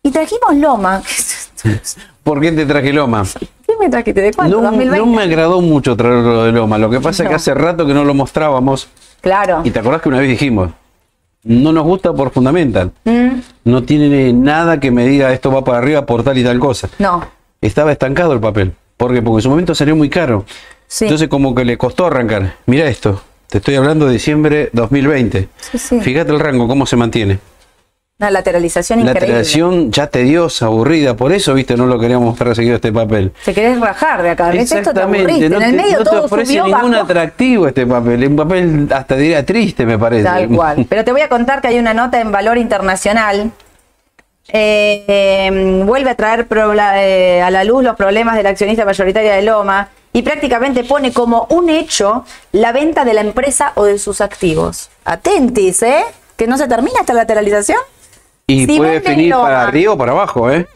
Y 0.03 0.11
trajimos 0.11 0.53
Loma. 0.55 1.01
¿Por 2.23 2.39
qué 2.41 2.51
te 2.51 2.65
traje 2.65 2.91
Loma? 2.93 3.23
¿Qué 3.65 3.73
me 3.79 3.89
trajiste? 3.89 4.21
¿De 4.21 4.33
cuánto? 4.33 4.57
No, 4.57 4.63
2020. 4.63 4.97
no 4.99 5.05
me 5.15 5.23
agradó 5.23 5.61
mucho 5.61 5.95
traerlo 5.95 6.43
de 6.43 6.51
Loma. 6.51 6.77
Lo 6.77 6.89
que 6.89 6.99
pasa 6.99 7.23
es 7.23 7.29
que 7.29 7.35
hace 7.35 7.53
rato 7.53 7.85
que 7.87 7.93
no 7.93 8.03
lo 8.03 8.13
mostrábamos. 8.13 8.87
Claro. 9.21 9.61
Y 9.63 9.71
te 9.71 9.79
acordás 9.79 10.01
que 10.01 10.09
una 10.09 10.19
vez 10.19 10.27
dijimos, 10.29 10.69
no 11.43 11.71
nos 11.71 11.83
gusta 11.83 12.13
por 12.13 12.31
fundamental. 12.31 12.91
Mm, 13.05 13.29
No 13.63 13.83
tiene 13.83 14.33
nada 14.33 14.79
que 14.79 14.91
me 14.91 15.05
diga 15.05 15.31
esto 15.31 15.51
va 15.51 15.63
para 15.63 15.77
arriba 15.79 16.05
por 16.05 16.23
tal 16.23 16.37
y 16.37 16.43
tal 16.43 16.59
cosa. 16.59 16.89
no. 16.99 17.25
Estaba 17.61 17.91
estancado 17.91 18.33
el 18.33 18.39
papel. 18.39 18.73
¿Por 18.97 19.13
qué? 19.13 19.21
Porque 19.21 19.37
en 19.37 19.41
su 19.43 19.49
momento 19.51 19.75
salió 19.75 19.95
muy 19.95 20.09
caro. 20.09 20.45
Sí. 20.91 21.05
Entonces 21.05 21.29
como 21.29 21.55
que 21.55 21.63
le 21.63 21.77
costó 21.77 22.07
arrancar. 22.07 22.55
Mira 22.65 22.85
esto. 22.87 23.21
Te 23.47 23.59
estoy 23.59 23.75
hablando 23.75 24.07
de 24.07 24.11
diciembre 24.11 24.69
2020. 24.73 25.47
Sí, 25.71 25.77
sí. 25.77 26.01
Fíjate 26.01 26.33
el 26.33 26.39
rango, 26.41 26.67
cómo 26.67 26.85
se 26.85 26.97
mantiene. 26.97 27.39
Una 28.19 28.29
lateralización 28.29 28.99
La 28.99 29.11
increíble. 29.11 29.37
alteración 29.37 29.89
ya 29.89 30.07
tediosa, 30.07 30.65
aburrida. 30.65 31.15
Por 31.15 31.31
eso, 31.31 31.53
viste, 31.53 31.77
no 31.77 31.85
lo 31.85 31.97
queríamos 31.97 32.25
mostrar 32.25 32.53
seguido 32.57 32.75
este 32.75 32.91
papel. 32.91 33.31
Te 33.45 33.53
querés 33.53 33.79
rajar 33.79 34.21
de 34.21 34.31
acá. 34.31 34.49
¿Ves 34.49 34.69
esto? 34.69 34.93
Te 34.93 35.01
aburriste. 35.01 35.49
no 35.49 35.61
en 35.61 35.63
el 35.63 35.71
te, 35.71 35.77
medio 35.77 35.97
no 35.99 36.03
te 36.03 36.09
todo 36.09 36.25
ofrece 36.25 36.45
subió, 36.47 36.65
ningún 36.65 36.91
bajó. 36.91 37.03
atractivo 37.05 37.67
este 37.67 37.87
papel. 37.87 38.23
Es 38.23 38.29
un 38.29 38.35
papel 38.35 38.87
hasta 38.93 39.15
diría 39.15 39.45
triste, 39.45 39.85
me 39.85 39.97
parece. 39.97 40.25
Tal 40.25 40.49
cual. 40.49 40.85
Pero 40.89 41.05
te 41.05 41.13
voy 41.13 41.21
a 41.21 41.29
contar 41.29 41.61
que 41.61 41.69
hay 41.69 41.79
una 41.79 41.93
nota 41.93 42.19
en 42.19 42.33
valor 42.33 42.57
internacional 42.57 43.49
eh, 44.49 45.05
eh, 45.07 45.83
vuelve 45.85 46.09
a 46.09 46.15
traer 46.15 46.45
eh, 46.97 47.41
a 47.41 47.49
la 47.49 47.63
luz 47.63 47.81
los 47.81 47.95
problemas 47.95 48.35
de 48.35 48.43
la 48.43 48.49
accionista 48.49 48.83
mayoritaria 48.83 49.33
de 49.33 49.43
Loma 49.43 49.87
y 50.13 50.21
prácticamente 50.23 50.83
pone 50.83 51.13
como 51.13 51.47
un 51.49 51.69
hecho 51.69 52.25
la 52.51 52.71
venta 52.71 53.05
de 53.05 53.13
la 53.13 53.21
empresa 53.21 53.71
o 53.75 53.85
de 53.85 53.97
sus 53.97 54.21
activos. 54.21 54.89
Atentis, 55.05 55.81
¿eh? 55.83 56.03
Que 56.35 56.47
no 56.47 56.57
se 56.57 56.67
termina 56.67 56.99
esta 57.01 57.13
lateralización. 57.13 57.79
Y 58.47 58.65
Si 58.65 58.77
puede 58.77 59.27
Loma. 59.27 59.43
para 59.43 59.61
arriba 59.63 59.93
o 59.93 59.97
para 59.97 60.11
abajo, 60.11 60.51
¿eh? 60.51 60.67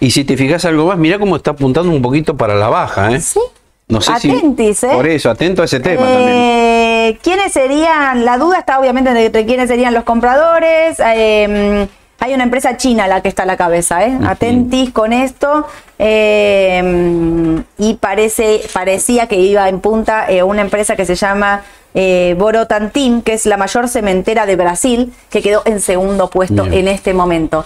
Y 0.00 0.10
si 0.10 0.24
te 0.24 0.36
fijas 0.36 0.64
algo 0.64 0.86
más, 0.86 0.98
mira 0.98 1.18
cómo 1.18 1.36
está 1.36 1.52
apuntando 1.52 1.92
un 1.92 2.02
poquito 2.02 2.36
para 2.36 2.54
la 2.56 2.68
baja, 2.68 3.12
¿eh? 3.12 3.20
Sí. 3.20 3.38
No 3.86 4.00
sé 4.00 4.12
Atentis, 4.12 4.78
si. 4.78 4.86
¿eh? 4.86 4.90
Por 4.92 5.06
eso, 5.06 5.30
atento 5.30 5.62
a 5.62 5.64
ese 5.64 5.80
tema 5.80 6.02
también. 6.02 6.28
Eh, 6.30 7.18
¿Quiénes 7.22 7.52
serían? 7.52 8.24
La 8.24 8.38
duda 8.38 8.58
está 8.60 8.78
obviamente 8.80 9.12
de, 9.12 9.30
de 9.30 9.46
quiénes 9.46 9.68
serían 9.68 9.94
los 9.94 10.04
compradores. 10.04 10.96
Eh, 11.04 11.88
hay 12.20 12.34
una 12.34 12.44
empresa 12.44 12.76
china 12.76 13.08
la 13.08 13.22
que 13.22 13.28
está 13.28 13.44
a 13.44 13.46
la 13.46 13.56
cabeza, 13.56 14.04
¿eh? 14.04 14.18
Atentis 14.26 14.92
con 14.92 15.12
esto. 15.12 15.66
Eh, 15.98 17.62
y 17.78 17.94
parece, 17.94 18.62
parecía 18.72 19.26
que 19.26 19.36
iba 19.36 19.68
en 19.68 19.80
punta 19.80 20.30
eh, 20.30 20.42
una 20.42 20.60
empresa 20.60 20.96
que 20.96 21.06
se 21.06 21.14
llama 21.14 21.62
eh, 21.94 22.36
Borotantim, 22.38 23.22
que 23.22 23.32
es 23.32 23.46
la 23.46 23.56
mayor 23.56 23.88
cementera 23.88 24.44
de 24.44 24.56
Brasil, 24.56 25.14
que 25.30 25.40
quedó 25.40 25.62
en 25.64 25.80
segundo 25.80 26.28
puesto 26.28 26.64
Bien. 26.64 26.74
en 26.74 26.88
este 26.88 27.14
momento. 27.14 27.64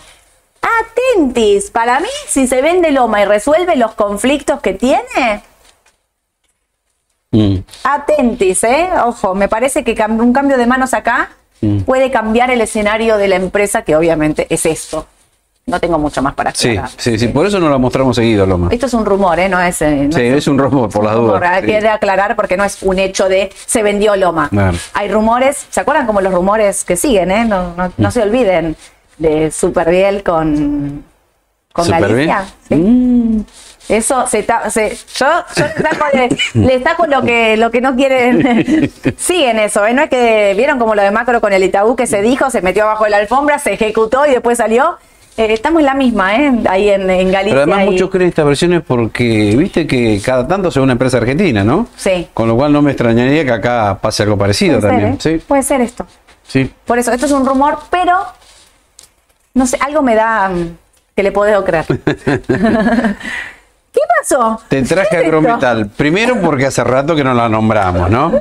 Atentis, 0.63 1.71
para 1.71 1.99
mí, 1.99 2.09
si 2.29 2.47
se 2.47 2.63
vende 2.63 2.93
Loma 2.93 3.23
y 3.23 3.25
resuelve 3.25 3.75
los 3.77 3.95
conflictos 3.95 4.61
que 4.61 4.73
tiene, 4.73 5.43
Mm. 7.35 7.65
Atentis, 7.83 8.63
¿eh? 8.63 8.91
Ojo, 9.05 9.35
me 9.35 9.49
parece 9.49 9.83
que 9.83 10.01
un 10.09 10.33
cambio 10.33 10.57
de 10.57 10.69
manos 10.69 10.95
acá 10.95 11.31
Mm. 11.65 11.81
puede 11.83 12.11
cambiar 12.11 12.51
el 12.51 12.61
escenario 12.61 13.17
de 13.17 13.29
la 13.29 13.37
empresa, 13.37 13.83
que 13.83 13.97
obviamente 13.97 14.47
es 14.51 14.67
esto. 14.67 15.07
No 15.67 15.81
tengo 15.81 15.99
mucho 15.99 16.21
más 16.21 16.35
para 16.35 16.55
Sí, 16.55 16.69
aclarar. 16.71 16.91
sí, 16.99 17.19
sí, 17.19 17.29
por 17.29 17.47
eso 17.47 17.59
no 17.59 17.71
la 17.71 17.79
mostramos 17.79 18.17
seguido, 18.17 18.45
Loma. 18.45 18.69
Esto 18.71 18.85
es 18.85 18.93
un 18.93 19.07
rumor, 19.07 19.39
¿eh? 19.39 19.49
No 19.49 19.59
es. 19.59 19.81
eh, 19.81 20.09
no 20.11 20.13
Sí, 20.17 20.23
es 20.23 20.47
un 20.47 20.59
rumor, 20.59 20.91
por 20.91 21.03
las 21.05 21.15
dudas. 21.15 21.43
Hay 21.43 21.63
sí. 21.63 21.67
que 21.69 21.89
aclarar 21.89 22.37
porque 22.37 22.59
no 22.59 22.65
es 22.65 22.83
un 22.83 22.99
hecho 22.99 23.31
de 23.31 23.51
se 23.65 23.83
vendió 23.83 24.15
Loma. 24.15 24.51
Claro. 24.51 24.77
Hay 24.93 25.09
rumores, 25.11 25.67
¿se 25.71 25.81
acuerdan 25.81 26.07
como 26.07 26.21
los 26.21 26.35
rumores 26.35 26.85
que 26.85 26.97
siguen, 26.97 27.31
eh? 27.31 27.45
No, 27.47 27.73
no, 27.77 27.87
Mm. 27.89 27.93
no 27.97 28.11
se 28.11 28.21
olviden 28.21 28.77
de 29.17 29.51
Superbiel 29.51 30.23
con, 30.23 31.03
con. 31.73 31.89
Galicia. 31.89 32.45
¿sí? 32.69 32.75
Mm. 32.75 33.45
Eso 33.89 34.27
se, 34.27 34.43
ta- 34.43 34.71
se- 34.71 34.97
yo, 35.17 35.27
yo 35.57 35.65
le 35.67 35.83
saco, 35.83 36.07
de- 36.13 36.37
le 36.55 36.83
saco 36.83 37.07
lo 37.07 37.23
que 37.23 37.57
lo 37.57 37.71
que 37.71 37.81
no 37.81 37.95
quieren. 37.95 38.91
Siguen 39.19 39.59
eso, 39.59 39.85
¿eh? 39.87 39.93
No 39.93 40.03
es 40.03 40.11
que 40.11 40.55
vieron 40.57 40.79
como 40.79 40.95
lo 40.95 41.03
de 41.03 41.11
Macro 41.11 41.41
con 41.41 41.53
el 41.53 41.63
Itaú 41.65 41.95
que 41.97 42.07
se 42.07 42.23
dijo, 42.23 42.51
se 42.51 42.63
metió 42.63 42.85
abajo 42.85 43.05
de 43.05 43.11
la 43.11 43.19
alfombra, 43.19 43.59
se 43.59 43.75
ejecutó 43.75 44.25
y 44.27 44.31
después 44.31 44.59
salió. 44.59 44.97
Eh, 45.37 45.53
estamos 45.53 45.81
en 45.81 45.87
la 45.87 45.95
misma, 45.95 46.37
¿eh? 46.37 46.53
Ahí 46.69 46.89
en, 46.91 47.11
en 47.11 47.33
Galicia. 47.33 47.51
Pero 47.55 47.63
además 47.63 47.83
y- 47.87 47.91
muchos 47.91 48.09
creen 48.09 48.29
estas 48.29 48.47
versiones 48.47 48.83
porque 48.87 49.55
viste 49.57 49.85
que 49.87 50.21
cada 50.25 50.47
tanto 50.47 50.69
es 50.69 50.77
una 50.77 50.93
empresa 50.93 51.17
argentina, 51.19 51.65
¿no? 51.65 51.89
Sí. 51.97 52.29
Con 52.33 52.47
lo 52.49 52.55
cual 52.57 52.73
no 52.73 52.81
me 52.83 52.93
extrañaría 52.93 53.45
que 53.45 53.51
acá 53.53 53.99
pase 54.01 54.23
algo 54.23 54.39
parecido 54.39 54.79
Puede 54.79 54.83
ser, 54.83 54.91
también. 54.91 55.15
¿eh? 55.15 55.17
Sí, 55.41 55.45
Puede 55.47 55.63
ser 55.65 55.81
esto. 55.81 56.07
sí. 56.47 56.73
Por 56.87 56.99
eso, 57.01 57.11
esto 57.13 57.27
es 57.27 57.33
un 57.33 57.45
rumor, 57.45 57.79
pero 57.91 58.17
no 59.55 59.67
sé, 59.67 59.77
algo 59.81 60.03
me 60.03 60.15
da 60.15 60.49
mm, 60.49 60.77
que 61.17 61.23
le 61.25 61.33
puedo 61.33 61.65
creer. 61.65 61.85
Te 64.69 64.83
¿Qué 64.83 64.89
traje 64.89 65.09
es 65.09 65.15
esto? 65.23 65.27
agrometal. 65.27 65.89
Primero 65.97 66.41
porque 66.41 66.67
hace 66.67 66.83
rato 66.85 67.15
que 67.15 67.23
no 67.25 67.35
la 67.35 67.49
nombramos, 67.49 68.11
¿no? 68.11 68.33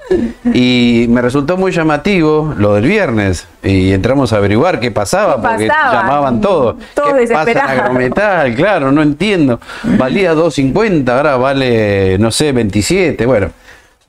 Y 0.54 1.06
me 1.10 1.22
resultó 1.22 1.58
muy 1.58 1.72
llamativo 1.72 2.54
lo 2.58 2.74
del 2.76 2.86
viernes. 2.86 3.48
Y 3.64 3.92
entramos 3.94 4.34
a 4.34 4.38
averiguar 4.38 4.80
qué 4.80 4.92
pasaba, 4.92 5.36
¿Qué 5.42 5.48
porque 5.48 5.68
pasaba? 5.68 5.94
llamaban 6.02 6.42
todos. 6.42 6.76
Todos 6.94 7.14
¿Qué 7.28 7.28
pasa 7.34 7.52
en 7.52 7.58
agrometal? 7.58 8.56
Claro, 8.56 8.92
no 8.92 9.02
entiendo. 9.02 9.60
Valía 9.84 10.34
2.50, 10.34 11.10
ahora 11.10 11.38
vale, 11.38 12.18
no 12.20 12.32
sé, 12.32 12.52
27. 12.52 13.26
Bueno, 13.26 13.50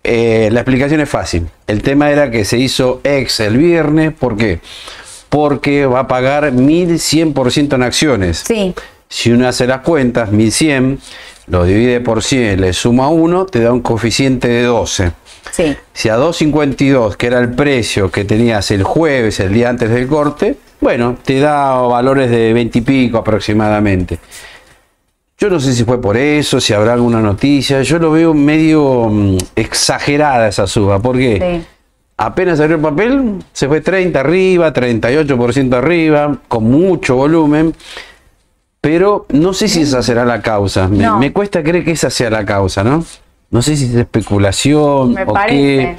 eh, 0.02 0.48
la 0.52 0.60
explicación 0.60 1.00
es 1.00 1.08
fácil. 1.08 1.46
El 1.66 1.82
tema 1.82 2.10
era 2.10 2.30
que 2.30 2.44
se 2.44 2.58
hizo 2.58 3.00
ex 3.04 3.40
el 3.40 3.56
viernes. 3.56 4.12
¿Por 4.12 4.36
qué? 4.36 4.60
Porque 5.28 5.86
va 5.86 6.00
a 6.00 6.08
pagar 6.08 6.52
1.100% 6.52 7.74
en 7.74 7.82
acciones. 7.82 8.44
Sí, 8.46 8.74
Si 9.08 9.32
uno 9.32 9.48
hace 9.48 9.66
las 9.66 9.80
cuentas, 9.80 10.30
1100, 10.30 10.98
lo 11.46 11.64
divide 11.64 12.00
por 12.00 12.22
100, 12.22 12.60
le 12.60 12.72
suma 12.72 13.08
1, 13.08 13.46
te 13.46 13.60
da 13.60 13.72
un 13.72 13.80
coeficiente 13.80 14.48
de 14.48 14.62
12. 14.62 15.12
sí. 15.52 15.76
Si 15.92 16.08
a 16.08 16.16
2.52, 16.16 17.16
que 17.16 17.26
era 17.26 17.38
el 17.38 17.54
precio 17.54 18.10
que 18.10 18.24
tenías 18.24 18.70
el 18.70 18.82
jueves, 18.82 19.40
el 19.40 19.52
día 19.52 19.68
antes 19.68 19.90
del 19.90 20.06
corte, 20.06 20.56
bueno, 20.80 21.16
te 21.22 21.40
da 21.40 21.74
valores 21.74 22.30
de 22.30 22.52
20 22.52 22.78
y 22.78 22.82
pico 22.82 23.18
aproximadamente. 23.18 24.18
Yo 25.38 25.50
no 25.50 25.58
sé 25.58 25.72
si 25.72 25.84
fue 25.84 26.00
por 26.00 26.16
eso, 26.16 26.60
si 26.60 26.72
habrá 26.72 26.92
alguna 26.92 27.20
noticia. 27.20 27.82
Yo 27.82 27.98
lo 27.98 28.12
veo 28.12 28.34
medio 28.34 29.08
mm, 29.10 29.36
exagerada 29.56 30.48
esa 30.48 30.66
suba. 30.66 31.00
¿Por 31.00 31.16
qué? 31.16 31.60
Sí. 31.62 31.66
Apenas 32.16 32.58
salió 32.58 32.76
el 32.76 32.82
papel, 32.82 33.42
se 33.52 33.66
fue 33.66 33.80
30 33.80 34.20
arriba, 34.20 34.72
38% 34.72 35.74
arriba, 35.74 36.38
con 36.46 36.64
mucho 36.64 37.16
volumen. 37.16 37.74
Pero 38.84 39.24
no 39.30 39.54
sé 39.54 39.66
si 39.66 39.80
esa 39.80 40.02
será 40.02 40.26
la 40.26 40.42
causa. 40.42 40.88
Me, 40.88 40.98
No. 40.98 41.18
me 41.18 41.32
cuesta 41.32 41.62
creer 41.62 41.86
que 41.86 41.92
esa 41.92 42.10
sea 42.10 42.28
la 42.28 42.44
causa, 42.44 42.84
¿no? 42.84 43.02
No 43.50 43.62
sé 43.62 43.78
si 43.78 43.86
es 43.86 43.94
especulación 43.94 45.14
Me 45.14 45.22
o 45.22 45.32
parece. 45.32 45.56
qué. 45.56 45.96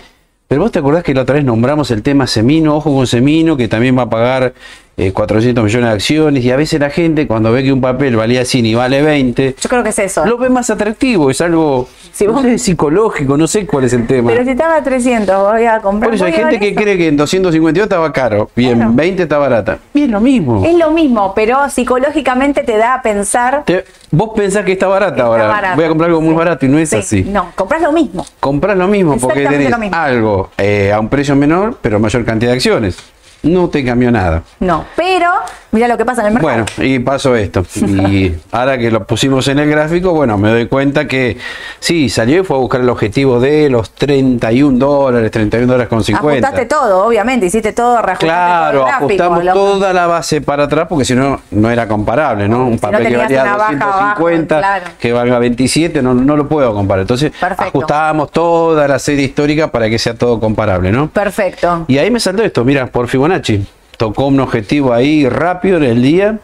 Pero 0.48 0.62
vos 0.62 0.72
te 0.72 0.78
acordás 0.78 1.04
que 1.04 1.16
la 1.16 1.24
otra 1.24 1.34
vez 1.34 1.44
nombramos 1.44 1.90
el 1.90 2.04
tema 2.04 2.28
Semino, 2.28 2.76
ojo 2.76 2.94
con 2.94 3.08
Semino, 3.08 3.58
que 3.58 3.68
también 3.68 3.98
va 3.98 4.04
a 4.04 4.10
pagar 4.12 4.54
eh, 4.98 5.12
400 5.12 5.64
millones 5.64 5.90
de 5.90 5.94
acciones. 5.96 6.44
Y 6.46 6.52
a 6.52 6.56
veces 6.56 6.80
la 6.80 6.90
gente, 6.90 7.28
cuando 7.28 7.52
ve 7.52 7.64
que 7.64 7.74
un 7.74 7.82
papel 7.82 8.16
valía 8.16 8.46
100 8.46 8.66
y 8.66 8.76
vale 8.76 9.02
20, 9.02 9.56
Yo 9.60 9.70
creo 9.70 9.84
que 9.84 9.90
es 9.90 10.00
eso. 10.00 10.26
lo 10.26 10.38
ve 10.38 10.50
más 10.50 10.70
atractivo. 10.70 11.30
Es 11.30 11.42
algo 11.42 11.88
Si 12.14 12.26
no 12.26 12.34
vos- 12.34 12.44
sé, 12.44 12.58
psicológico, 12.58 13.36
no 13.38 13.46
sé 13.48 13.66
cuál 13.66 13.84
es 13.86 13.94
el 13.94 14.08
tema. 14.08 14.32
Pero 14.32 14.44
si 14.46 14.52
estaba 14.52 14.78
a 14.78 14.84
300, 14.84 15.52
voy 15.52 15.66
a 15.66 15.80
comprar. 15.80 16.10
Por 16.10 16.16
eso 16.16 16.26
hay 16.26 16.34
gente 16.34 16.60
que 16.60 16.70
eso. 16.70 16.82
cree 16.82 16.98
que 16.98 17.08
en 17.10 17.18
252 17.18 17.86
estaba 17.86 18.14
caro 18.14 18.50
y 18.56 18.66
en 18.70 18.78
Bueno. 18.78 18.92
20 18.94 19.24
está 19.24 19.38
barata. 19.38 19.80
Bien, 19.94 20.10
lo 20.12 20.22
mismo. 20.22 20.64
Es 20.66 20.76
lo 20.78 20.92
mismo, 20.92 21.34
pero 21.36 21.70
psicológicamente 21.70 22.64
te 22.64 22.78
da 22.78 22.94
a 22.96 23.02
pensar. 23.02 23.64
Te- 23.66 23.84
vos 24.12 24.30
pensás 24.36 24.64
que 24.64 24.72
está 24.74 24.88
barata 24.88 25.12
Está 25.16 25.24
ahora. 25.26 25.48
barata. 25.48 25.76
Voy 25.76 25.86
a 25.86 25.88
comprar 25.90 26.10
algo 26.10 26.22
muy 26.22 26.32
Sí. 26.32 26.38
barato 26.38 26.66
y 26.66 26.70
no 26.70 26.78
es 26.80 26.90
Sí, 26.90 26.96
así. 26.96 27.24
No, 27.24 27.52
compras 27.56 27.82
lo 27.82 27.92
mismo. 27.92 28.26
Comprás 28.40 28.78
lo 28.78 28.88
mismo 28.88 29.18
porque 29.18 29.46
tenés 29.46 29.78
mismo. 29.78 29.96
algo 29.96 30.50
eh, 30.58 30.92
a 30.94 31.00
un 31.00 31.10
precio 31.10 31.36
menor, 31.36 31.78
pero 31.82 32.00
mayor 32.00 32.24
cantidad 32.24 32.52
de 32.52 32.56
acciones. 32.56 32.98
No 33.46 33.70
te 33.70 33.86
cambió 33.86 34.12
nada. 34.12 34.42
No, 34.60 34.86
pero 34.96 35.30
mira 35.72 35.88
lo 35.88 35.98
que 35.98 36.04
pasa 36.06 36.22
en 36.22 36.28
el 36.28 36.34
mercado. 36.34 36.66
Bueno, 36.76 36.90
y 36.90 36.98
pasó 37.00 37.36
esto. 37.36 37.64
Y 38.10 38.34
ahora 38.52 38.76
que 38.78 38.90
lo 38.90 39.06
pusimos 39.06 39.48
en 39.50 39.60
el 39.60 39.70
gráfico, 39.70 40.14
bueno, 40.14 40.36
me 40.38 40.50
doy 40.50 40.68
cuenta 40.68 41.08
que 41.08 41.38
sí, 41.80 42.10
salió 42.10 42.42
y 42.42 42.44
fue 42.44 42.58
a 42.58 42.60
buscar 42.60 42.82
el 42.82 42.90
objetivo 42.90 43.40
de 43.40 43.70
los 43.70 43.92
31 43.92 44.80
dólares, 44.80 45.30
31 45.30 45.68
dólares 45.72 45.88
con 45.90 46.04
50. 46.04 46.48
Ajustaste 46.48 46.66
todo, 46.68 47.06
obviamente, 47.06 47.46
hiciste 47.46 47.72
todo, 47.72 48.02
reajustaste 48.02 48.26
Claro, 48.26 48.80
todo 48.80 48.82
el 48.82 48.88
gráfico, 48.88 49.06
ajustamos 49.06 49.44
lo- 49.46 49.54
toda 49.54 49.94
la 49.94 50.08
base 50.08 50.42
para 50.42 50.64
atrás 50.64 50.88
porque 50.90 51.06
si 51.06 51.14
no, 51.14 51.40
no 51.52 51.70
era 51.70 51.88
comparable, 51.88 52.48
¿no? 52.50 52.66
Un 52.66 52.80
Si 52.80 52.86
no 52.86 52.92
papel 52.92 53.08
que 53.10 53.18
valía 53.18 53.44
una 53.44 53.58
baja 53.58 53.74
250, 53.74 54.58
abajo, 54.58 54.74
claro. 54.80 54.96
que 55.00 55.14
valga 55.14 55.38
27, 55.40 56.02
no, 56.02 56.16
no 56.16 56.36
lo 56.36 56.48
puedo 56.48 56.74
comparar. 56.74 57.02
Entonces, 57.02 57.32
Perfecto. 57.40 57.64
ajustábamos 57.66 58.32
toda 58.32 58.88
la 58.88 58.98
serie 58.98 59.26
histórica 59.26 59.70
para 59.72 59.88
que 59.88 60.00
sea 60.00 60.16
todo 60.16 60.40
comparable, 60.40 60.92
¿no? 60.92 61.10
Perfecto. 61.10 61.86
Y 61.88 62.00
ahí 62.00 62.10
me 62.10 62.20
saltó 62.20 62.42
esto, 62.42 62.64
mira, 62.66 62.88
por 62.88 63.08
Fibonacci. 63.08 63.35
Tocó 63.98 64.28
un 64.28 64.40
objetivo 64.40 64.94
ahí 64.94 65.28
rápido 65.30 65.78
en 65.78 65.84
el 65.84 66.02
día, 66.02 66.40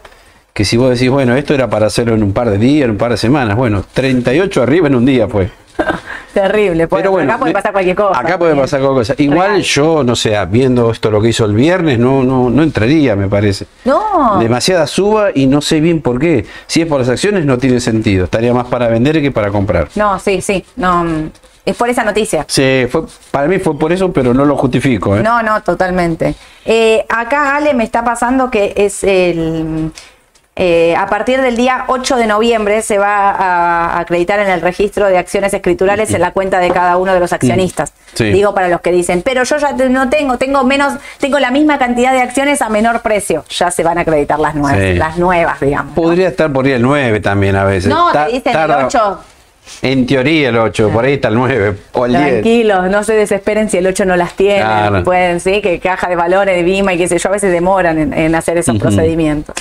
que 0.54 0.64
si 0.64 0.76
vos 0.76 0.90
decís, 0.90 1.10
bueno, 1.10 1.34
esto 1.36 1.52
era 1.54 1.68
para 1.68 1.86
hacerlo 1.86 2.14
en 2.14 2.22
un 2.22 2.32
par 2.32 2.48
de 2.50 2.58
días, 2.58 2.84
en 2.86 2.92
un 2.92 2.96
par 2.98 3.10
de 3.10 3.16
semanas. 3.18 3.56
Bueno, 3.56 3.84
38 3.92 4.62
arriba 4.62 4.86
en 4.88 4.94
un 4.94 5.04
día 5.04 5.28
fue. 5.28 5.50
Terrible. 6.34 6.86
Puede- 6.88 7.02
Pero 7.02 7.12
bueno, 7.12 7.30
acá 7.32 7.38
puede 7.40 7.52
pasar 7.52 7.72
cualquier 7.72 7.96
cosa. 7.96 8.18
Acá 8.20 8.38
puede 8.38 8.52
también. 8.52 8.64
pasar 8.64 8.80
cualquier 8.80 9.00
cosa. 9.06 9.14
Igual 9.22 9.50
Real. 9.50 9.62
yo, 9.62 10.04
no 10.04 10.16
sé, 10.16 10.34
viendo 10.50 10.90
esto 10.90 11.10
lo 11.10 11.20
que 11.20 11.28
hizo 11.28 11.44
el 11.44 11.54
viernes, 11.54 11.98
no, 11.98 12.22
no, 12.24 12.48
no 12.48 12.62
entraría, 12.62 13.16
me 13.16 13.28
parece. 13.28 13.66
No. 13.84 14.38
Demasiada 14.38 14.86
suba 14.86 15.28
y 15.34 15.46
no 15.46 15.60
sé 15.60 15.80
bien 15.80 16.00
por 16.00 16.18
qué. 16.18 16.46
Si 16.66 16.80
es 16.80 16.86
por 16.86 17.00
las 17.00 17.08
acciones 17.10 17.44
no 17.44 17.58
tiene 17.58 17.80
sentido. 17.80 18.24
Estaría 18.24 18.54
más 18.54 18.66
para 18.66 18.88
vender 18.88 19.20
que 19.20 19.30
para 19.30 19.50
comprar. 19.50 19.88
No, 19.94 20.18
sí, 20.18 20.40
sí. 20.40 20.64
No, 20.76 21.04
mm, 21.04 21.30
es 21.64 21.76
por 21.76 21.88
esa 21.88 22.04
noticia. 22.04 22.44
Sí, 22.48 22.86
fue, 22.90 23.02
para 23.30 23.46
mí 23.48 23.58
fue 23.58 23.78
por 23.78 23.92
eso, 23.92 24.12
pero 24.12 24.34
no 24.34 24.44
lo 24.44 24.56
justifico. 24.56 25.16
¿eh? 25.16 25.22
No, 25.22 25.42
no, 25.42 25.62
totalmente. 25.62 26.34
Eh, 26.64 27.04
acá 27.08 27.56
Ale 27.56 27.74
me 27.74 27.84
está 27.84 28.04
pasando 28.04 28.50
que 28.50 28.72
es 28.76 29.02
el... 29.04 29.92
eh, 30.54 30.94
a 30.96 31.06
partir 31.06 31.40
del 31.40 31.56
día 31.56 31.84
8 31.86 32.16
de 32.16 32.26
noviembre 32.26 32.82
se 32.82 32.98
va 32.98 33.30
a 33.30 33.98
acreditar 34.00 34.38
en 34.38 34.50
el 34.50 34.60
registro 34.60 35.06
de 35.06 35.16
acciones 35.16 35.54
escriturales 35.54 36.12
en 36.12 36.20
la 36.20 36.32
cuenta 36.32 36.58
de 36.58 36.70
cada 36.70 36.96
uno 36.98 37.14
de 37.14 37.20
los 37.20 37.32
accionistas. 37.32 37.92
Sí. 38.12 38.24
Digo 38.30 38.52
para 38.54 38.68
los 38.68 38.80
que 38.82 38.92
dicen, 38.92 39.22
pero 39.22 39.44
yo 39.44 39.56
ya 39.56 39.72
no 39.72 40.10
tengo, 40.10 40.36
tengo 40.36 40.64
menos, 40.64 40.92
tengo 41.18 41.38
la 41.38 41.50
misma 41.50 41.78
cantidad 41.78 42.12
de 42.12 42.20
acciones 42.20 42.60
a 42.60 42.68
menor 42.68 43.00
precio. 43.00 43.44
Ya 43.48 43.70
se 43.70 43.82
van 43.82 43.96
a 43.98 44.02
acreditar 44.02 44.38
las 44.38 44.54
nuevas, 44.54 44.78
Sí. 44.82 44.94
las 44.94 45.16
nuevas, 45.16 45.58
digamos. 45.60 45.96
¿no? 45.96 46.02
Podría 46.02 46.28
estar 46.28 46.52
por 46.52 46.66
ahí 46.66 46.72
el 46.72 46.82
9 46.82 47.20
también 47.20 47.56
a 47.56 47.64
veces. 47.64 47.88
No, 47.88 48.12
Ta- 48.12 48.26
te 48.26 48.32
dicen 48.32 48.52
tarda- 48.52 48.80
el 48.80 48.86
8. 48.86 49.20
En 49.80 50.06
teoría 50.06 50.48
el 50.50 50.58
8, 50.58 50.90
por 50.90 51.04
ahí 51.04 51.14
está 51.14 51.28
el 51.28 51.34
9 51.34 51.76
o 51.92 52.06
el 52.06 52.12
10. 52.12 52.22
Tranquilos, 52.24 52.90
no 52.90 53.02
se 53.04 53.14
desesperen 53.14 53.70
si 53.70 53.78
el 53.78 53.86
8 53.86 54.04
no 54.04 54.16
las. 54.16 54.32
Claro. 54.32 55.02
Pueden, 55.04 55.40
sí, 55.40 55.60
que 55.60 55.78
caja 55.80 56.08
de 56.08 56.16
valores 56.16 56.56
de 56.56 56.62
Bima 56.62 56.92
y 56.94 56.98
qué 56.98 57.08
sé 57.08 57.18
yo, 57.18 57.28
a 57.28 57.32
veces 57.32 57.52
demoran 57.52 57.98
en, 57.98 58.12
en 58.12 58.34
hacer 58.34 58.58
esos 58.58 58.78
procedimientos. 58.78 59.54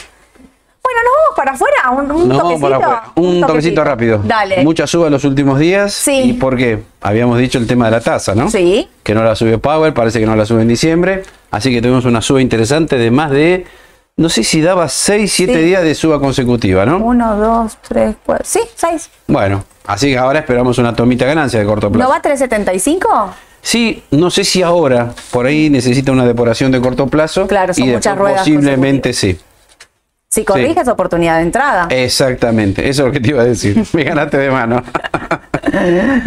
Bueno, 0.83 0.99
para 1.35 1.51
afuera? 1.51 1.91
¿Un, 1.91 2.11
un 2.11 2.29
toquecito? 2.29 2.59
para 2.61 2.75
afuera. 2.77 3.03
Un, 3.15 3.41
toquecito 3.41 3.83
rápido. 3.83 4.21
Dale. 4.23 4.63
Mucha 4.63 4.85
suba 4.87 5.07
en 5.07 5.13
los 5.13 5.23
últimos 5.23 5.59
días. 5.59 5.93
Sí. 5.93 6.21
¿Y 6.25 6.33
por 6.33 6.57
qué? 6.57 6.79
Habíamos 7.01 7.37
dicho 7.39 7.57
el 7.57 7.67
tema 7.67 7.85
de 7.85 7.91
la 7.91 8.01
tasa, 8.01 8.35
¿no? 8.35 8.49
Sí. 8.49 8.87
Que 9.03 9.13
no 9.13 9.23
la 9.23 9.35
sube 9.35 9.57
Powell, 9.57 9.93
parece 9.93 10.19
que 10.19 10.25
no 10.25 10.35
la 10.35 10.45
sube 10.45 10.61
en 10.63 10.67
diciembre. 10.67 11.23
Así 11.51 11.71
que 11.73 11.81
tuvimos 11.81 12.05
una 12.05 12.21
suba 12.21 12.41
interesante 12.41 12.97
de 12.97 13.11
más 13.11 13.31
de, 13.31 13.65
no 14.17 14.29
sé 14.29 14.43
si 14.43 14.61
daba 14.61 14.87
6, 14.89 15.31
7 15.31 15.53
Sí. 15.53 15.59
días 15.59 15.83
de 15.83 15.95
suba 15.95 16.19
consecutiva, 16.19 16.85
¿no? 16.85 16.97
Uno, 16.97 17.35
dos, 17.37 17.77
tres, 17.87 18.15
cuatro. 18.25 18.45
Sí, 18.47 18.59
seis. 18.75 19.09
Bueno, 19.27 19.63
así 19.85 20.09
que 20.11 20.17
ahora 20.17 20.39
esperamos 20.39 20.77
una 20.77 20.95
tomita 20.95 21.25
ganancia 21.25 21.59
de 21.59 21.65
corto 21.65 21.91
plazo. 21.91 22.03
¿No 22.03 22.09
va 22.09 22.17
a 22.17 22.21
375? 22.21 23.33
Sí, 23.61 24.03
no 24.11 24.31
sé 24.31 24.43
si 24.43 24.63
ahora, 24.63 25.13
por 25.31 25.45
ahí 25.45 25.69
necesita 25.69 26.11
una 26.11 26.25
depuración 26.25 26.71
de 26.71 26.81
corto 26.81 27.07
plazo. 27.07 27.45
Claro, 27.47 27.73
son 27.73 27.87
y 27.87 27.91
muchas 27.91 28.17
ruedas 28.17 28.39
Posiblemente 28.39 29.13
sí. 29.13 29.39
Si 30.29 30.45
corrige 30.45 30.79
es 30.79 30.87
oportunidad 30.87 31.37
de 31.37 31.43
entrada. 31.43 31.87
Exactamente, 31.89 32.87
eso 32.89 33.03
es 33.03 33.07
lo 33.07 33.11
que 33.11 33.19
te 33.19 33.29
iba 33.29 33.41
a 33.41 33.45
decir. 33.45 33.83
Me 33.93 34.03
ganaste 34.03 34.37
de 34.37 34.49
mano. 34.51 34.83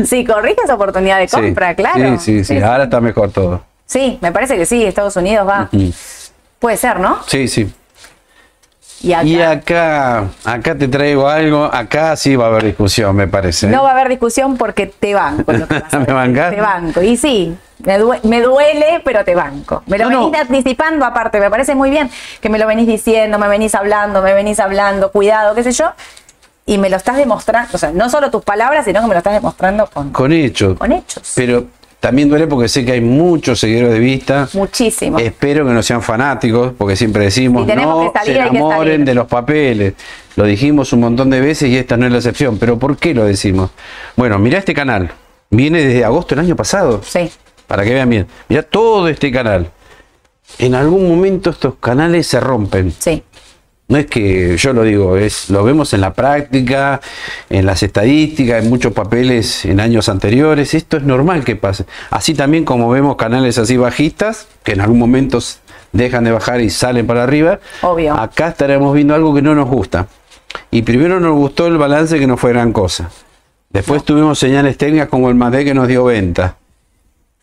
Si 0.05 0.25
corrige 0.25 0.57
es 0.65 0.71
oportunidad 0.71 1.19
de 1.19 1.29
Sí. 1.29 1.37
compra, 1.37 1.75
claro. 1.75 2.19
Sí, 2.19 2.45
sí, 2.45 2.45
sí, 2.45 2.63
Ahora 2.63 2.85
está 2.85 3.01
mejor 3.01 3.31
todo. 3.31 3.63
Sí, 3.85 4.19
me 4.23 4.33
parece 4.33 4.57
que 4.57 4.65
sí, 4.65 4.83
Estados 4.85 5.17
Unidos 5.17 5.47
va. 5.47 5.69
Puede 6.59 6.77
ser, 6.79 6.99
¿no? 6.99 7.19
Sí, 7.27 7.47
sí. 7.49 7.71
Y 9.03 9.13
acá, 9.13 9.25
Y 9.27 9.43
acá, 9.43 10.25
acá 10.45 10.75
te 10.79 10.89
traigo 10.89 11.29
algo. 11.29 11.65
Acá 11.65 12.17
sí 12.17 12.37
va 12.37 12.47
a 12.47 12.49
haber 12.49 12.65
discusión, 12.65 13.15
me 13.15 13.27
parece. 13.29 13.67
¿eh? 13.67 13.71
no 13.71 13.83
va 13.83 13.91
a 13.91 13.93
haber 13.93 14.09
discusión 14.09 14.57
porque 14.57 14.87
te 14.87 15.15
banco. 15.15 15.53
lo 15.53 15.67
que 15.69 15.75
¿Me? 15.99 16.51
Te 16.51 16.61
banco. 16.61 17.03
Y 17.03 17.17
sí, 17.17 17.55
me, 17.85 17.99
due- 17.99 18.21
me 18.23 18.41
duele, 18.41 19.03
pero 19.05 19.25
te 19.25 19.35
banco. 19.35 19.83
Me 19.87 19.99
lo 19.99 20.05
No, 20.09 20.11
no. 20.11 20.31
venís 20.31 20.41
anticipando 20.41 21.05
aparte, 21.05 21.39
me 21.41 21.51
parece 21.51 21.75
muy 21.75 21.91
bien 21.91 22.09
que 22.41 22.49
me 22.49 22.59
lo 22.59 22.67
venís 22.67 22.87
diciendo, 22.87 23.39
me 23.39 23.49
venís 23.49 23.75
hablando, 23.75 24.23
me 24.23 24.33
venís 24.33 24.59
hablando, 24.61 25.11
cuidado, 25.13 25.55
qué 25.55 25.63
sé 25.65 25.73
yo. 25.73 25.93
Y 26.67 26.79
me 26.79 26.89
lo 26.89 26.97
estás 26.97 27.17
demostrando, 27.19 27.69
o 27.75 27.79
sea, 27.79 27.91
no 27.93 28.09
solo 28.09 28.31
tus 28.31 28.43
palabras, 28.43 28.87
sino 28.87 29.03
que 29.03 29.07
me 29.09 29.13
lo 29.13 29.19
estás 29.19 29.35
demostrando 29.35 29.87
con, 29.87 30.13
Con 30.13 30.33
hechos. 30.33 30.79
con 30.79 30.93
hechos. 30.93 31.31
Pero 31.37 31.67
también 32.05 32.29
duele 32.29 32.47
porque 32.47 32.69
sé 32.69 32.85
que 32.85 32.93
hay 32.93 33.01
muchos 33.01 33.59
seguidores 33.59 33.95
de 33.95 33.99
vista. 33.99 34.47
Muchísimo. 34.53 35.19
Espero 35.19 35.67
que 35.67 35.73
no 35.73 35.83
sean 35.83 36.03
fanáticos, 36.03 36.75
porque 36.77 36.97
siempre 36.97 37.25
decimos, 37.25 37.67
no 37.67 38.13
que 38.13 38.19
salir, 38.19 38.37
se 38.37 38.43
que 38.43 38.49
enamoren 38.59 38.93
salir". 38.93 39.05
de 39.07 39.15
los 39.15 39.27
papeles. 39.27 39.95
Lo 40.37 40.45
dijimos 40.45 40.93
un 40.93 41.01
montón 41.01 41.31
de 41.31 41.41
veces 41.41 41.71
y 41.71 41.79
esta 41.79 41.97
no 41.97 42.05
es 42.05 42.13
la 42.13 42.19
excepción. 42.19 42.59
Pero 42.59 42.79
¿por 42.79 42.99
qué 42.99 43.15
lo 43.15 43.25
decimos? 43.25 43.71
Bueno, 44.17 44.39
mira 44.39 44.59
este 44.59 44.75
canal. 44.75 45.13
Viene 45.49 45.83
desde 45.83 46.05
agosto 46.05 46.35
del 46.35 46.45
año 46.45 46.57
pasado. 46.57 47.01
Sí. 47.03 47.31
Para 47.67 47.85
que 47.85 47.95
vean 47.95 48.11
bien. 48.11 48.27
Mira 48.51 48.65
todo 48.65 49.09
este 49.09 49.33
canal. 49.33 49.71
En 50.59 50.75
algún 50.75 51.09
momento 51.09 51.49
estos 51.49 51.77
canales 51.77 52.27
se 52.27 52.39
rompen. 52.39 52.93
Sí. 52.99 53.23
No 53.87 53.99
es 53.99 54.07
que 54.07 54.57
yo 54.57 54.73
lo 54.73 54.83
digo, 54.83 55.17
es 55.19 55.51
lo 55.51 55.63
vemos 55.63 55.93
en 55.93 56.01
la 56.01 56.15
práctica, 56.15 57.01
en 57.51 57.67
las 57.67 57.83
estadísticas, 57.83 58.65
en 58.65 58.71
muchos 58.71 58.95
papeles 58.95 59.65
en 59.67 59.79
años 59.79 60.09
anteriores. 60.09 60.73
Esto 60.73 60.97
es 60.97 61.03
normal 61.03 61.45
que 61.45 61.55
pase. 61.55 61.85
Así 62.11 62.33
también 62.35 62.65
como 62.65 62.89
vemos 62.89 63.17
canales 63.17 63.59
así 63.59 63.77
bajistas, 63.77 64.49
que 64.63 64.73
en 64.73 64.81
algún 64.81 64.99
momento 64.99 65.39
dejan 65.93 66.25
de 66.25 66.33
bajar 66.33 66.63
y 66.63 66.71
salen 66.71 67.07
para 67.07 67.25
arriba. 67.25 67.61
Obvio. 67.83 68.15
Acá 68.15 68.49
estaremos 68.49 68.95
viendo 68.95 69.15
algo 69.15 69.35
que 69.35 69.43
no 69.43 69.55
nos 69.55 69.69
gusta. 69.69 70.07
Y 70.71 70.83
primero 70.83 71.21
nos 71.21 71.35
gustó 71.37 71.67
el 71.67 71.77
balance 71.77 72.19
que 72.19 72.27
no 72.27 72.37
fue 72.39 72.53
gran 72.53 72.73
cosa. 72.73 73.11
Después 73.69 74.03
tuvimos 74.05 74.39
señales 74.39 74.79
técnicas 74.79 75.09
como 75.09 75.29
el 75.29 75.35
MAD 75.35 75.59
que 75.65 75.75
nos 75.75 75.89
dio 75.89 76.05
venta. 76.05 76.57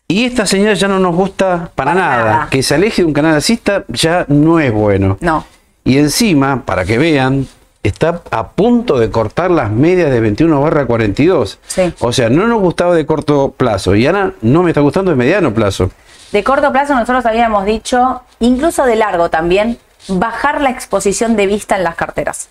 Y 0.08 0.24
esta 0.24 0.44
señal 0.44 0.74
ya 0.74 0.88
no 0.88 0.98
nos 0.98 1.14
gusta 1.14 1.70
para, 1.74 1.92
Para 1.92 1.94
nada. 1.94 2.24
nada. 2.24 2.48
Que 2.50 2.62
se 2.62 2.74
aleje 2.74 3.02
de 3.02 3.06
un 3.06 3.12
canal 3.12 3.34
alcista 3.34 3.84
ya 3.88 4.24
no 4.28 4.58
es 4.58 4.72
bueno. 4.72 5.18
No. 5.20 5.46
Y 5.84 5.98
encima, 5.98 6.64
para 6.64 6.84
que 6.84 6.98
vean, 6.98 7.46
está 7.82 8.22
a 8.30 8.48
punto 8.50 8.98
de 8.98 9.10
cortar 9.10 9.50
las 9.50 9.70
medias 9.70 10.10
de 10.10 10.20
21 10.20 10.60
barra 10.60 10.86
42. 10.86 11.58
Sí. 11.66 11.92
O 12.00 12.12
sea, 12.12 12.28
no 12.28 12.46
nos 12.46 12.60
gustaba 12.60 12.94
de 12.94 13.04
corto 13.06 13.52
plazo. 13.56 13.94
Y 13.94 14.06
ahora 14.06 14.32
no 14.42 14.62
me 14.62 14.70
está 14.70 14.80
gustando 14.80 15.10
de 15.10 15.16
mediano 15.16 15.52
plazo. 15.52 15.90
De 16.30 16.44
corto 16.44 16.72
plazo 16.72 16.94
nosotros 16.94 17.26
habíamos 17.26 17.64
dicho, 17.64 18.22
incluso 18.40 18.84
de 18.84 18.96
largo 18.96 19.28
también, 19.28 19.78
bajar 20.08 20.60
la 20.60 20.70
exposición 20.70 21.36
de 21.36 21.46
vista 21.46 21.76
en 21.76 21.84
las 21.84 21.96
carteras. 21.96 22.48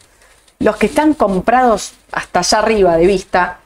Los 0.59 0.75
que 0.75 0.85
están 0.85 1.15
comprados 1.15 1.93
hasta 2.11 2.39
allá 2.39 2.59
arriba 2.59 2.97
de 2.97 3.07
vista, 3.07 3.60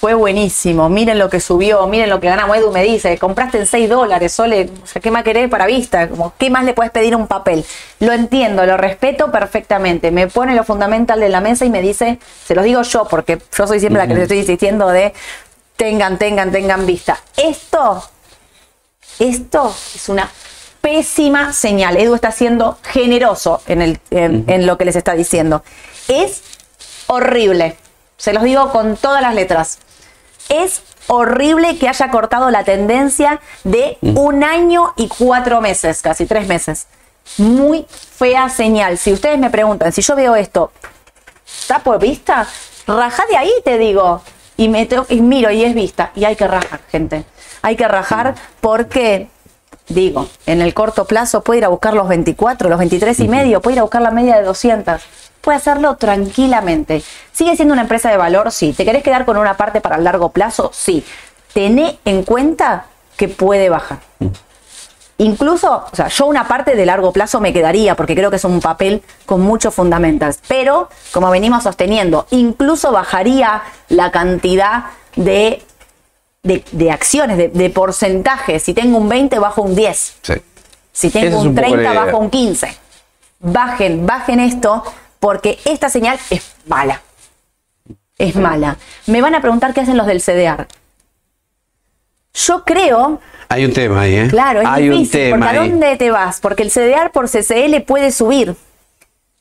fue 0.00 0.14
buenísimo. 0.14 0.88
Miren 0.88 1.18
lo 1.18 1.28
que 1.28 1.40
subió, 1.40 1.86
miren 1.86 2.08
lo 2.08 2.20
que 2.20 2.28
ganamos. 2.28 2.56
Edu 2.56 2.72
me 2.72 2.82
dice, 2.82 3.18
compraste 3.18 3.58
en 3.58 3.66
6 3.66 3.88
dólares, 3.88 4.32
Sole, 4.32 4.70
o 4.82 4.86
sea, 4.86 5.02
¿qué 5.02 5.10
más 5.10 5.24
querés 5.24 5.50
para 5.50 5.66
vista? 5.66 6.08
Como, 6.08 6.32
¿Qué 6.38 6.48
más 6.48 6.64
le 6.64 6.72
puedes 6.72 6.90
pedir 6.90 7.12
a 7.12 7.18
un 7.18 7.26
papel? 7.26 7.64
Lo 7.98 8.12
entiendo, 8.12 8.64
lo 8.64 8.78
respeto 8.78 9.30
perfectamente. 9.30 10.10
Me 10.10 10.26
pone 10.26 10.54
lo 10.54 10.64
fundamental 10.64 11.20
de 11.20 11.28
la 11.28 11.42
mesa 11.42 11.66
y 11.66 11.70
me 11.70 11.82
dice, 11.82 12.18
se 12.46 12.54
los 12.54 12.64
digo 12.64 12.80
yo, 12.82 13.06
porque 13.08 13.38
yo 13.56 13.66
soy 13.66 13.78
siempre 13.78 14.00
la 14.00 14.08
que 14.08 14.14
les 14.14 14.22
estoy 14.22 14.38
insistiendo 14.38 14.88
de 14.88 15.12
tengan, 15.76 16.18
tengan, 16.18 16.50
tengan 16.50 16.86
vista. 16.86 17.20
Esto 17.36 18.02
esto 19.20 19.74
es 19.94 20.08
una 20.08 20.30
pésima 20.80 21.52
señal. 21.52 21.98
Edu 21.98 22.14
está 22.14 22.32
siendo 22.32 22.78
generoso 22.82 23.60
en, 23.66 23.82
el, 23.82 24.00
en, 24.10 24.44
en 24.48 24.66
lo 24.66 24.78
que 24.78 24.86
les 24.86 24.96
está 24.96 25.12
diciendo. 25.12 25.62
Es 26.08 26.42
horrible. 27.06 27.76
Se 28.16 28.32
los 28.32 28.42
digo 28.42 28.72
con 28.72 28.96
todas 28.96 29.20
las 29.20 29.34
letras. 29.34 29.78
Es 30.50 30.82
horrible 31.06 31.78
que 31.78 31.88
haya 31.88 32.10
cortado 32.10 32.50
la 32.50 32.64
tendencia 32.64 33.40
de 33.64 33.96
un 34.02 34.44
año 34.44 34.92
y 34.96 35.08
cuatro 35.08 35.60
meses, 35.60 36.02
casi 36.02 36.26
tres 36.26 36.46
meses. 36.48 36.88
Muy 37.38 37.86
fea 37.88 38.48
señal. 38.48 38.98
Si 38.98 39.12
ustedes 39.12 39.38
me 39.38 39.48
preguntan, 39.48 39.92
si 39.92 40.02
yo 40.02 40.16
veo 40.16 40.34
esto, 40.34 40.72
¿está 41.46 41.78
por 41.78 42.00
vista? 42.00 42.46
Rajá 42.86 43.24
de 43.30 43.36
ahí, 43.36 43.52
te 43.64 43.78
digo. 43.78 44.22
Y, 44.56 44.68
me 44.68 44.88
y 45.08 45.20
miro 45.20 45.50
y 45.52 45.64
es 45.64 45.74
vista. 45.74 46.10
Y 46.16 46.24
hay 46.24 46.34
que 46.34 46.46
rajar, 46.46 46.80
gente. 46.90 47.24
Hay 47.62 47.76
que 47.76 47.86
rajar 47.86 48.34
porque, 48.60 49.28
digo, 49.88 50.28
en 50.46 50.60
el 50.60 50.74
corto 50.74 51.04
plazo 51.04 51.42
puede 51.42 51.58
ir 51.58 51.64
a 51.64 51.68
buscar 51.68 51.94
los 51.94 52.08
24, 52.08 52.68
los 52.68 52.78
23 52.78 53.20
y 53.20 53.28
medio, 53.28 53.60
puede 53.60 53.76
ir 53.76 53.78
a 53.78 53.82
buscar 53.82 54.02
la 54.02 54.10
media 54.10 54.36
de 54.36 54.42
200. 54.42 55.00
Puede 55.40 55.56
hacerlo 55.56 55.96
tranquilamente. 55.96 57.02
¿Sigue 57.32 57.56
siendo 57.56 57.72
una 57.72 57.82
empresa 57.82 58.10
de 58.10 58.16
valor? 58.16 58.52
Sí. 58.52 58.72
¿Te 58.72 58.84
querés 58.84 59.02
quedar 59.02 59.24
con 59.24 59.36
una 59.36 59.56
parte 59.56 59.80
para 59.80 59.96
el 59.96 60.04
largo 60.04 60.30
plazo? 60.30 60.70
Sí. 60.72 61.04
Tené 61.54 61.98
en 62.04 62.22
cuenta 62.24 62.86
que 63.16 63.28
puede 63.28 63.68
bajar. 63.70 63.98
Incluso, 65.18 65.84
o 65.92 65.94
sea, 65.96 66.08
yo 66.08 66.26
una 66.26 66.48
parte 66.48 66.74
de 66.74 66.86
largo 66.86 67.12
plazo 67.12 67.40
me 67.40 67.52
quedaría 67.52 67.94
porque 67.94 68.14
creo 68.14 68.30
que 68.30 68.36
es 68.36 68.44
un 68.44 68.60
papel 68.60 69.02
con 69.26 69.42
muchos 69.42 69.74
fundamentals. 69.74 70.40
Pero, 70.48 70.88
como 71.12 71.30
venimos 71.30 71.62
sosteniendo, 71.64 72.26
incluso 72.30 72.90
bajaría 72.90 73.62
la 73.90 74.10
cantidad 74.10 74.84
de, 75.16 75.62
de, 76.42 76.64
de 76.72 76.90
acciones, 76.90 77.36
de, 77.36 77.48
de 77.48 77.68
porcentaje. 77.70 78.58
Si 78.60 78.72
tengo 78.72 78.96
un 78.96 79.08
20, 79.10 79.38
bajo 79.38 79.60
un 79.62 79.74
10. 79.74 80.14
Sí. 80.22 80.34
Si 80.92 81.10
tengo 81.10 81.40
un 81.40 81.48
un 81.48 81.54
poco 81.54 81.68
la 81.68 81.74
30, 81.74 81.90
idea. 81.90 82.04
bajo 82.04 82.18
un 82.18 82.30
15. 82.30 82.76
Bajen, 83.40 84.06
bajen 84.06 84.40
esto 84.40 84.82
porque 85.20 85.58
esta 85.64 85.88
señal 85.88 86.18
es 86.30 86.54
mala. 86.66 87.02
Es 88.18 88.34
mala. 88.34 88.76
Me 89.06 89.22
van 89.22 89.34
a 89.34 89.40
preguntar 89.40 89.72
qué 89.72 89.80
hacen 89.82 89.96
los 89.96 90.06
del 90.06 90.20
CDR. 90.20 90.66
Yo 92.34 92.64
creo 92.64 93.20
Hay 93.48 93.64
un 93.64 93.72
tema 93.72 94.02
ahí, 94.02 94.14
¿eh? 94.16 94.28
Claro, 94.28 94.60
es 94.60 94.68
Hay 94.68 94.88
difícil, 94.88 95.04
un 95.04 95.10
tema 95.10 95.46
porque 95.46 95.58
¿a 95.58 95.62
ahí. 95.62 95.70
dónde 95.70 95.96
te 95.96 96.10
vas? 96.10 96.40
Porque 96.40 96.62
el 96.62 96.70
CDR 96.70 97.10
por 97.12 97.28
CCL 97.28 97.80
puede 97.86 98.12
subir. 98.12 98.54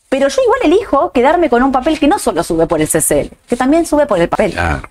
Pero 0.10 0.28
yo 0.28 0.42
igual 0.42 0.60
elijo 0.64 1.12
quedarme 1.12 1.50
con 1.50 1.62
un 1.62 1.72
papel 1.72 2.00
que 2.00 2.08
no 2.08 2.18
solo 2.18 2.44
sube 2.44 2.66
por 2.66 2.82
el 2.82 2.88
CCL, 2.88 3.28
que 3.48 3.56
también 3.56 3.86
sube 3.86 4.06
por 4.08 4.20
el 4.20 4.28
papel. 4.28 4.52
Claro. 4.54 4.82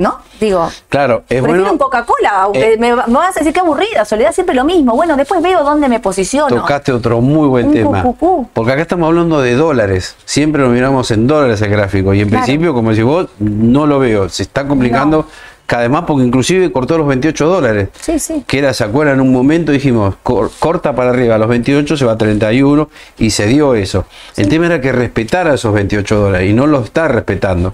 ¿No? 0.00 0.20
Digo, 0.38 0.70
Claro, 0.88 1.24
es 1.28 1.40
prefiero 1.42 1.48
bueno. 1.54 1.72
un 1.72 1.78
Coca-Cola. 1.78 2.46
eh, 2.54 2.76
me, 2.78 2.94
me 2.94 3.02
vas 3.14 3.36
a 3.36 3.40
decir 3.40 3.52
que 3.52 3.58
aburrida, 3.58 4.04
Soledad 4.04 4.30
siempre 4.32 4.54
lo 4.54 4.62
mismo. 4.64 4.94
Bueno, 4.94 5.16
después 5.16 5.42
veo 5.42 5.64
dónde 5.64 5.88
me 5.88 5.98
posiciono. 5.98 6.46
Tocaste 6.54 6.92
otro 6.92 7.20
muy 7.20 7.48
buen 7.48 7.66
Un 7.66 7.72
tema. 7.74 8.02
cucucú. 8.04 8.48
Porque 8.52 8.70
acá 8.70 8.82
estamos 8.82 9.08
hablando 9.08 9.40
de 9.40 9.56
dólares. 9.56 10.14
Siempre 10.24 10.62
lo 10.62 10.68
miramos 10.68 11.10
en 11.10 11.26
dólares 11.26 11.60
el 11.62 11.70
gráfico. 11.70 12.14
Y 12.14 12.20
en 12.20 12.28
Claro. 12.28 12.44
principio, 12.44 12.74
como 12.74 12.90
decís 12.90 13.02
vos, 13.02 13.26
no 13.40 13.88
lo 13.88 13.98
veo. 13.98 14.28
Se 14.28 14.44
está 14.44 14.68
complicando 14.68 15.26
cada 15.66 15.82
vez 15.82 15.90
más 15.90 16.04
porque 16.04 16.24
inclusive 16.24 16.70
cortó 16.70 16.96
los 16.96 17.08
28 17.08 17.48
dólares. 17.48 17.88
Sí, 18.00 18.20
sí. 18.20 18.44
Que 18.46 18.60
era, 18.60 18.72
¿se 18.74 18.84
acuerdan? 18.84 19.16
En 19.16 19.20
un 19.22 19.32
momento 19.32 19.72
dijimos, 19.72 20.14
cor- 20.22 20.52
corta 20.60 20.94
para 20.94 21.10
arriba 21.10 21.36
los 21.38 21.48
28, 21.48 21.96
se 21.96 22.04
va 22.04 22.12
a 22.12 22.16
31 22.16 22.88
y 23.18 23.30
se 23.30 23.46
dio 23.48 23.74
eso. 23.74 24.04
El 24.36 24.48
tema 24.48 24.66
era 24.66 24.80
que 24.80 24.92
respetara 24.92 25.54
esos 25.54 25.74
28 25.74 26.20
dólares 26.20 26.48
y 26.48 26.52
no 26.52 26.68
lo 26.68 26.84
está 26.84 27.08
respetando. 27.08 27.72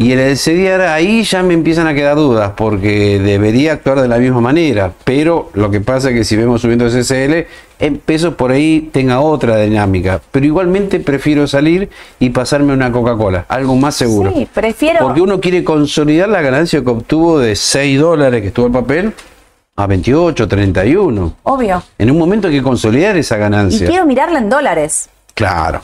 Y 0.00 0.12
en 0.12 0.20
el 0.20 0.36
CDR 0.38 0.82
ahí 0.82 1.24
ya 1.24 1.42
me 1.42 1.54
empiezan 1.54 1.88
a 1.88 1.92
quedar 1.92 2.14
dudas 2.14 2.52
porque 2.56 3.18
debería 3.18 3.72
actuar 3.72 4.00
de 4.00 4.06
la 4.06 4.18
misma 4.18 4.40
manera, 4.40 4.92
pero 5.02 5.50
lo 5.54 5.72
que 5.72 5.80
pasa 5.80 6.10
es 6.10 6.14
que 6.14 6.22
si 6.22 6.36
vemos 6.36 6.60
subiendo 6.60 6.86
el 6.86 6.92
CCL, 6.92 7.48
en 7.80 7.98
pesos 7.98 8.34
por 8.34 8.52
ahí 8.52 8.90
tenga 8.92 9.18
otra 9.18 9.56
dinámica. 9.56 10.20
Pero 10.30 10.46
igualmente 10.46 11.00
prefiero 11.00 11.48
salir 11.48 11.90
y 12.20 12.30
pasarme 12.30 12.74
una 12.74 12.92
Coca-Cola, 12.92 13.46
algo 13.48 13.74
más 13.74 13.96
seguro. 13.96 14.32
Sí, 14.32 14.46
prefiero. 14.54 15.00
Porque 15.00 15.20
uno 15.20 15.40
quiere 15.40 15.64
consolidar 15.64 16.28
la 16.28 16.42
ganancia 16.42 16.80
que 16.80 16.90
obtuvo 16.90 17.40
de 17.40 17.56
6 17.56 17.98
dólares 17.98 18.40
que 18.40 18.48
estuvo 18.48 18.66
el 18.66 18.72
papel 18.72 19.12
a 19.74 19.86
28, 19.88 20.46
31. 20.46 21.36
Obvio. 21.42 21.82
En 21.98 22.08
un 22.12 22.18
momento 22.18 22.46
hay 22.46 22.54
que 22.54 22.62
consolidar 22.62 23.16
esa 23.16 23.36
Y 23.36 23.40
ganancia. 23.40 23.88
quiero 23.88 24.06
mirarla 24.06 24.38
en 24.38 24.48
dólares. 24.48 25.08
Claro. 25.34 25.80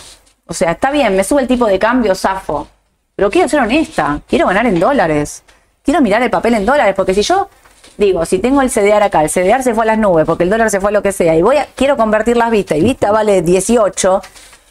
O 0.46 0.54
sea, 0.54 0.70
está 0.70 0.92
bien, 0.92 1.16
me 1.16 1.24
sube 1.24 1.42
el 1.42 1.48
tipo 1.48 1.66
de 1.66 1.80
cambio, 1.80 2.14
zafo. 2.14 2.68
Pero 3.16 3.30
quiero 3.30 3.48
ser 3.48 3.60
honesta, 3.60 4.20
quiero 4.28 4.46
ganar 4.46 4.66
en 4.66 4.80
dólares. 4.80 5.42
Quiero 5.84 6.00
mirar 6.00 6.22
el 6.22 6.30
papel 6.30 6.54
en 6.54 6.66
dólares, 6.66 6.94
porque 6.96 7.14
si 7.14 7.22
yo 7.22 7.48
digo, 7.96 8.24
si 8.24 8.38
tengo 8.38 8.62
el 8.62 8.70
CDR 8.70 9.02
acá, 9.02 9.22
el 9.22 9.30
CDR 9.30 9.62
se 9.62 9.74
fue 9.74 9.84
a 9.84 9.86
las 9.86 9.98
nubes, 9.98 10.24
porque 10.24 10.44
el 10.44 10.50
dólar 10.50 10.70
se 10.70 10.80
fue 10.80 10.90
a 10.90 10.92
lo 10.92 11.02
que 11.02 11.12
sea, 11.12 11.36
y 11.36 11.42
voy 11.42 11.56
a, 11.58 11.68
quiero 11.74 11.96
convertir 11.96 12.36
las 12.36 12.50
vistas, 12.50 12.78
y 12.78 12.82
vista 12.82 13.12
vale 13.12 13.42
18, 13.42 14.22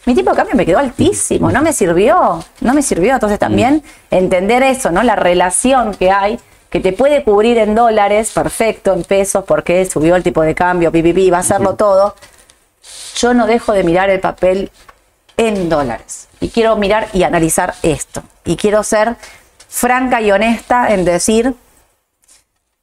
mi 0.06 0.16
tipo 0.16 0.32
de 0.32 0.36
cambio 0.36 0.56
me 0.56 0.66
quedó 0.66 0.80
altísimo, 0.80 1.50
no 1.52 1.62
me 1.62 1.72
sirvió, 1.72 2.44
no 2.60 2.74
me 2.74 2.82
sirvió. 2.82 3.14
Entonces 3.14 3.40
también 3.40 3.82
entender 4.12 4.62
eso, 4.62 4.92
¿no? 4.92 5.02
La 5.02 5.16
relación 5.16 5.94
que 5.94 6.12
hay, 6.12 6.40
que 6.70 6.82
te 6.82 6.92
puede 6.92 7.24
cubrir 7.24 7.58
en 7.58 7.74
dólares, 7.74 8.32
perfecto, 8.34 8.92
en 8.92 9.04
pesos, 9.04 9.46
porque 9.46 9.86
subió 9.86 10.18
el 10.18 10.24
tipo 10.24 10.42
de 10.42 10.56
cambio, 10.56 10.92
pipipi, 10.92 11.30
va 11.30 11.38
a 11.38 11.40
hacerlo 11.40 11.76
todo. 11.76 12.16
Yo 13.16 13.34
no 13.34 13.48
dejo 13.48 13.72
de 13.72 13.84
mirar 13.84 14.10
el 14.10 14.20
papel 14.20 14.72
en 15.38 15.70
dólares. 15.70 16.28
Y 16.40 16.50
quiero 16.50 16.76
mirar 16.76 17.08
y 17.14 17.24
analizar 17.24 17.74
esto. 17.84 18.24
Y 18.46 18.56
quiero 18.56 18.84
ser 18.84 19.16
franca 19.68 20.22
y 20.22 20.32
honesta 20.32 20.94
en 20.94 21.06
decir, 21.06 21.56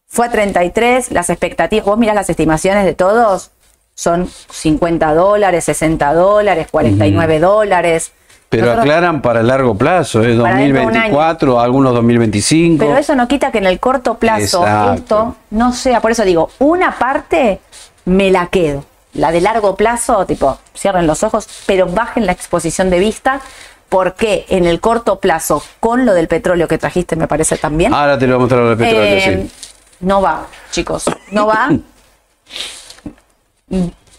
fue 0.07 0.27
a 0.27 0.31
33, 0.31 1.13
las 1.13 1.31
expectativas, 1.31 1.87
vos 1.87 1.99
mirás 1.99 2.15
las 2.17 2.29
estimaciones 2.31 2.85
de 2.85 2.95
todos, 2.95 3.51
son 3.95 4.29
50 4.51 5.15
dólares, 5.15 5.65
60 5.65 6.13
dólares, 6.15 6.67
49 6.71 7.39
dólares. 7.39 8.13
Pero 8.49 8.65
Nosotros- 8.65 8.85
aclaran 8.87 9.23
para 9.23 9.41
el 9.41 9.47
largo 9.47 9.77
plazo, 9.77 10.23
es 10.23 10.33
un 10.33 10.39
2024, 10.39 11.61
algunos 11.61 11.95
2025. 11.95 12.85
Pero 12.85 12.99
eso 12.99 13.15
no 13.15 13.29
quita 13.29 13.53
que 13.53 13.59
en 13.59 13.67
el 13.67 13.79
corto 13.79 14.15
plazo 14.19 14.63
Exacto. 14.63 14.95
esto 14.95 15.37
no 15.51 15.73
sea, 15.73 16.01
por 16.01 16.11
eso 16.11 16.25
digo, 16.25 16.51
una 16.59 16.99
parte 16.99 17.61
me 18.07 18.31
la 18.33 18.49
quedo. 18.49 18.85
La 19.15 19.33
de 19.33 19.41
largo 19.41 19.75
plazo, 19.77 20.25
tipo, 20.27 20.59
cierren 20.75 21.07
los 21.07 21.23
ojos, 21.25 21.49
pero 21.67 21.87
bajen 21.87 22.27
la 22.27 22.33
exposición 22.33 22.91
de 22.91 22.99
vista, 23.01 23.41
porque 23.89 24.45
en 24.49 24.67
el 24.67 24.79
corto 24.81 25.19
plazo, 25.19 25.63
con 25.81 26.07
lo 26.07 26.15
del 26.15 26.29
petróleo 26.29 26.69
que 26.69 26.79
trajiste, 26.79 27.17
me 27.17 27.27
parece 27.27 27.57
también, 27.57 27.93
Ahora 27.93 28.17
te 28.19 28.27
lo 28.27 28.35
voy 28.35 28.39
a 28.39 28.41
mostrar 28.43 28.61
lo 28.63 28.69
del 28.71 28.79
petróleo, 28.79 29.03
eh, 29.05 29.49
sí. 29.51 29.51
no 30.01 30.23
va, 30.23 30.47
chicos, 30.71 31.05
no 31.33 31.47
va. 31.49 31.71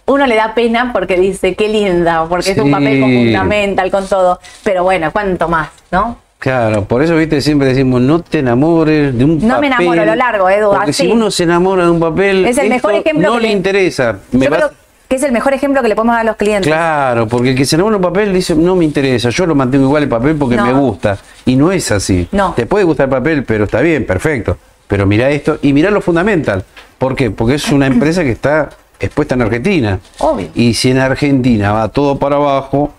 Uno 0.07 0.25
le 0.27 0.35
da 0.35 0.53
pena 0.53 0.91
porque 0.91 1.15
dice, 1.17 1.55
qué 1.55 1.69
linda, 1.69 2.25
porque 2.27 2.51
es 2.51 2.57
un 2.57 2.71
papel 2.71 2.99
con 2.99 3.09
fundamental, 3.11 3.91
con 3.91 4.07
todo. 4.07 4.39
Pero 4.63 4.83
bueno, 4.83 5.09
¿cuánto 5.11 5.47
más, 5.47 5.69
no? 5.91 6.17
Claro, 6.39 6.85
por 6.85 7.03
eso, 7.03 7.15
viste, 7.15 7.39
siempre 7.39 7.67
decimos, 7.67 8.01
no 8.01 8.19
te 8.21 8.39
enamores 8.39 9.15
de 9.17 9.23
un 9.23 9.35
papel. 9.35 9.47
No 9.47 9.59
me 9.61 9.67
enamoro 9.67 10.01
a 10.01 10.05
lo 10.05 10.15
largo, 10.15 10.49
Edu, 10.49 10.71
Porque 10.71 10.89
así. 10.89 11.03
si 11.05 11.11
uno 11.11 11.29
se 11.29 11.43
enamora 11.43 11.83
de 11.85 11.91
un 11.91 11.99
papel, 11.99 12.45
Es 12.45 12.57
el 12.57 12.67
mejor 12.69 12.95
ejemplo 12.95 13.27
no 13.29 13.35
que 13.35 13.41
le 13.43 13.51
interesa. 13.51 14.17
Me 14.31 14.45
Yo 14.45 14.51
vas- 14.51 14.59
creo 14.59 14.71
que 15.12 15.18
es 15.18 15.24
el 15.24 15.34
mejor 15.34 15.53
ejemplo 15.53 15.82
que 15.82 15.89
le 15.89 15.95
podemos 15.95 16.14
dar 16.16 16.22
a 16.22 16.24
los 16.24 16.38
clientes. 16.38 16.68
Claro, 16.72 17.28
porque 17.28 17.49
el 17.49 17.55
que 17.57 17.66
se 17.66 17.76
enamora 17.76 17.97
un 17.97 18.01
papel 18.01 18.32
dice, 18.34 18.55
no 18.55 18.78
me 18.78 18.86
interesa, 18.86 19.30
yo 19.30 19.45
lo 19.45 19.53
mantengo 19.55 19.84
igual 19.84 20.03
el 20.03 20.07
papel 20.07 20.38
porque 20.38 20.55
No. 20.55 20.66
me 20.66 20.72
gusta. 20.72 21.18
Y 21.45 21.57
no 21.57 21.70
es 21.74 21.91
así. 21.91 22.30
No. 22.32 22.53
Te 22.53 22.66
puede 22.66 22.86
gustar 22.86 23.07
el 23.07 23.09
papel, 23.09 23.43
pero 23.43 23.66
está 23.66 23.82
bien, 23.82 24.05
perfecto. 24.05 24.57
Pero 24.88 25.05
mira 25.05 25.30
esto 25.30 25.59
y 25.62 25.74
mira 25.74 25.91
lo 25.91 25.99
fundamental. 25.99 26.64
¿Por 26.97 27.14
qué? 27.18 27.30
Porque 27.30 27.55
es 27.55 27.70
una 27.74 27.88
empresa 27.93 28.24
que 28.24 28.32
está 28.32 28.70
expuesta 29.01 29.36
en 29.36 29.41
Argentina. 29.41 29.99
Obvio. 30.20 30.47
Y 30.55 30.76
si 30.76 30.91
en 30.91 30.99
Argentina 30.99 31.74
va 31.74 31.89
todo 31.89 32.18
para 32.18 32.38
abajo, 32.38 32.93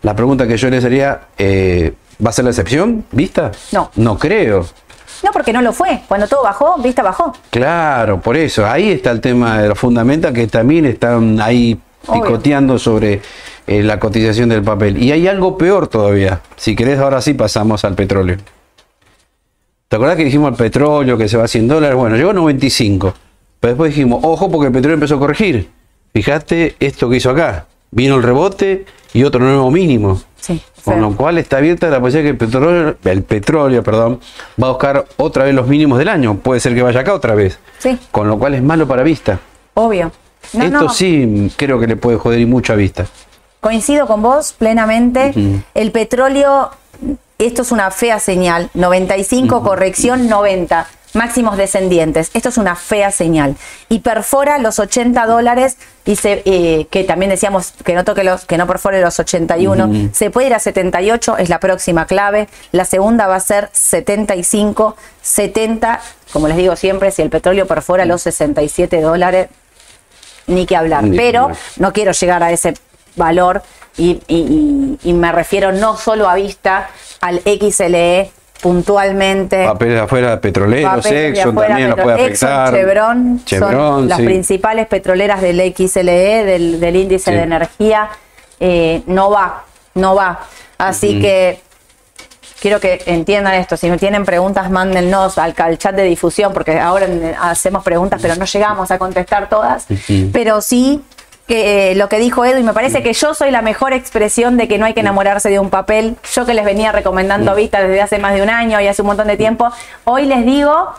la 0.00 0.16
pregunta 0.16 0.46
que 0.48 0.56
yo 0.56 0.70
le 0.70 0.80
sería, 0.80 1.20
eh, 1.36 1.92
¿va 2.24 2.30
a 2.30 2.32
ser 2.32 2.46
la 2.46 2.50
excepción? 2.50 3.04
¿Vista? 3.12 3.52
No. 3.72 3.90
No 3.96 4.16
creo. 4.18 4.64
No, 5.22 5.30
porque 5.32 5.52
no 5.52 5.62
lo 5.62 5.72
fue. 5.72 6.02
Cuando 6.08 6.26
todo 6.28 6.42
bajó, 6.42 6.76
vista 6.78 7.02
bajó. 7.02 7.32
Claro, 7.50 8.20
por 8.20 8.36
eso. 8.36 8.66
Ahí 8.66 8.90
está 8.90 9.10
el 9.10 9.20
tema 9.20 9.60
de 9.60 9.68
los 9.68 9.78
fundamentos 9.78 10.32
que 10.32 10.46
también 10.46 10.86
están 10.86 11.40
ahí 11.40 11.78
Obvio. 12.06 12.22
picoteando 12.22 12.78
sobre 12.78 13.20
eh, 13.66 13.82
la 13.82 13.98
cotización 13.98 14.48
del 14.48 14.62
papel. 14.62 15.02
Y 15.02 15.12
hay 15.12 15.26
algo 15.26 15.58
peor 15.58 15.88
todavía. 15.88 16.40
Si 16.56 16.76
querés, 16.76 16.98
ahora 16.98 17.20
sí 17.20 17.34
pasamos 17.34 17.84
al 17.84 17.94
petróleo. 17.94 18.36
¿Te 19.88 19.96
acordás 19.96 20.16
que 20.16 20.24
dijimos 20.24 20.50
el 20.50 20.56
petróleo 20.56 21.16
que 21.16 21.28
se 21.28 21.36
va 21.36 21.44
a 21.44 21.48
100 21.48 21.68
dólares? 21.68 21.96
Bueno, 21.96 22.16
llegó 22.16 22.30
a 22.30 22.34
95. 22.34 23.14
Pero 23.60 23.72
después 23.72 23.90
dijimos, 23.94 24.20
ojo, 24.22 24.50
porque 24.50 24.66
el 24.66 24.72
petróleo 24.72 24.94
empezó 24.94 25.16
a 25.16 25.18
corregir. 25.18 25.70
Fíjate 26.12 26.76
esto 26.78 27.08
que 27.08 27.16
hizo 27.16 27.30
acá. 27.30 27.66
Vino 27.90 28.16
el 28.16 28.22
rebote 28.22 28.84
y 29.14 29.24
otro 29.24 29.40
nuevo 29.40 29.70
mínimo. 29.70 30.20
Sí. 30.40 30.62
Con 30.84 31.00
lo 31.00 31.16
cual 31.16 31.38
está 31.38 31.58
abierta 31.58 31.88
la 31.88 32.00
posibilidad 32.00 32.24
que 32.24 32.44
el 32.44 32.50
petróleo, 32.50 32.96
el 33.04 33.22
petróleo 33.22 33.82
perdón, 33.82 34.20
va 34.62 34.68
a 34.68 34.70
buscar 34.70 35.04
otra 35.16 35.44
vez 35.44 35.54
los 35.54 35.66
mínimos 35.66 35.98
del 35.98 36.08
año. 36.08 36.36
Puede 36.36 36.60
ser 36.60 36.74
que 36.74 36.82
vaya 36.82 37.00
acá 37.00 37.14
otra 37.14 37.34
vez. 37.34 37.58
Sí. 37.78 37.98
Con 38.10 38.28
lo 38.28 38.38
cual 38.38 38.54
es 38.54 38.62
malo 38.62 38.86
para 38.86 39.02
vista. 39.02 39.38
Obvio. 39.74 40.12
No, 40.52 40.64
Esto 40.64 40.80
no, 40.82 40.88
sí 40.88 41.52
creo 41.56 41.78
que 41.78 41.86
le 41.86 41.96
puede 41.96 42.16
joder 42.18 42.40
y 42.40 42.46
mucho 42.46 42.72
a 42.72 42.76
vista. 42.76 43.06
Coincido 43.60 44.06
con 44.06 44.22
vos 44.22 44.52
plenamente. 44.52 45.34
El 45.74 45.92
petróleo, 45.92 46.70
esto 47.38 47.62
es 47.62 47.72
una 47.72 47.90
fea 47.90 48.18
señal. 48.18 48.70
95, 48.74 49.62
corrección 49.62 50.28
90. 50.28 50.86
Máximos 51.14 51.56
descendientes. 51.56 52.30
Esto 52.34 52.50
es 52.50 52.58
una 52.58 52.76
fea 52.76 53.10
señal. 53.10 53.56
Y 53.88 54.00
perfora 54.00 54.58
los 54.58 54.78
80 54.78 55.26
dólares. 55.26 55.76
Dice 56.04 56.42
eh, 56.44 56.86
que 56.90 57.04
también 57.04 57.30
decíamos 57.30 57.72
que 57.84 57.94
no 57.94 58.04
toque 58.04 58.24
los, 58.24 58.44
que 58.44 58.58
no 58.58 58.66
perfore 58.66 59.00
los 59.00 59.18
81. 59.18 60.10
Se 60.12 60.30
puede 60.30 60.48
ir 60.48 60.54
a 60.54 60.58
78, 60.58 61.38
es 61.38 61.48
la 61.48 61.60
próxima 61.60 62.06
clave. 62.06 62.48
La 62.72 62.84
segunda 62.84 63.26
va 63.26 63.36
a 63.36 63.40
ser 63.40 63.70
75, 63.72 64.96
70. 65.22 66.00
Como 66.32 66.46
les 66.48 66.56
digo 66.56 66.76
siempre, 66.76 67.10
si 67.10 67.22
el 67.22 67.30
petróleo 67.30 67.66
perfora 67.66 68.04
los 68.04 68.22
67 68.22 69.00
dólares, 69.00 69.48
ni 70.46 70.66
que 70.66 70.76
hablar. 70.76 71.04
Ni 71.04 71.16
Pero 71.16 71.50
no 71.78 71.92
quiero 71.92 72.12
llegar 72.12 72.42
a 72.42 72.52
ese 72.52 72.74
valor 73.16 73.62
y, 73.96 74.20
y- 74.28 74.98
y- 75.02 75.10
y 75.10 75.12
me 75.14 75.32
refiero 75.32 75.72
no 75.72 75.96
solo 75.96 76.28
a 76.28 76.34
vista, 76.34 76.90
al 77.20 77.40
XLE 77.40 78.30
puntualmente. 78.60 79.64
Papeles 79.64 80.00
afuera 80.02 80.40
petroleros, 80.40 81.06
Exxon 81.06 81.50
afuera, 81.50 81.68
también 81.68 81.90
petro- 81.90 82.04
puede 82.04 82.26
Exxon, 82.26 82.48
afectar. 82.50 82.74
Chevron, 82.74 83.44
Chevron, 83.44 83.72
son 83.72 84.08
las 84.08 84.18
sí. 84.18 84.24
principales 84.24 84.86
petroleras 84.86 85.40
del 85.40 85.60
XLE, 85.74 86.44
del, 86.44 86.80
del 86.80 86.96
índice 86.96 87.30
Sí. 87.30 87.36
de 87.36 87.42
energía. 87.42 88.08
Eh, 88.60 89.02
no 89.06 89.30
va, 89.30 89.64
no 89.94 90.14
va. 90.14 90.40
Así 90.78 91.20
que 91.20 91.60
quiero 92.60 92.80
que 92.80 93.02
entiendan 93.06 93.54
esto. 93.54 93.76
Si 93.76 93.88
tienen 93.92 94.24
preguntas, 94.24 94.70
mándennos 94.70 95.38
al, 95.38 95.54
al 95.56 95.78
chat 95.78 95.94
de 95.94 96.02
difusión, 96.04 96.52
porque 96.52 96.78
ahora 96.78 97.06
hacemos 97.40 97.82
preguntas, 97.84 98.20
pero 98.22 98.34
no 98.36 98.44
llegamos 98.44 98.90
a 98.90 98.98
contestar 98.98 99.48
todas. 99.48 99.86
Pero 100.32 100.60
sí 100.60 101.02
que, 101.48 101.90
eh, 101.90 101.94
lo 101.96 102.08
que 102.08 102.18
dijo 102.18 102.44
Edu, 102.44 102.60
y 102.60 102.62
me 102.62 102.72
parece 102.72 103.02
que 103.02 103.12
yo 103.12 103.34
soy 103.34 103.50
la 103.50 103.62
mejor 103.62 103.92
expresión 103.92 104.56
de 104.56 104.68
que 104.68 104.78
no 104.78 104.86
hay 104.86 104.94
que 104.94 105.00
enamorarse 105.00 105.48
de 105.48 105.58
un 105.58 105.70
papel. 105.70 106.16
Yo 106.32 106.46
que 106.46 106.54
les 106.54 106.64
venía 106.64 106.92
recomendando 106.92 107.54
Vista 107.56 107.82
desde 107.82 108.00
hace 108.00 108.18
más 108.18 108.34
de 108.34 108.42
un 108.42 108.50
año 108.50 108.80
y 108.80 108.86
hace 108.86 109.02
un 109.02 109.08
montón 109.08 109.26
de 109.26 109.36
tiempo, 109.36 109.72
hoy 110.04 110.26
les 110.26 110.44
digo, 110.44 110.92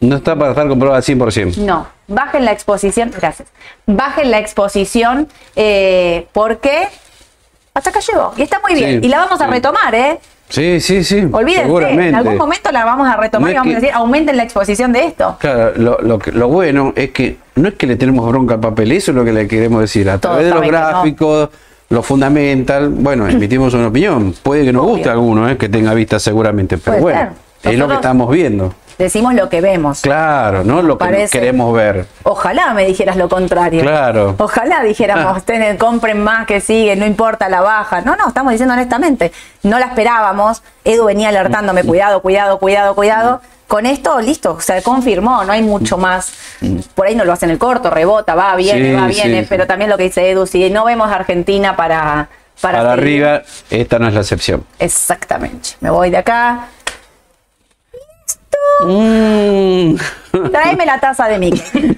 No 0.00 0.16
está 0.16 0.36
para 0.36 0.52
estar 0.52 0.66
comprobado 0.68 0.96
al 0.96 1.02
100%. 1.02 1.56
no, 1.58 1.86
bajen 2.06 2.44
la 2.44 2.52
exposición, 2.52 3.12
gracias, 3.14 3.48
bajen 3.86 4.30
la 4.30 4.38
exposición, 4.38 5.28
eh, 5.56 6.26
porque 6.32 6.88
hasta 7.74 7.90
acá 7.90 8.00
llegó. 8.00 8.32
Y 8.36 8.42
está 8.42 8.60
muy 8.60 8.74
bien. 8.74 9.00
Sí, 9.00 9.06
y 9.06 9.10
la 9.10 9.18
vamos 9.18 9.40
a 9.40 9.46
sí. 9.46 9.50
retomar, 9.50 9.94
¿eh? 9.94 10.20
Sí, 10.52 10.80
sí, 10.80 11.02
sí. 11.02 11.26
Olvídense, 11.32 11.92
en 12.08 12.14
algún 12.14 12.36
momento 12.36 12.70
la 12.72 12.84
vamos 12.84 13.08
a 13.08 13.16
retomar 13.16 13.48
No 13.48 13.52
y 13.52 13.56
vamos 13.56 13.72
a 13.72 13.80
decir, 13.80 13.90
aumenten 13.94 14.36
la 14.36 14.42
exposición 14.42 14.92
de 14.92 15.06
esto. 15.06 15.36
Claro, 15.40 15.72
lo, 15.76 15.98
lo, 16.02 16.18
lo 16.30 16.48
bueno 16.48 16.92
es 16.94 17.10
que 17.10 17.38
no 17.54 17.68
es 17.68 17.74
que 17.74 17.86
le 17.86 17.96
tenemos 17.96 18.28
bronca 18.28 18.54
al 18.54 18.60
papel, 18.60 18.92
eso 18.92 19.12
es 19.12 19.16
lo 19.16 19.24
que 19.24 19.32
le 19.32 19.48
queremos 19.48 19.80
decir. 19.80 20.10
A 20.10 20.18
Todos 20.18 20.36
través 20.36 20.46
de 20.48 20.50
los 20.54 20.60
que 20.62 20.70
no. 20.72 20.78
gráficos, 20.78 21.48
lo 21.88 22.02
fundamental, 22.02 22.90
bueno, 22.90 23.26
emitimos 23.28 23.72
una 23.72 23.86
opinión. 23.88 24.34
Puede 24.42 24.64
que 24.64 24.72
nos 24.74 24.82
Obvio. 24.82 24.92
guste 24.96 25.08
a 25.08 25.12
alguno, 25.12 25.48
eh, 25.48 25.56
que 25.56 25.70
tenga 25.70 25.94
vista 25.94 26.18
seguramente, 26.18 26.76
pero 26.76 26.98
Puede 26.98 27.14
bueno, 27.16 27.30
ser. 27.62 27.72
es 27.72 27.78
lo 27.78 27.88
que 27.88 27.94
estamos 27.94 28.30
viendo. 28.30 28.74
Decimos 29.02 29.34
lo 29.34 29.48
que 29.48 29.60
vemos. 29.60 30.00
Claro, 30.00 30.62
no 30.62 30.80
lo 30.80 30.96
que 30.96 31.26
queremos 31.28 31.74
ver. 31.74 32.06
Ojalá 32.22 32.72
me 32.72 32.84
dijeras 32.86 33.16
lo 33.16 33.28
contrario. 33.28 33.82
Claro. 33.82 34.36
Ojalá 34.38 34.80
dijéramos, 34.84 35.38
Ah. 35.38 35.42
"Ten- 35.44 35.76
compren 35.76 36.22
más 36.22 36.46
que 36.46 36.60
sigue, 36.60 36.94
no 36.94 37.04
importa 37.04 37.48
la 37.48 37.60
baja. 37.60 38.00
No, 38.02 38.14
no, 38.14 38.28
estamos 38.28 38.52
diciendo 38.52 38.74
honestamente. 38.74 39.32
No 39.64 39.80
la 39.80 39.86
esperábamos. 39.86 40.62
Edu 40.84 41.04
venía 41.06 41.30
alertándome, 41.30 41.82
cuidado, 41.82 42.22
cuidado, 42.22 42.60
cuidado, 42.60 42.94
cuidado. 42.94 43.40
Con 43.66 43.86
esto, 43.86 44.20
listo, 44.20 44.60
se 44.60 44.80
confirmó, 44.84 45.42
no 45.42 45.50
hay 45.52 45.62
mucho 45.62 45.98
más. 45.98 46.32
Por 46.94 47.08
ahí 47.08 47.16
no 47.16 47.24
lo 47.24 47.32
hacen 47.32 47.50
el 47.50 47.58
corto, 47.58 47.90
rebota, 47.90 48.36
va, 48.36 48.54
viene, 48.54 48.90
Sí, 48.90 48.94
va, 48.94 49.06
viene. 49.08 49.40
sí. 49.40 49.46
Pero 49.48 49.66
también 49.66 49.90
lo 49.90 49.96
que 49.96 50.04
dice 50.04 50.30
Edu, 50.30 50.46
si 50.46 50.70
no 50.70 50.84
vemos 50.84 51.10
a 51.10 51.16
Argentina 51.16 51.74
para... 51.74 52.28
Para, 52.60 52.78
Para 52.78 52.92
arriba, 52.92 53.42
esta 53.70 53.98
no 53.98 54.06
es 54.06 54.14
la 54.14 54.20
excepción. 54.20 54.62
Exactamente. 54.78 55.70
Me 55.80 55.90
voy 55.90 56.10
de 56.10 56.18
acá. 56.18 56.66
Mm. 58.84 59.96
Tráeme 60.50 60.86
la 60.86 60.98
taza 61.00 61.28
de 61.28 61.38
Mickey. 61.38 61.62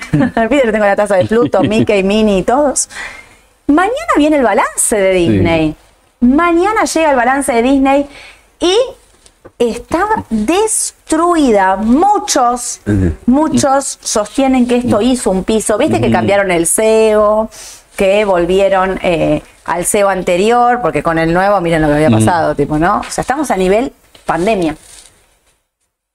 Que 0.48 0.72
tengo 0.72 0.84
la 0.84 0.96
taza 0.96 1.16
de 1.16 1.26
Pluto, 1.26 1.62
Mickey, 1.62 2.02
Minnie 2.02 2.38
y 2.38 2.42
todos. 2.42 2.88
Mañana 3.66 4.12
viene 4.16 4.36
el 4.36 4.42
balance 4.42 4.96
de 4.96 5.12
Disney. 5.12 5.74
Mañana 6.20 6.84
llega 6.84 7.10
el 7.10 7.16
balance 7.16 7.52
de 7.52 7.62
Disney 7.62 8.06
y 8.60 8.76
está 9.58 10.06
destruida. 10.30 11.76
Muchos, 11.76 12.80
muchos 13.26 13.98
sostienen 14.02 14.66
que 14.66 14.76
esto 14.76 15.00
hizo 15.00 15.30
un 15.30 15.44
piso. 15.44 15.78
Viste 15.78 16.00
que 16.00 16.10
cambiaron 16.10 16.50
el 16.50 16.66
CEO, 16.66 17.50
que 17.96 18.24
volvieron 18.24 18.98
eh, 19.02 19.42
al 19.64 19.84
CEO 19.84 20.08
anterior, 20.08 20.80
porque 20.82 21.02
con 21.02 21.18
el 21.18 21.32
nuevo, 21.32 21.60
miren 21.60 21.82
lo 21.82 21.88
que 21.88 21.94
había 21.94 22.10
pasado, 22.10 22.54
tipo, 22.54 22.78
¿no? 22.78 23.00
O 23.00 23.10
sea, 23.10 23.22
estamos 23.22 23.50
a 23.50 23.56
nivel 23.56 23.92
pandemia. 24.24 24.76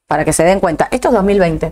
Para 0.09 0.25
que 0.25 0.33
se 0.33 0.43
den 0.43 0.59
cuenta. 0.59 0.87
Esto 0.89 1.09
es 1.09 1.13
2020. 1.13 1.71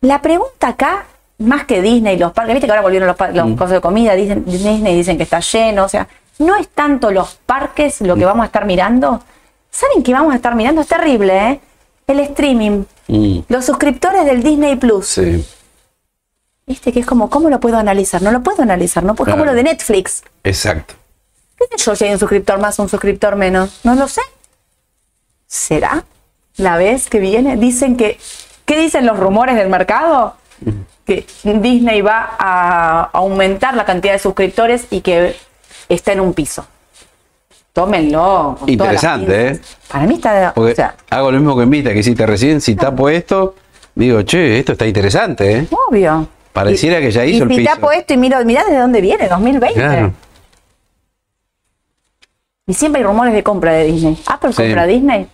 La 0.00 0.20
pregunta 0.20 0.68
acá, 0.70 1.06
más 1.38 1.66
que 1.66 1.80
Disney, 1.80 2.18
los 2.18 2.32
parques, 2.32 2.54
viste 2.56 2.66
que 2.66 2.72
ahora 2.72 2.82
volvieron 2.82 3.06
los, 3.06 3.16
los 3.32 3.50
cosas 3.56 3.70
de 3.74 3.80
comida, 3.80 4.14
dicen, 4.16 4.44
Disney 4.44 4.96
dicen 4.96 5.16
que 5.16 5.22
está 5.22 5.38
lleno, 5.38 5.84
o 5.84 5.88
sea, 5.88 6.08
no 6.40 6.56
es 6.56 6.68
tanto 6.70 7.12
los 7.12 7.36
parques 7.46 8.00
lo 8.00 8.16
que 8.16 8.24
vamos 8.24 8.42
a 8.42 8.46
estar 8.46 8.66
mirando. 8.66 9.22
¿Saben 9.70 10.02
qué 10.02 10.12
vamos 10.12 10.32
a 10.32 10.36
estar 10.36 10.56
mirando? 10.56 10.80
Es 10.80 10.88
terrible, 10.88 11.48
¿eh? 11.50 11.60
El 12.08 12.18
streaming. 12.20 12.84
Mm, 13.06 13.38
Los 13.48 13.64
suscriptores 13.64 14.24
del 14.24 14.42
Disney 14.42 14.74
Plus. 14.74 15.06
sí, 15.06 15.46
Viste 16.66 16.92
que 16.92 16.98
es 17.00 17.06
como, 17.06 17.30
¿cómo 17.30 17.50
lo 17.50 17.60
puedo 17.60 17.78
analizar? 17.78 18.20
No 18.20 18.32
lo 18.32 18.42
puedo 18.42 18.62
analizar, 18.64 19.04
¿no? 19.04 19.14
Pues 19.14 19.26
como 19.30 19.44
Claro. 19.44 19.52
lo 19.52 19.56
de 19.56 19.62
Netflix. 19.62 20.24
exacto. 20.42 20.94
¿Qué 21.56 21.66
sé 21.76 21.84
yo 21.84 21.94
si 21.96 22.04
hay 22.04 22.12
un 22.12 22.18
suscriptor 22.18 22.58
más 22.58 22.78
o 22.80 22.82
un 22.82 22.88
suscriptor 22.88 23.36
menos? 23.36 23.80
No 23.84 23.94
lo 23.94 24.08
sé. 24.08 24.20
¿Será? 25.48 26.04
¿La 26.58 26.76
vez 26.76 27.08
que 27.08 27.18
viene? 27.18 27.56
Dicen 27.56 27.96
que. 27.96 28.18
¿Qué 28.64 28.78
dicen 28.78 29.06
los 29.06 29.18
rumores 29.18 29.56
del 29.56 29.68
mercado? 29.70 30.36
Que 31.06 31.24
Disney 31.42 32.02
va 32.02 32.36
a 32.38 33.04
aumentar 33.14 33.74
la 33.74 33.84
cantidad 33.86 34.12
de 34.12 34.18
suscriptores 34.18 34.86
y 34.90 35.00
que 35.00 35.34
está 35.88 36.12
en 36.12 36.20
un 36.20 36.34
piso. 36.34 36.66
Tómenlo. 37.72 38.58
Interesante, 38.66 39.50
pinzas. 39.52 39.76
Para 39.88 40.06
mí 40.06 40.14
está. 40.16 40.52
Porque 40.54 40.72
O 40.72 40.76
sea, 40.76 40.94
hago 41.08 41.30
lo 41.30 41.38
mismo 41.38 41.56
que 41.56 41.62
en 41.62 41.70
Vita, 41.70 41.92
que 41.94 42.00
hiciste 42.00 42.26
recién, 42.26 42.60
si 42.60 42.74
tapo 42.76 43.08
esto, 43.08 43.54
digo, 43.94 44.20
che, 44.22 44.58
esto 44.58 44.72
está 44.72 44.86
interesante, 44.86 45.58
¿eh? 45.60 45.66
obvio. 45.88 46.28
Pareciera 46.52 46.98
que 47.00 47.10
ya 47.10 47.24
hizo 47.24 47.38
y 47.38 47.48
el 47.48 47.48
si 47.50 47.56
piso. 47.62 47.70
tapo 47.74 47.92
esto 47.92 48.12
y 48.12 48.16
miro, 48.18 48.44
mirá 48.44 48.64
desde 48.64 48.78
dónde 48.80 49.00
viene, 49.00 49.28
2020. 49.28 49.74
Claro. 49.80 50.12
Y 52.66 52.74
siempre 52.74 53.00
hay 53.00 53.06
rumores 53.06 53.32
de 53.32 53.42
compra 53.42 53.72
de 53.72 53.84
Disney. 53.84 54.18
Apple 54.26 54.52
Sí. 54.52 54.62
compra 54.62 54.86
Disney. 54.86 55.28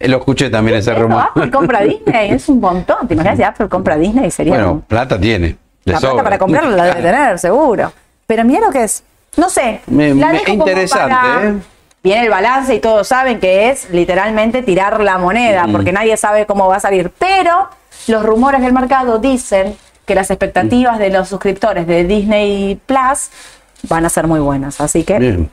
Lo 0.00 0.18
escuché 0.18 0.48
también 0.50 0.78
ese 0.78 0.94
rumor. 0.94 1.22
Apple 1.30 1.50
compra 1.50 1.80
Disney, 1.82 2.30
es 2.30 2.48
un 2.48 2.60
montón. 2.60 3.08
¿Te 3.08 3.14
imaginas 3.14 3.36
si 3.36 3.42
Apple 3.42 3.68
compra 3.68 3.96
Disney? 3.96 4.30
Sería 4.30 4.54
Bueno, 4.54 4.72
un- 4.72 4.80
plata 4.82 5.18
tiene. 5.18 5.56
le 5.84 5.92
la 5.92 5.98
plata 6.00 6.22
para 6.22 6.38
comprarla 6.38 6.76
la 6.76 6.84
debe 6.86 7.02
tener, 7.02 7.38
seguro. 7.38 7.92
Pero 8.26 8.44
mira 8.44 8.60
lo 8.66 8.70
que 8.70 8.84
es. 8.84 9.02
No 9.36 9.48
sé. 9.50 9.80
Me- 9.86 10.14
la 10.14 10.32
me- 10.32 10.42
interesante, 10.46 11.14
para- 11.14 11.48
¿eh? 11.48 11.54
Viene 12.02 12.24
el 12.24 12.30
balance 12.30 12.74
y 12.74 12.80
todos 12.80 13.08
saben 13.08 13.40
que 13.40 13.70
es 13.70 13.90
literalmente 13.90 14.62
tirar 14.62 15.00
la 15.00 15.18
moneda, 15.18 15.66
Mm. 15.66 15.72
porque 15.72 15.92
nadie 15.92 16.16
sabe 16.16 16.46
cómo 16.46 16.68
va 16.68 16.76
a 16.76 16.80
salir. 16.80 17.10
Pero 17.18 17.68
los 18.06 18.22
rumores 18.24 18.60
del 18.62 18.72
mercado 18.72 19.18
dicen 19.18 19.76
que 20.06 20.14
las 20.14 20.30
expectativas 20.30 20.98
de 21.00 21.10
los 21.10 21.28
suscriptores 21.28 21.86
de 21.86 22.04
Disney 22.04 22.80
Plus 22.86 23.30
van 23.88 24.04
a 24.06 24.08
ser 24.08 24.26
muy 24.28 24.38
buenas. 24.40 24.80
Así 24.80 25.02
que 25.04 25.18
Bien, 25.18 25.50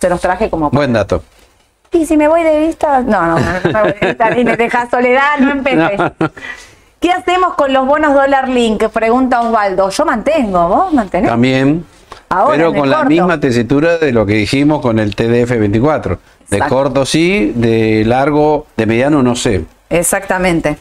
se 0.00 0.08
los 0.08 0.20
traje 0.20 0.48
como 0.50 0.70
buen 0.70 0.92
dato. 0.94 1.22
Y 1.92 2.06
si 2.06 2.16
me 2.16 2.28
voy 2.28 2.42
de 2.42 2.66
vista, 2.66 3.00
no, 3.00 3.26
no, 3.26 3.38
no, 3.38 3.52
no 3.64 3.72
me 3.72 3.82
voy 3.82 3.92
de 4.00 4.06
vista 4.08 4.38
y 4.38 4.44
me 4.44 4.56
dejas 4.56 4.90
soledad, 4.90 5.38
no 5.40 5.50
empecé. 5.52 5.96
No. 5.96 6.12
¿Qué 7.00 7.12
hacemos 7.12 7.54
con 7.54 7.72
los 7.72 7.86
bonos 7.86 8.14
dólar 8.14 8.48
link? 8.48 8.84
Pregunta 8.88 9.40
Osvaldo. 9.42 9.90
Yo 9.90 10.04
mantengo, 10.04 10.68
vos 10.68 10.92
mantenés. 10.92 11.30
También, 11.30 11.84
Ahora 12.28 12.56
pero 12.56 12.74
con 12.74 12.88
la 12.90 12.96
corto. 12.96 13.10
misma 13.10 13.38
tesitura 13.38 13.98
de 13.98 14.12
lo 14.12 14.26
que 14.26 14.32
dijimos 14.34 14.80
con 14.80 14.98
el 14.98 15.14
TDF24. 15.14 16.18
De 16.48 16.56
Exacto. 16.56 16.74
corto 16.74 17.06
sí, 17.06 17.52
de 17.54 18.04
largo, 18.06 18.66
de 18.76 18.86
mediano 18.86 19.22
no 19.22 19.34
sé. 19.36 19.64
Exactamente. 19.90 20.76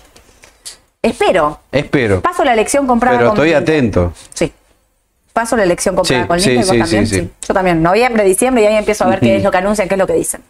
Espero. 1.02 1.60
Espero. 1.72 2.22
Paso 2.22 2.44
la 2.44 2.54
elección 2.54 2.88
comprada 2.88 3.18
Pero 3.18 3.30
con 3.30 3.38
estoy 3.38 3.54
atento. 3.54 4.14
Sí. 4.34 4.52
Paso 5.34 5.56
la 5.58 5.64
elección 5.64 5.96
comprada 5.96 6.24
Sí, 6.24 6.28
con 6.28 6.40
sí, 6.40 6.50
Link 6.52 6.60
y 6.64 6.66
vos 6.66 6.72
sí, 6.72 6.80
también. 6.80 7.08
sí, 7.08 7.16
sí. 7.20 7.32
Yo 7.48 7.54
también. 7.54 7.84
Noviembre, 7.84 8.24
diciembre 8.24 8.64
y 8.64 8.68
ahí 8.68 8.76
empiezo 8.78 9.04
a 9.04 9.08
ver 9.08 9.20
qué 9.20 9.36
es 9.36 9.44
lo 9.44 9.52
que 9.52 9.58
anuncian, 9.58 9.88
qué 9.88 9.96
es 9.96 10.00
lo 10.00 10.08
que 10.08 10.14
dicen. 10.14 10.42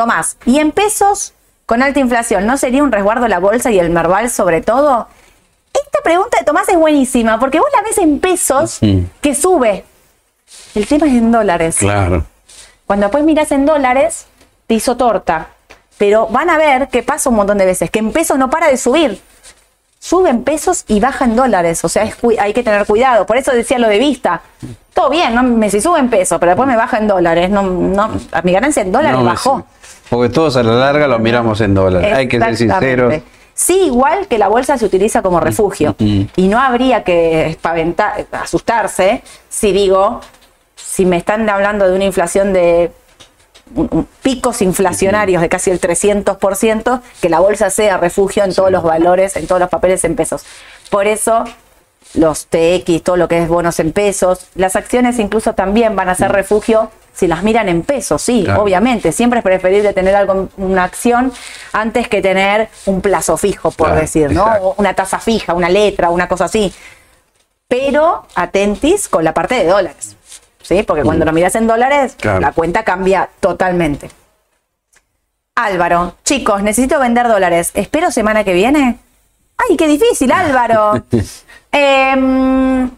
Tomás, 0.00 0.38
¿y 0.46 0.60
en 0.60 0.72
pesos 0.72 1.34
con 1.66 1.82
alta 1.82 2.00
inflación 2.00 2.46
no 2.46 2.56
sería 2.56 2.82
un 2.82 2.90
resguardo 2.90 3.28
la 3.28 3.38
bolsa 3.38 3.70
y 3.70 3.78
el 3.78 3.90
Merval 3.90 4.30
sobre 4.30 4.62
todo? 4.62 5.08
Esta 5.74 5.98
pregunta 6.02 6.38
de 6.38 6.46
Tomás 6.46 6.66
es 6.70 6.76
buenísima 6.78 7.38
porque 7.38 7.58
vos 7.60 7.68
la 7.76 7.82
ves 7.82 7.98
en 7.98 8.18
pesos 8.18 8.78
que 9.20 9.34
sube. 9.34 9.84
El 10.74 10.86
tema 10.86 11.06
es 11.06 11.12
en 11.12 11.30
dólares. 11.30 11.76
Claro. 11.76 12.24
Cuando 12.86 13.08
después 13.08 13.24
miras 13.24 13.52
en 13.52 13.66
dólares, 13.66 14.24
te 14.66 14.72
hizo 14.72 14.96
torta. 14.96 15.48
Pero 15.98 16.28
van 16.28 16.48
a 16.48 16.56
ver 16.56 16.88
que 16.88 17.02
pasa 17.02 17.28
un 17.28 17.36
montón 17.36 17.58
de 17.58 17.66
veces, 17.66 17.90
que 17.90 17.98
en 17.98 18.10
pesos 18.10 18.38
no 18.38 18.48
para 18.48 18.68
de 18.68 18.78
subir. 18.78 19.20
Sube 19.98 20.30
en 20.30 20.44
pesos 20.44 20.86
y 20.88 20.98
baja 20.98 21.26
en 21.26 21.36
dólares. 21.36 21.84
O 21.84 21.90
sea, 21.90 22.04
es 22.04 22.16
hay 22.38 22.54
que 22.54 22.62
tener 22.62 22.86
cuidado. 22.86 23.26
Por 23.26 23.36
eso 23.36 23.52
decía 23.52 23.78
lo 23.78 23.88
de 23.88 23.98
vista. 23.98 24.40
Todo 24.94 25.10
bien, 25.10 25.34
no 25.34 25.42
me 25.42 25.70
si 25.70 25.82
sube 25.82 25.98
en 25.98 26.08
pesos, 26.08 26.38
pero 26.40 26.52
después 26.52 26.66
me 26.66 26.76
baja 26.76 26.96
en 26.96 27.06
dólares. 27.06 27.50
No, 27.50 27.62
no, 27.64 28.10
a 28.32 28.40
mi 28.40 28.52
ganancia 28.52 28.80
en 28.80 28.92
dólares 28.92 29.18
No 29.18 29.26
bajó. 29.26 29.66
Porque 30.10 30.28
todos 30.28 30.56
a 30.56 30.62
la 30.62 30.72
larga 30.74 31.06
lo 31.06 31.18
miramos 31.18 31.60
en 31.60 31.72
dólares. 31.74 32.12
Hay 32.14 32.28
que 32.28 32.38
ser 32.38 32.56
sinceros. 32.56 33.14
Sí, 33.54 33.78
igual 33.86 34.26
que 34.26 34.38
la 34.38 34.48
bolsa 34.48 34.76
se 34.78 34.84
utiliza 34.84 35.22
como 35.22 35.38
refugio. 35.38 35.94
Mm. 35.98 36.22
Y 36.36 36.48
no 36.48 36.58
habría 36.58 37.04
que 37.04 37.46
espaventar- 37.48 38.26
asustarse 38.32 39.22
si 39.48 39.72
digo, 39.72 40.20
si 40.76 41.04
me 41.06 41.16
están 41.16 41.48
hablando 41.48 41.86
de 41.88 41.94
una 41.94 42.04
inflación 42.04 42.52
de 42.52 42.90
picos 44.22 44.62
inflacionarios 44.62 45.40
de 45.42 45.48
casi 45.48 45.70
el 45.70 45.80
300%, 45.80 47.00
que 47.20 47.28
la 47.28 47.38
bolsa 47.40 47.70
sea 47.70 47.98
refugio 47.98 48.42
en 48.44 48.54
todos 48.54 48.70
los 48.70 48.82
valores, 48.82 49.36
en 49.36 49.46
todos 49.46 49.60
los 49.60 49.68
papeles 49.70 50.04
en 50.04 50.16
pesos. 50.16 50.44
Por 50.90 51.06
eso 51.06 51.44
los 52.14 52.46
TX, 52.46 53.02
todo 53.02 53.16
lo 53.16 53.28
que 53.28 53.38
es 53.42 53.48
bonos 53.48 53.78
en 53.80 53.92
pesos, 53.92 54.46
las 54.54 54.74
acciones 54.76 55.18
incluso 55.18 55.54
también 55.54 55.94
van 55.96 56.08
a 56.08 56.14
ser 56.14 56.32
refugio 56.32 56.90
si 57.12 57.26
las 57.26 57.42
miran 57.42 57.68
en 57.68 57.82
pesos, 57.82 58.22
sí, 58.22 58.42
Claro. 58.44 58.62
obviamente. 58.62 59.12
Siempre 59.12 59.40
es 59.40 59.44
preferible 59.44 59.92
tener 59.92 60.14
algo, 60.16 60.48
una 60.56 60.84
acción 60.84 61.32
antes 61.72 62.08
que 62.08 62.22
tener 62.22 62.68
un 62.86 63.00
plazo 63.00 63.36
fijo, 63.36 63.70
por 63.70 63.88
Claro, 63.88 64.00
decir, 64.00 64.32
¿no? 64.32 64.42
exacto. 64.46 64.74
Una 64.78 64.94
tasa 64.94 65.18
fija, 65.18 65.52
una 65.54 65.68
letra, 65.68 66.10
una 66.10 66.26
cosa 66.28 66.46
así. 66.46 66.72
Pero 67.68 68.26
atentis 68.34 69.08
con 69.08 69.22
la 69.24 69.34
parte 69.34 69.54
de 69.56 69.66
dólares, 69.66 70.16
¿sí? 70.62 70.82
Porque 70.82 71.02
cuando 71.02 71.24
lo 71.24 71.32
miras 71.32 71.54
en 71.56 71.66
dólares, 71.66 72.16
Claro. 72.18 72.40
la 72.40 72.52
cuenta 72.52 72.84
cambia 72.84 73.28
totalmente. 73.40 74.10
Álvaro, 75.56 76.14
chicos, 76.24 76.62
necesito 76.62 76.98
vender 76.98 77.28
dólares. 77.28 77.70
¿Espero 77.74 78.10
semana 78.10 78.44
que 78.44 78.54
viene? 78.54 78.98
¡Ay, 79.58 79.76
qué 79.76 79.86
difícil, 79.86 80.32
Álvaro! 80.32 81.04
Em, 81.72 82.90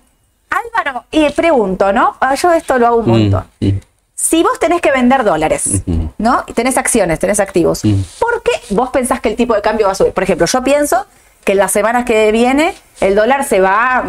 Álvaro, 0.51 1.05
y 1.11 1.31
pregunto, 1.31 1.93
¿no? 1.93 2.17
Ah, 2.21 2.35
Yo 2.35 2.53
esto 2.53 2.79
lo 2.79 2.87
hago 2.87 2.97
un 2.99 3.09
montón. 3.09 3.45
Mm, 3.61 3.67
mm. 3.67 3.81
Si 4.15 4.43
vos 4.43 4.59
tenés 4.61 4.81
que 4.81 4.93
vender 4.93 5.25
dólares, 5.25 5.83
¿no? 6.19 6.45
Y 6.47 6.53
tenés 6.53 6.79
acciones, 6.79 7.19
tenés 7.19 7.41
activos, 7.41 7.83
¿por 8.21 8.43
qué 8.43 8.53
vos 8.71 8.91
pensás 8.91 9.21
que 9.21 9.31
el 9.31 9.37
tipo 9.37 9.55
de 9.55 9.63
cambio 9.63 9.87
va 9.87 9.93
a 9.93 9.95
subir? 9.97 10.13
Por 10.13 10.23
ejemplo, 10.23 10.47
yo 10.47 10.63
pienso 10.63 11.07
que 11.45 11.53
en 11.53 11.59
las 11.59 11.73
semanas 11.73 12.05
que 12.05 12.31
viene 12.31 12.73
el 13.01 13.17
dólar 13.17 13.45
se 13.45 13.61
va 13.61 14.05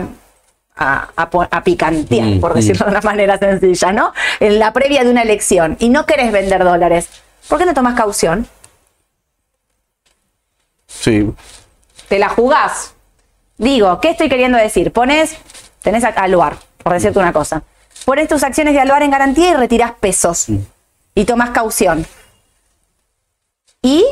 a, 0.76 1.08
a 1.16 1.64
picantear, 1.64 2.28
Mm, 2.28 2.40
por 2.40 2.52
mm. 2.52 2.56
decirlo 2.56 2.86
de 2.86 2.92
una 2.92 3.02
manera 3.02 3.38
sencilla, 3.40 3.92
¿no? 3.92 4.14
En 4.40 4.60
la 4.60 4.72
previa 4.72 5.04
de 5.04 5.10
una 5.10 5.24
elección 5.24 5.78
y 5.80 5.90
no 5.90 6.06
querés 6.06 6.32
vender 6.32 6.64
dólares, 6.64 7.10
¿por 7.50 7.58
qué 7.58 7.66
no 7.66 7.74
tomás 7.74 7.96
caución? 7.96 8.48
Sí. 10.88 11.28
te 12.08 12.20
la 12.20 12.30
jugás. 12.30 12.94
Digo, 13.58 14.00
¿qué 14.02 14.10
estoy 14.12 14.30
queriendo 14.30 14.58
decir? 14.58 14.92
Pones, 14.92 15.36
tenés 15.82 16.04
a 16.04 16.10
Aluar, 16.10 16.56
por 16.82 16.94
decirte 16.94 17.20
una 17.20 17.34
cosa. 17.34 17.64
Pones 18.06 18.28
tus 18.28 18.44
acciones 18.44 18.74
de 18.74 18.80
Aluar 18.82 19.04
en 19.04 19.12
garantía 19.12 19.52
y 19.52 19.54
retirás 19.54 19.92
pesos. 20.00 20.48
Y 21.16 21.26
tomás 21.26 21.52
caución. 21.52 22.06
Y, 23.82 24.06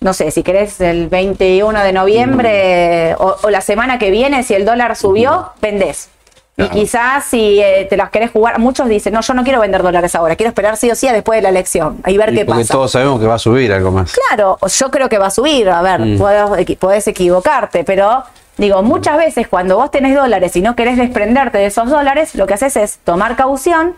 no 0.00 0.12
sé, 0.14 0.30
si 0.30 0.42
querés 0.42 0.80
el 0.80 1.08
21 1.08 1.82
de 1.82 1.92
noviembre 1.92 3.14
o, 3.18 3.36
o 3.42 3.50
la 3.50 3.60
semana 3.60 3.98
que 3.98 4.10
viene, 4.10 4.42
si 4.42 4.54
el 4.54 4.64
dólar 4.64 4.94
subió, 4.96 5.50
vendés. 5.60 6.10
Y 6.58 6.68
quizás 6.70 7.24
si 7.26 7.60
eh, 7.60 7.86
te 7.90 7.98
las 7.98 8.08
querés 8.08 8.30
jugar, 8.30 8.58
muchos 8.58 8.88
dicen, 8.88 9.12
no, 9.12 9.20
yo 9.20 9.34
no 9.34 9.44
quiero 9.44 9.60
vender 9.60 9.82
dólares 9.82 10.14
ahora, 10.14 10.36
quiero 10.36 10.48
esperar 10.48 10.78
sí 10.78 10.90
o 10.90 10.94
sí 10.94 11.06
a 11.06 11.12
después 11.12 11.36
de 11.36 11.42
la 11.42 11.50
elección 11.50 12.00
y 12.06 12.16
ver 12.16 12.32
Y 12.32 12.36
qué 12.36 12.44
porque 12.46 12.62
pasa. 12.62 12.72
todos 12.72 12.92
sabemos 12.92 13.20
que 13.20 13.26
va 13.26 13.34
a 13.34 13.38
subir 13.38 13.70
algo 13.74 13.90
más. 13.90 14.14
Claro, 14.28 14.56
yo 14.66 14.90
creo 14.90 15.06
que 15.10 15.18
va 15.18 15.26
a 15.26 15.30
subir, 15.30 15.68
a 15.68 15.82
ver, 15.82 16.00
Mm. 16.00 16.76
podés 16.78 17.06
equivocarte, 17.08 17.84
pero 17.84 18.22
digo, 18.56 18.82
muchas 18.82 19.18
veces 19.18 19.48
cuando 19.48 19.76
vos 19.76 19.90
tenés 19.90 20.14
dólares 20.14 20.56
y 20.56 20.62
no 20.62 20.76
querés 20.76 20.96
desprenderte 20.96 21.58
de 21.58 21.66
esos 21.66 21.88
dólares, 21.88 22.34
lo 22.34 22.46
que 22.46 22.54
haces 22.54 22.76
es 22.76 22.98
tomar 22.98 23.36
caución 23.36 23.94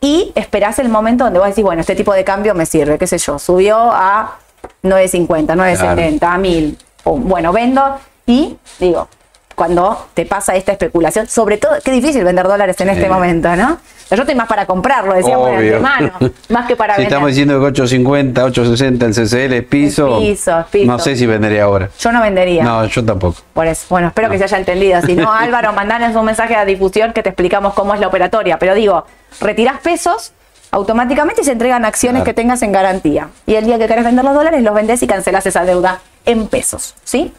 y 0.00 0.32
esperás 0.34 0.78
el 0.78 0.88
momento 0.88 1.24
donde 1.24 1.38
vos 1.38 1.48
decís, 1.48 1.64
bueno, 1.64 1.80
este 1.80 1.94
tipo 1.94 2.12
de 2.12 2.24
cambio 2.24 2.54
me 2.54 2.66
sirve, 2.66 2.98
qué 2.98 3.06
sé 3.06 3.18
yo, 3.18 3.38
subió 3.38 3.76
a 3.78 4.38
9.50, 4.82 5.46
9.70, 5.46 6.18
a 6.22 6.38
1000, 6.38 6.78
pum, 7.02 7.28
bueno, 7.28 7.52
vendo 7.52 7.98
y 8.26 8.56
digo, 8.78 9.08
cuando 9.56 10.06
te 10.14 10.24
pasa 10.26 10.54
esta 10.54 10.70
especulación. 10.70 11.26
Sobre 11.26 11.56
todo, 11.56 11.72
qué 11.84 11.90
difícil 11.90 12.22
vender 12.22 12.46
dólares 12.46 12.80
en 12.80 12.90
este 12.90 13.08
momento, 13.08 13.56
¿no? 13.56 13.78
Yo 14.08 14.16
estoy 14.22 14.36
más 14.36 14.46
para 14.46 14.66
comprarlo, 14.66 15.14
decíamos 15.14 15.50
de 15.50 15.56
antemano, 15.56 16.12
más 16.50 16.66
que 16.68 16.76
para 16.76 16.94
si 16.94 17.00
vender. 17.00 17.12
estamos 17.12 17.28
diciendo 17.30 17.58
que 17.58 17.66
850, 17.66 18.44
860 18.44 19.06
el 19.06 19.12
CCL 19.14 19.52
es 19.54 19.64
piso, 19.64 20.18
piso, 20.20 20.60
es 20.60 20.66
piso. 20.66 20.86
no 20.86 20.98
sé 21.00 21.16
si 21.16 21.26
vendería 21.26 21.64
ahora. 21.64 21.90
Yo 21.98 22.12
no 22.12 22.22
vendería. 22.22 22.62
No, 22.62 22.84
yo 22.84 23.04
tampoco. 23.04 23.38
Por 23.52 23.66
eso, 23.66 23.84
bueno, 23.90 24.06
espero 24.06 24.30
que 24.30 24.38
se 24.38 24.44
haya 24.44 24.58
entendido. 24.58 25.02
Si 25.02 25.16
no, 25.16 25.32
Álvaro, 25.34 25.72
mandanos 25.72 26.14
un 26.14 26.24
mensaje 26.24 26.54
a 26.54 26.64
difusión 26.64 27.12
que 27.12 27.24
te 27.24 27.30
explicamos 27.30 27.74
cómo 27.74 27.94
es 27.94 28.00
la 28.00 28.06
operatoria. 28.06 28.60
Pero 28.60 28.74
digo, 28.76 29.04
retirás 29.40 29.80
pesos 29.80 30.32
automáticamente 30.70 31.42
se 31.42 31.52
entregan 31.52 31.84
acciones 31.84 32.20
Claro. 32.22 32.24
que 32.26 32.34
tengas 32.34 32.60
en 32.62 32.70
garantía. 32.72 33.28
Y 33.46 33.54
el 33.54 33.64
día 33.64 33.78
que 33.78 33.86
querés 33.86 34.04
vender 34.04 34.24
los 34.24 34.34
dólares, 34.34 34.62
los 34.62 34.74
vendés 34.74 35.02
y 35.02 35.06
cancelás 35.06 35.46
esa 35.46 35.64
deuda 35.64 36.00
en 36.26 36.46
pesos. 36.48 36.94
¿Sí? 37.02 37.32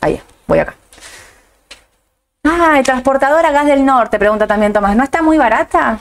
Ahí, 0.00 0.20
voy 0.46 0.60
acá. 0.60 0.74
Ah, 2.48 2.80
transportadora 2.84 3.50
Gas 3.50 3.66
del 3.66 3.84
Norte, 3.84 4.18
pregunta 4.18 4.46
también 4.46 4.72
Tomás. 4.72 4.96
¿No 4.96 5.04
está 5.04 5.22
muy 5.22 5.36
barata? 5.38 5.98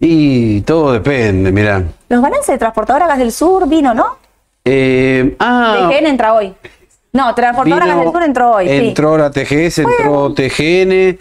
Y 0.00 0.60
todo 0.62 0.92
depende, 0.92 1.52
mirá. 1.52 1.82
Los 2.08 2.20
balances 2.22 2.48
de 2.48 2.58
transportadora 2.58 3.06
Gas 3.06 3.18
del 3.18 3.32
Sur 3.32 3.68
vino, 3.68 3.94
¿no? 3.94 4.16
Eh, 4.64 5.36
ah, 5.38 5.88
TGN 5.90 6.06
entra 6.06 6.34
hoy. 6.34 6.54
No, 7.12 7.34
transportadora 7.34 7.86
Gas 7.86 7.94
vino- 7.96 8.04
del 8.04 8.12
Sur 8.12 8.22
entró 8.22 8.50
hoy. 8.52 8.68
sí. 8.68 8.88
Entró 8.88 9.18
la 9.18 9.30
TGS, 9.30 9.78
entró 9.82 10.32
TGN. 10.34 11.18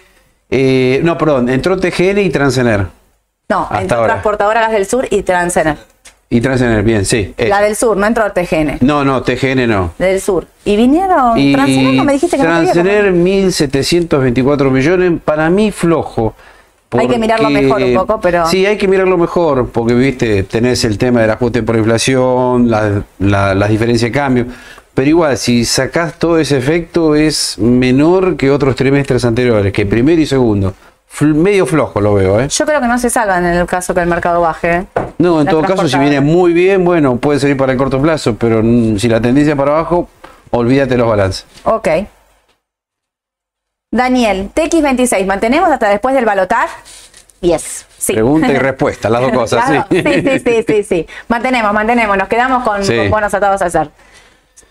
eh, 0.49 1.01
no, 1.03 1.17
perdón, 1.17 1.49
entró 1.49 1.77
TGN 1.79 2.19
y 2.21 2.29
Transener. 2.29 2.87
No, 3.49 3.63
hasta 3.63 3.81
entró 3.81 3.97
ahora. 3.97 4.13
transportadora 4.13 4.61
Gas 4.61 4.71
del 4.71 4.85
Sur 4.85 5.07
y 5.09 5.21
Transener. 5.23 5.77
Y 6.35 6.41
Transener, 6.41 6.81
bien, 6.83 7.05
sí. 7.05 7.31
es. 7.37 7.47
La 7.47 7.61
del 7.61 7.75
sur, 7.75 7.95
no 7.95 8.07
entró 8.07 8.23
TGN. 8.31 8.79
No, 8.81 9.05
no, 9.05 9.21
TGN 9.21 9.67
no. 9.67 9.93
Del 9.99 10.19
sur. 10.19 10.47
¿Y 10.65 10.75
vinieron? 10.75 11.37
Y 11.37 11.53
Transener 11.53 11.93
no 11.93 12.03
me 12.05 12.13
dijiste 12.13 12.37
que 12.37 12.43
no 12.43 12.49
Transener 12.49 13.13
1.724 13.13 14.71
millones, 14.71 15.21
para 15.23 15.49
mí 15.51 15.71
flojo. 15.71 16.33
Hay 16.97 17.07
que 17.07 17.17
mirarlo 17.19 17.49
mejor 17.51 17.81
un 17.83 17.93
poco, 17.93 18.19
pero- 18.21 18.45
Sí, 18.47 18.65
hay 18.65 18.77
que 18.77 18.87
mirarlo 18.87 19.17
mejor, 19.17 19.69
porque 19.69 19.93
viste, 19.93 20.43
tenés 20.43 20.83
el 20.85 20.97
tema 20.97 21.21
del 21.21 21.29
ajuste 21.31 21.61
por 21.63 21.75
inflación, 21.75 22.69
la- 22.69 23.03
la- 23.19 23.53
las 23.55 23.69
diferencias 23.69 24.11
de 24.11 24.17
cambio. 24.17 24.45
Pero 24.93 25.09
igual, 25.09 25.37
si 25.37 25.65
sacás 25.65 26.19
todo 26.19 26.37
ese 26.39 26.57
efecto, 26.57 27.15
es 27.15 27.57
menor 27.59 28.37
que 28.37 28.51
otros 28.51 28.75
trimestres 28.75 29.25
anteriores, 29.25 29.73
que 29.73 29.85
primero 29.87 30.21
y 30.21 30.25
segundo. 30.27 30.73
Medio 31.21 31.65
flojo 31.65 32.01
lo 32.01 32.15
veo, 32.15 32.39
¿eh? 32.39 32.47
Yo 32.49 32.65
creo 32.65 32.81
que 32.81 32.87
no 32.87 32.97
se 32.97 33.09
salgan 33.09 33.45
en 33.45 33.53
el 33.53 33.65
caso 33.67 33.93
que 33.93 33.99
el 34.01 34.07
mercado 34.07 34.41
baje. 34.41 34.71
¿eh? 34.77 34.85
No, 35.19 35.41
en 35.41 35.47
todo 35.47 35.61
caso, 35.61 35.87
si 35.87 35.97
viene 35.97 36.19
muy 36.21 36.53
bien, 36.53 36.83
bueno, 36.83 37.17
puede 37.17 37.39
servir 37.39 37.55
para 37.55 37.71
el 37.71 37.77
corto 37.77 38.01
plazo, 38.01 38.35
pero 38.35 38.61
si 38.97 39.07
la 39.07 39.21
tendencia 39.21 39.55
para 39.55 39.71
abajo, 39.73 40.09
olvídate 40.51 40.97
los 40.97 41.07
balances. 41.07 41.45
Ok. 41.65 41.87
Daniel, 43.91 44.49
TX26, 44.55 45.25
¿mantenemos 45.25 45.69
hasta 45.69 45.89
después 45.89 46.15
del 46.15 46.25
balotar? 46.25 46.67
Yes. 47.41 47.85
Sí. 47.97 48.13
Pregunta 48.13 48.51
y 48.51 48.57
respuesta, 48.57 49.09
las 49.09 49.21
dos 49.21 49.31
cosas, 49.31 49.65
Claro, 49.65 49.85
sí. 49.91 50.01
sí, 50.01 50.21
sí, 50.21 50.39
sí, 50.39 50.63
sí, 50.67 50.83
sí. 50.83 51.07
Mantenemos, 51.27 51.73
mantenemos. 51.73 52.17
Nos 52.17 52.27
quedamos 52.27 52.63
con, 52.63 52.83
Sí. 52.83 52.97
con 52.97 53.11
bonos 53.11 53.33
atados 53.33 53.61
a 53.61 53.65
hacer. 53.65 53.89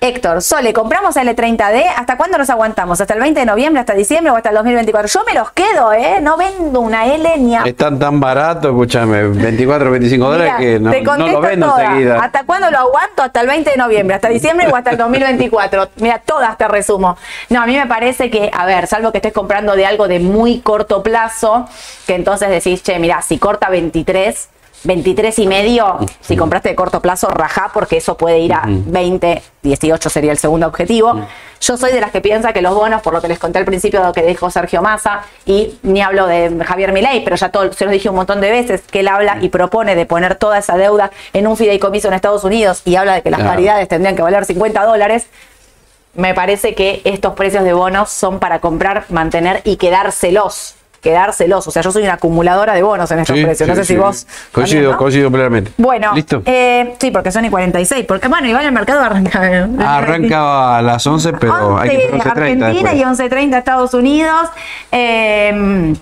Héctor, 0.05 0.43
Sole, 0.43 0.73
¿compramos 0.73 1.15
L30D? 1.15 1.85
¿Hasta 1.97 2.17
cuándo 2.17 2.37
nos 2.37 2.51
aguantamos? 2.51 3.01
¿Hasta 3.01 3.15
el 3.15 3.21
20 3.21 3.39
de 3.39 3.47
noviembre, 3.47 3.79
hasta 3.79 3.95
diciembre 3.95 4.33
o 4.33 4.37
hasta 4.37 4.49
el 4.49 4.57
2024? 4.57 5.09
Yo 5.09 5.25
me 5.25 5.33
los 5.33 5.53
quedo, 5.53 5.93
¿eh? 5.93 6.19
No 6.21 6.37
vendo 6.37 6.81
una 6.81 7.07
L 7.07 7.39
ni 7.39 7.55
a... 7.55 7.63
Están 7.63 8.01
tan 8.01 8.19
baratos, 8.19 8.73
escúchame, 8.73 9.23
24 9.29 9.93
25 9.93 10.25
dólares 10.29 10.55
Mira, 10.59 10.73
que 10.73 10.81
no, 10.81 10.91
te 10.91 11.03
no 11.03 11.29
lo 11.29 11.41
vendo 11.41 11.67
todas. 11.69 11.85
enseguida. 11.85 12.19
¿Hasta 12.19 12.43
cuándo 12.43 12.69
lo 12.73 12.79
aguanto? 12.79 13.23
Hasta 13.23 13.43
el 13.43 13.47
20 13.47 13.71
de 13.71 13.77
noviembre, 13.77 14.17
hasta 14.17 14.29
diciembre 14.29 14.67
o 14.67 14.75
hasta 14.75 14.91
el 14.91 14.97
2024. 14.97 15.91
Mira, 15.99 16.19
todas 16.19 16.59
te 16.59 16.67
resumo. 16.67 17.17
No, 17.49 17.63
a 17.63 17.67
mí 17.67 17.77
me 17.77 17.87
parece 17.87 18.29
que, 18.29 18.51
a 18.53 18.67
ver, 18.67 18.89
salvo 18.89 19.13
que 19.13 19.19
estés 19.19 19.33
comprando 19.33 19.77
de 19.77 19.87
algo 19.87 20.09
de 20.09 20.19
muy 20.19 20.63
corto 20.63 21.05
plazo, 21.05 21.69
que 22.09 22.17
entonces 22.17 22.49
decís, 22.51 22.83
che, 22.83 22.99
mira, 22.99 23.23
si 23.23 23.39
corta 23.39 23.71
23, 23.71 24.49
23 24.85 25.39
y 25.39 25.47
medio, 25.47 25.99
si 26.21 26.37
compraste 26.37 26.71
de 26.71 26.75
corto 26.75 27.01
plazo, 27.01 27.29
rajá, 27.29 27.71
porque 27.73 27.99
eso 27.99 28.17
puede 28.17 28.39
ir 28.39 28.53
a 28.53 28.63
20, 28.67 29.43
18 29.63 30.11
sería 30.11 30.33
el 30.33 30.39
segundo 30.39 30.67
objetivo. 30.67 31.21
Yo 31.61 31.77
soy 31.77 31.93
de 31.93 32.01
las 32.01 32.11
que 32.11 32.21
piensa 32.21 32.53
que 32.53 32.61
los 32.61 32.75
bonos, 32.75 33.03
por 33.03 33.13
lo 33.13 33.21
que 33.21 33.29
les 33.29 33.39
conté 33.39 33.61
al 33.61 33.65
principio 33.65 34.01
de 34.01 34.07
lo 34.07 34.13
que 34.13 34.23
dijo 34.23 34.51
Sergio 34.51 34.83
Massa, 34.83 35.23
y 35.47 35.79
ni 35.85 36.03
hablo 36.03 36.27
de 36.27 36.65
Javier 36.65 36.93
Milei, 36.93 37.23
pero 37.23 37.37
ya 37.37 37.51
todo, 37.51 37.73
se 37.73 37.85
los 37.85 37.93
dije 37.93 38.09
un 38.09 38.17
montón 38.17 38.41
de 38.41 38.51
veces, 38.51 38.83
que 38.83 39.01
él 39.01 39.09
habla 39.09 39.39
y 39.41 39.49
propone 39.49 39.95
de 39.95 40.05
poner 40.05 40.35
toda 40.35 40.59
esa 40.59 40.77
deuda 40.77 41.13
en 41.33 41.47
un 41.47 41.57
fideicomiso 41.57 42.09
en 42.09 42.15
Estados 42.15 42.43
Unidos 42.43 42.83
y 42.85 42.97
habla 42.97 43.15
de 43.15 43.23
que 43.23 43.31
las 43.31 43.43
paridades 43.43 43.87
tendrían 43.87 44.17
que 44.17 44.23
valer 44.23 44.45
50 44.45 44.85
dólares. 44.85 45.27
Me 46.15 46.35
parece 46.35 46.75
que 46.75 47.01
estos 47.05 47.35
precios 47.35 47.65
de 47.65 47.73
bonos 47.73 48.11
son 48.11 48.41
para 48.41 48.61
comprar, 48.61 49.05
mantener 49.09 49.63
y 49.65 49.77
quedárselos. 49.77 50.75
Quedárselos. 51.03 51.67
O 51.67 51.71
sea, 51.71 51.83
yo 51.83 51.93
soy 51.93 52.05
una 52.05 52.15
acumuladora 52.15 52.73
de 52.75 52.83
bonos 52.83 53.11
en 53.11 53.19
estos 53.19 53.37
Sí, 53.37 53.45
precios. 53.45 53.69
no 53.69 53.75
sí, 53.75 53.81
sé 53.81 53.85
si 53.85 53.93
sí. 53.95 53.99
vos. 53.99 54.27
Coincido, 54.53 54.81
también, 54.83 54.93
¿no? 54.93 54.99
coincido 54.99 55.31
plenamente. 55.31 55.73
Bueno, 55.77 56.13
¿Listo? 56.15 56.43
eh, 56.47 56.95
sí, 57.01 57.11
porque 57.11 57.31
son 57.33 57.45
y 57.45 57.51
46. 57.51 58.05
Porque, 58.07 58.29
bueno, 58.29 58.47
igual 58.49 58.65
el 58.65 58.73
mercado 58.73 59.01
arranca. 59.03 59.41
Arranca 59.81 60.79
a 60.79 60.83
las 60.83 61.07
11, 61.07 61.33
pero 61.35 61.77
hay 61.77 61.91
que 61.91 61.97
11 61.97 62.17
esperar 62.17 62.37
11.30 62.37 62.41
Argentina 62.41 62.91
después. 62.93 62.95
y 62.95 63.25
11.30 63.53 63.59
Estados 63.59 63.95
Unidos. 63.95 64.49
Eh, 64.93 65.95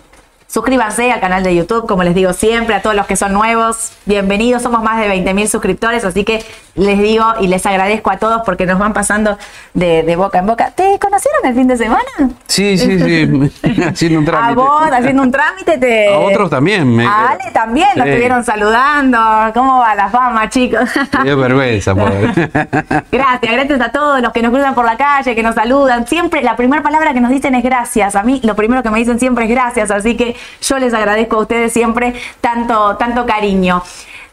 suscríbanse 0.51 1.13
al 1.13 1.21
canal 1.21 1.45
de 1.45 1.55
YouTube, 1.55 1.87
como 1.87 2.03
les 2.03 2.13
digo 2.15 2.33
siempre, 2.33 2.75
a 2.75 2.83
todos 2.83 2.97
los 2.97 3.07
que 3.07 3.15
son 3.15 3.33
nuevos, 3.33 3.93
bienvenidos. 4.05 4.63
Somos 4.63 4.83
más 4.83 4.99
de 5.01 5.09
20.000 5.09 5.47
suscriptores, 5.47 6.05
así 6.05 6.25
que 6.25 6.45
les 6.75 6.99
digo 6.99 7.25
y 7.41 7.47
les 7.47 7.65
agradezco 7.67 8.11
a 8.11 8.17
todos 8.17 8.43
porque 8.45 8.67
nos 8.67 8.79
van 8.79 8.93
pasando 8.93 9.39
de, 9.75 10.03
de 10.03 10.17
boca 10.17 10.39
en 10.41 10.47
boca. 10.47 10.73
¿Te 10.73 10.99
conocieron 10.99 11.47
el 11.47 11.55
fin 11.55 11.69
de 11.69 11.77
semana? 11.77 12.03
Sí, 12.49 12.77
sí, 12.79 12.99
sí, 12.99 13.53
haciendo 13.89 14.19
un 14.19 14.25
trámite. 14.25 14.53
A 14.53 14.55
vos, 14.55 14.91
haciendo 14.93 15.23
un 15.23 15.31
trámite, 15.31 15.79
te... 15.79 16.13
A 16.13 16.19
otros 16.19 16.51
también. 16.51 16.97
Me 16.97 17.07
A 17.07 17.29
Ale 17.31 17.51
también, 17.53 17.89
lo 17.95 18.03
Sí. 18.03 18.09
estuvieron 18.09 18.43
saludando. 18.45 19.19
¿Cómo 19.55 19.79
va 19.79 19.95
la 19.95 20.09
fama, 20.09 20.49
chicos? 20.49 20.91
Dio 21.23 21.37
vergüenza, 21.37 21.95
pobre. 21.95 22.33
Gracias, 23.13 23.53
gracias 23.53 23.81
a 23.81 23.93
todos 23.93 24.21
los 24.21 24.33
que 24.33 24.43
nos 24.43 24.51
cruzan 24.51 24.75
por 24.75 24.85
la 24.85 24.97
calle, 24.97 25.35
que 25.37 25.43
nos 25.45 25.55
saludan. 25.55 26.07
Siempre 26.09 26.43
la 26.43 26.57
primera 26.57 26.83
palabra 26.83 27.13
que 27.13 27.21
nos 27.21 27.31
dicen 27.31 27.55
es 27.55 27.63
gracias. 27.63 28.17
A 28.17 28.23
mí 28.25 28.41
lo 28.43 28.57
primero 28.57 28.83
que 28.83 28.91
me 28.91 28.99
dicen 28.99 29.19
siempre 29.21 29.45
es 29.45 29.51
gracias, 29.51 29.91
así 29.91 30.17
que 30.17 30.37
yo 30.63 30.79
les 30.79 30.95
agradezco 30.95 31.37
a 31.37 31.41
ustedes 31.41 31.73
siempre 31.73 32.15
tanto, 32.41 32.97
tanto 32.97 33.27
cariño. 33.27 33.83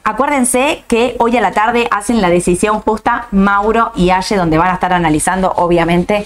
Acuérdense 0.03 0.83
que 0.87 1.15
hoy 1.19 1.35
a 1.35 1.41
la 1.41 1.51
tarde 1.51 1.87
hacen 1.91 2.21
la 2.21 2.29
decisión 2.29 2.79
justa 2.79 3.27
Mauro 3.31 3.91
y 3.95 4.09
Aye, 4.09 4.37
donde 4.37 4.57
van 4.57 4.69
a 4.69 4.75
estar 4.75 4.93
analizando, 4.93 5.51
obviamente, 5.57 6.25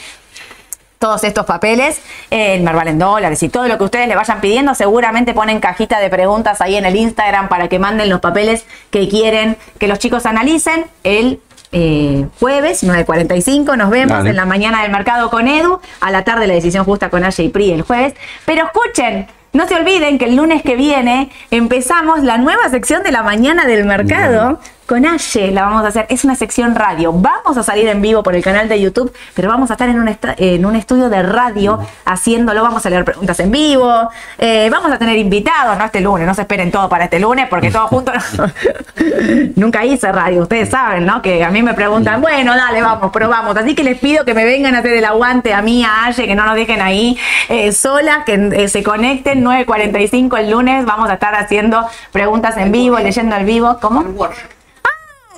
todos 1.02 1.24
estos 1.24 1.48
papeles, 1.48 2.00
el 2.30 2.62
Merval 2.62 2.90
en 2.90 3.00
dólares 3.00 3.42
y 3.42 3.50
todo 3.50 3.68
lo 3.68 3.80
que 3.80 3.86
ustedes 3.86 4.08
le 4.08 4.16
vayan 4.16 4.40
pidiendo, 4.40 4.76
seguramente 4.76 5.34
ponen 5.34 5.60
cajita 5.60 6.00
de 6.00 6.12
preguntas 6.12 6.62
ahí 6.62 6.76
en 6.76 6.86
el 6.86 6.96
Instagram 6.96 7.50
para 7.50 7.70
que 7.70 7.80
manden 7.80 8.08
los 8.08 8.20
papeles 8.20 8.68
que 8.92 9.10
quieren 9.10 9.58
que 9.80 9.88
los 9.88 9.98
chicos 9.98 10.28
analicen. 10.28 10.86
El 11.04 11.40
eh, 11.72 12.28
jueves 12.40 12.84
9.45 12.84 13.76
nos 13.78 13.90
vemos 13.90 14.16
Dale. 14.16 14.30
en 14.30 14.36
la 14.36 14.46
mañana 14.46 14.84
del 14.84 14.92
mercado 14.92 15.32
con 15.32 15.48
Edu, 15.48 15.82
a 16.02 16.12
la 16.12 16.24
tarde 16.24 16.46
la 16.46 16.54
decisión 16.54 16.86
justa 16.86 17.10
con 17.10 17.24
Aye 17.24 17.46
y 17.46 17.50
Pri 17.50 17.72
el 17.72 17.82
jueves. 17.82 18.14
Pero 18.46 18.66
escuchen, 18.68 19.28
no 19.54 19.68
se 19.68 19.76
olviden 19.76 20.18
que 20.18 20.26
el 20.26 20.36
lunes 20.36 20.62
que 20.64 20.76
viene 20.76 21.30
empezamos 21.50 22.24
la 22.24 22.38
nueva 22.38 22.70
sección 22.70 23.04
de 23.04 23.12
la 23.12 23.24
mañana 23.24 23.66
del 23.66 23.86
mercado. 23.86 24.60
Con 24.92 25.06
Aye 25.06 25.54
la 25.54 25.64
vamos 25.64 25.86
a 25.86 25.88
hacer, 25.88 26.06
es 26.10 26.26
una 26.26 26.36
sección 26.36 26.76
radio. 26.76 27.14
Vamos 27.14 27.56
a 27.56 27.64
salir 27.64 27.88
en 27.88 28.02
vivo 28.02 28.24
por 28.24 28.36
el 28.36 28.44
canal 28.44 28.68
de 28.68 28.82
YouTube, 28.82 29.10
pero 29.34 29.48
vamos 29.48 29.70
a 29.70 29.76
estar 29.76 29.88
en 29.88 29.98
un, 29.98 30.18
en 30.20 30.66
un 30.66 30.76
estudio 30.76 31.10
de 31.10 31.24
radio 31.24 31.80
haciéndolo. 32.04 32.62
Vamos 32.62 32.86
a 32.86 32.90
leer 32.90 33.06
preguntas 33.06 33.40
en 33.40 33.52
vivo, 33.52 34.10
eh, 34.38 34.68
vamos 34.70 34.92
a 34.92 34.98
tener 34.98 35.18
invitados, 35.18 35.78
no 35.78 35.86
este 35.86 36.02
lunes, 36.02 36.28
no 36.28 36.34
se 36.34 36.42
esperen 36.42 36.72
todo 36.72 36.90
para 36.90 37.06
este 37.06 37.22
lunes, 37.22 37.48
porque 37.48 37.72
todos 37.72 37.90
juntos 37.90 38.16
nunca 39.56 39.86
hice 39.86 40.12
radio. 40.12 40.42
Ustedes 40.42 40.68
saben, 40.68 41.06
¿no? 41.06 41.22
Que 41.22 41.42
a 41.42 41.52
mí 41.52 41.64
me 41.64 41.74
preguntan, 41.74 42.20
bueno, 42.20 42.54
dale, 42.54 42.82
vamos, 42.82 43.14
probamos. 43.14 43.56
Así 43.56 43.74
que 43.74 43.86
les 43.86 43.98
pido 43.98 44.26
que 44.26 44.34
me 44.34 44.44
vengan 44.44 44.76
a 44.76 44.80
hacer 44.80 44.92
el 44.92 45.06
aguante 45.06 45.54
a 45.54 45.62
mí, 45.62 45.86
a 45.86 46.08
Aye, 46.08 46.28
que 46.28 46.36
no 46.36 46.46
nos 46.46 46.56
dejen 46.56 46.82
ahí 46.82 47.18
eh, 47.48 47.72
solas, 47.72 48.26
que 48.26 48.34
eh, 48.34 48.68
se 48.68 48.84
conecten 48.84 49.42
9.45 49.42 50.38
el 50.38 50.52
lunes. 50.52 50.86
Vamos 50.86 51.10
a 51.10 51.14
estar 51.14 51.34
haciendo 51.34 51.88
preguntas 52.12 52.58
en 52.58 52.74
vivo, 52.74 53.00
leyendo 53.00 53.38
en 53.38 53.46
vivo. 53.46 53.78
¿Cómo? 53.80 54.04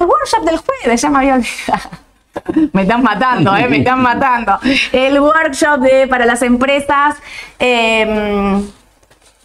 Workshop 0.04 0.43
del 0.45 0.58
jueves, 0.58 1.01
ya 1.01 1.10
me 1.10 1.18
había 1.20 1.36
olvidado. 1.36 1.89
Me 2.74 2.82
están 2.82 3.04
matando, 3.04 3.56
¿eh? 3.56 3.68
me 3.70 3.78
están 3.78 4.01
matando. 4.01 4.58
El 4.91 5.20
workshop 5.20 5.82
de, 5.82 6.08
para 6.08 6.26
las 6.26 6.41
empresas. 6.41 7.16
eh, 7.60 8.60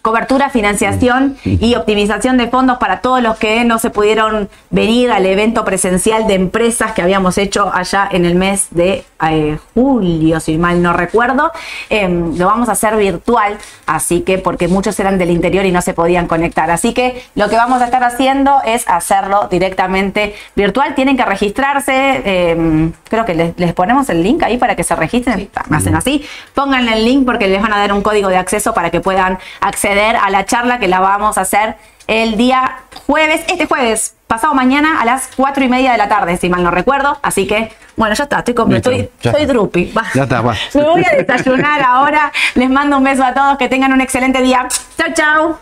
cobertura, 0.09 0.49
financiación 0.49 1.37
y 1.43 1.75
optimización 1.75 2.37
de 2.37 2.47
fondos 2.47 2.79
para 2.79 2.99
todos 2.99 3.21
los 3.21 3.37
que 3.37 3.63
no 3.63 3.77
se 3.77 3.91
pudieron 3.91 4.49
venir 4.71 5.11
al 5.11 5.23
evento 5.27 5.63
presencial 5.63 6.25
de 6.25 6.33
empresas 6.33 6.93
que 6.93 7.03
habíamos 7.03 7.37
hecho 7.37 7.69
allá 7.71 8.09
en 8.11 8.25
el 8.25 8.33
mes 8.33 8.69
de 8.71 9.05
eh, 9.29 9.59
julio, 9.75 10.39
si 10.39 10.57
mal 10.57 10.81
no 10.81 10.93
recuerdo. 10.93 11.51
Em, 11.91 12.35
lo 12.39 12.47
vamos 12.47 12.69
a 12.69 12.71
hacer 12.71 12.95
virtual, 12.97 13.59
así 13.85 14.21
que 14.21 14.39
porque 14.39 14.67
muchos 14.67 14.99
eran 14.99 15.19
del 15.19 15.29
interior 15.29 15.63
y 15.63 15.71
no 15.71 15.81
se 15.83 15.93
podían 15.93 16.25
conectar. 16.25 16.71
Así 16.71 16.91
que 16.95 17.23
lo 17.35 17.47
que 17.47 17.55
vamos 17.55 17.79
a 17.79 17.85
estar 17.85 18.03
haciendo 18.03 18.61
es 18.65 18.87
hacerlo 18.87 19.47
directamente 19.51 20.33
virtual. 20.55 20.95
Tienen 20.95 21.17
que 21.17 21.25
registrarse, 21.25 22.23
em, 22.25 22.93
creo 23.07 23.25
que 23.25 23.35
les, 23.35 23.59
les 23.59 23.73
ponemos 23.73 24.09
el 24.09 24.23
link 24.23 24.41
ahí 24.41 24.57
para 24.57 24.75
que 24.75 24.83
se 24.83 24.95
registren. 24.95 25.51
Hacen 25.69 25.95
así, 25.95 26.25
pónganle 26.55 26.93
el 26.93 27.05
link 27.05 27.25
porque 27.27 27.47
les 27.47 27.61
van 27.61 27.73
a 27.73 27.77
dar 27.77 27.93
un 27.93 28.01
código 28.01 28.29
de 28.29 28.37
acceso 28.37 28.73
para 28.73 28.89
que 28.89 29.01
puedan 29.01 29.37
acceder 29.61 29.98
a 30.05 30.29
la 30.29 30.45
charla 30.45 30.79
que 30.79 30.87
la 30.87 30.99
vamos 30.99 31.37
a 31.37 31.41
hacer 31.41 31.75
el 32.07 32.37
día 32.37 32.79
jueves, 33.05 33.41
este 33.47 33.67
jueves, 33.67 34.15
pasado 34.25 34.53
mañana 34.55 34.99
a 34.99 35.05
las 35.05 35.29
cuatro 35.35 35.63
y 35.63 35.69
media 35.69 35.91
de 35.91 35.97
la 35.97 36.09
tarde, 36.09 36.37
si 36.37 36.49
mal 36.49 36.63
no 36.63 36.71
recuerdo. 36.71 37.19
Así 37.21 37.45
que, 37.45 37.71
bueno, 37.95 38.15
ya 38.15 38.23
está, 38.23 38.39
estoy 38.39 38.55
con, 38.55 38.69
Listo, 38.71 38.89
estoy, 38.89 39.11
ya 39.21 39.31
está. 39.31 39.45
drupi. 39.45 39.93
Ya 40.15 40.23
está, 40.23 40.41
va. 40.41 40.55
Me 40.73 40.83
voy 40.83 41.03
a 41.03 41.15
desayunar 41.15 41.81
ahora. 41.81 42.31
Les 42.55 42.69
mando 42.69 42.97
un 42.97 43.03
beso 43.03 43.23
a 43.23 43.33
todos, 43.33 43.57
que 43.57 43.69
tengan 43.69 43.93
un 43.93 44.01
excelente 44.01 44.41
día. 44.41 44.67
Chao, 44.97 45.13
chao. 45.13 45.59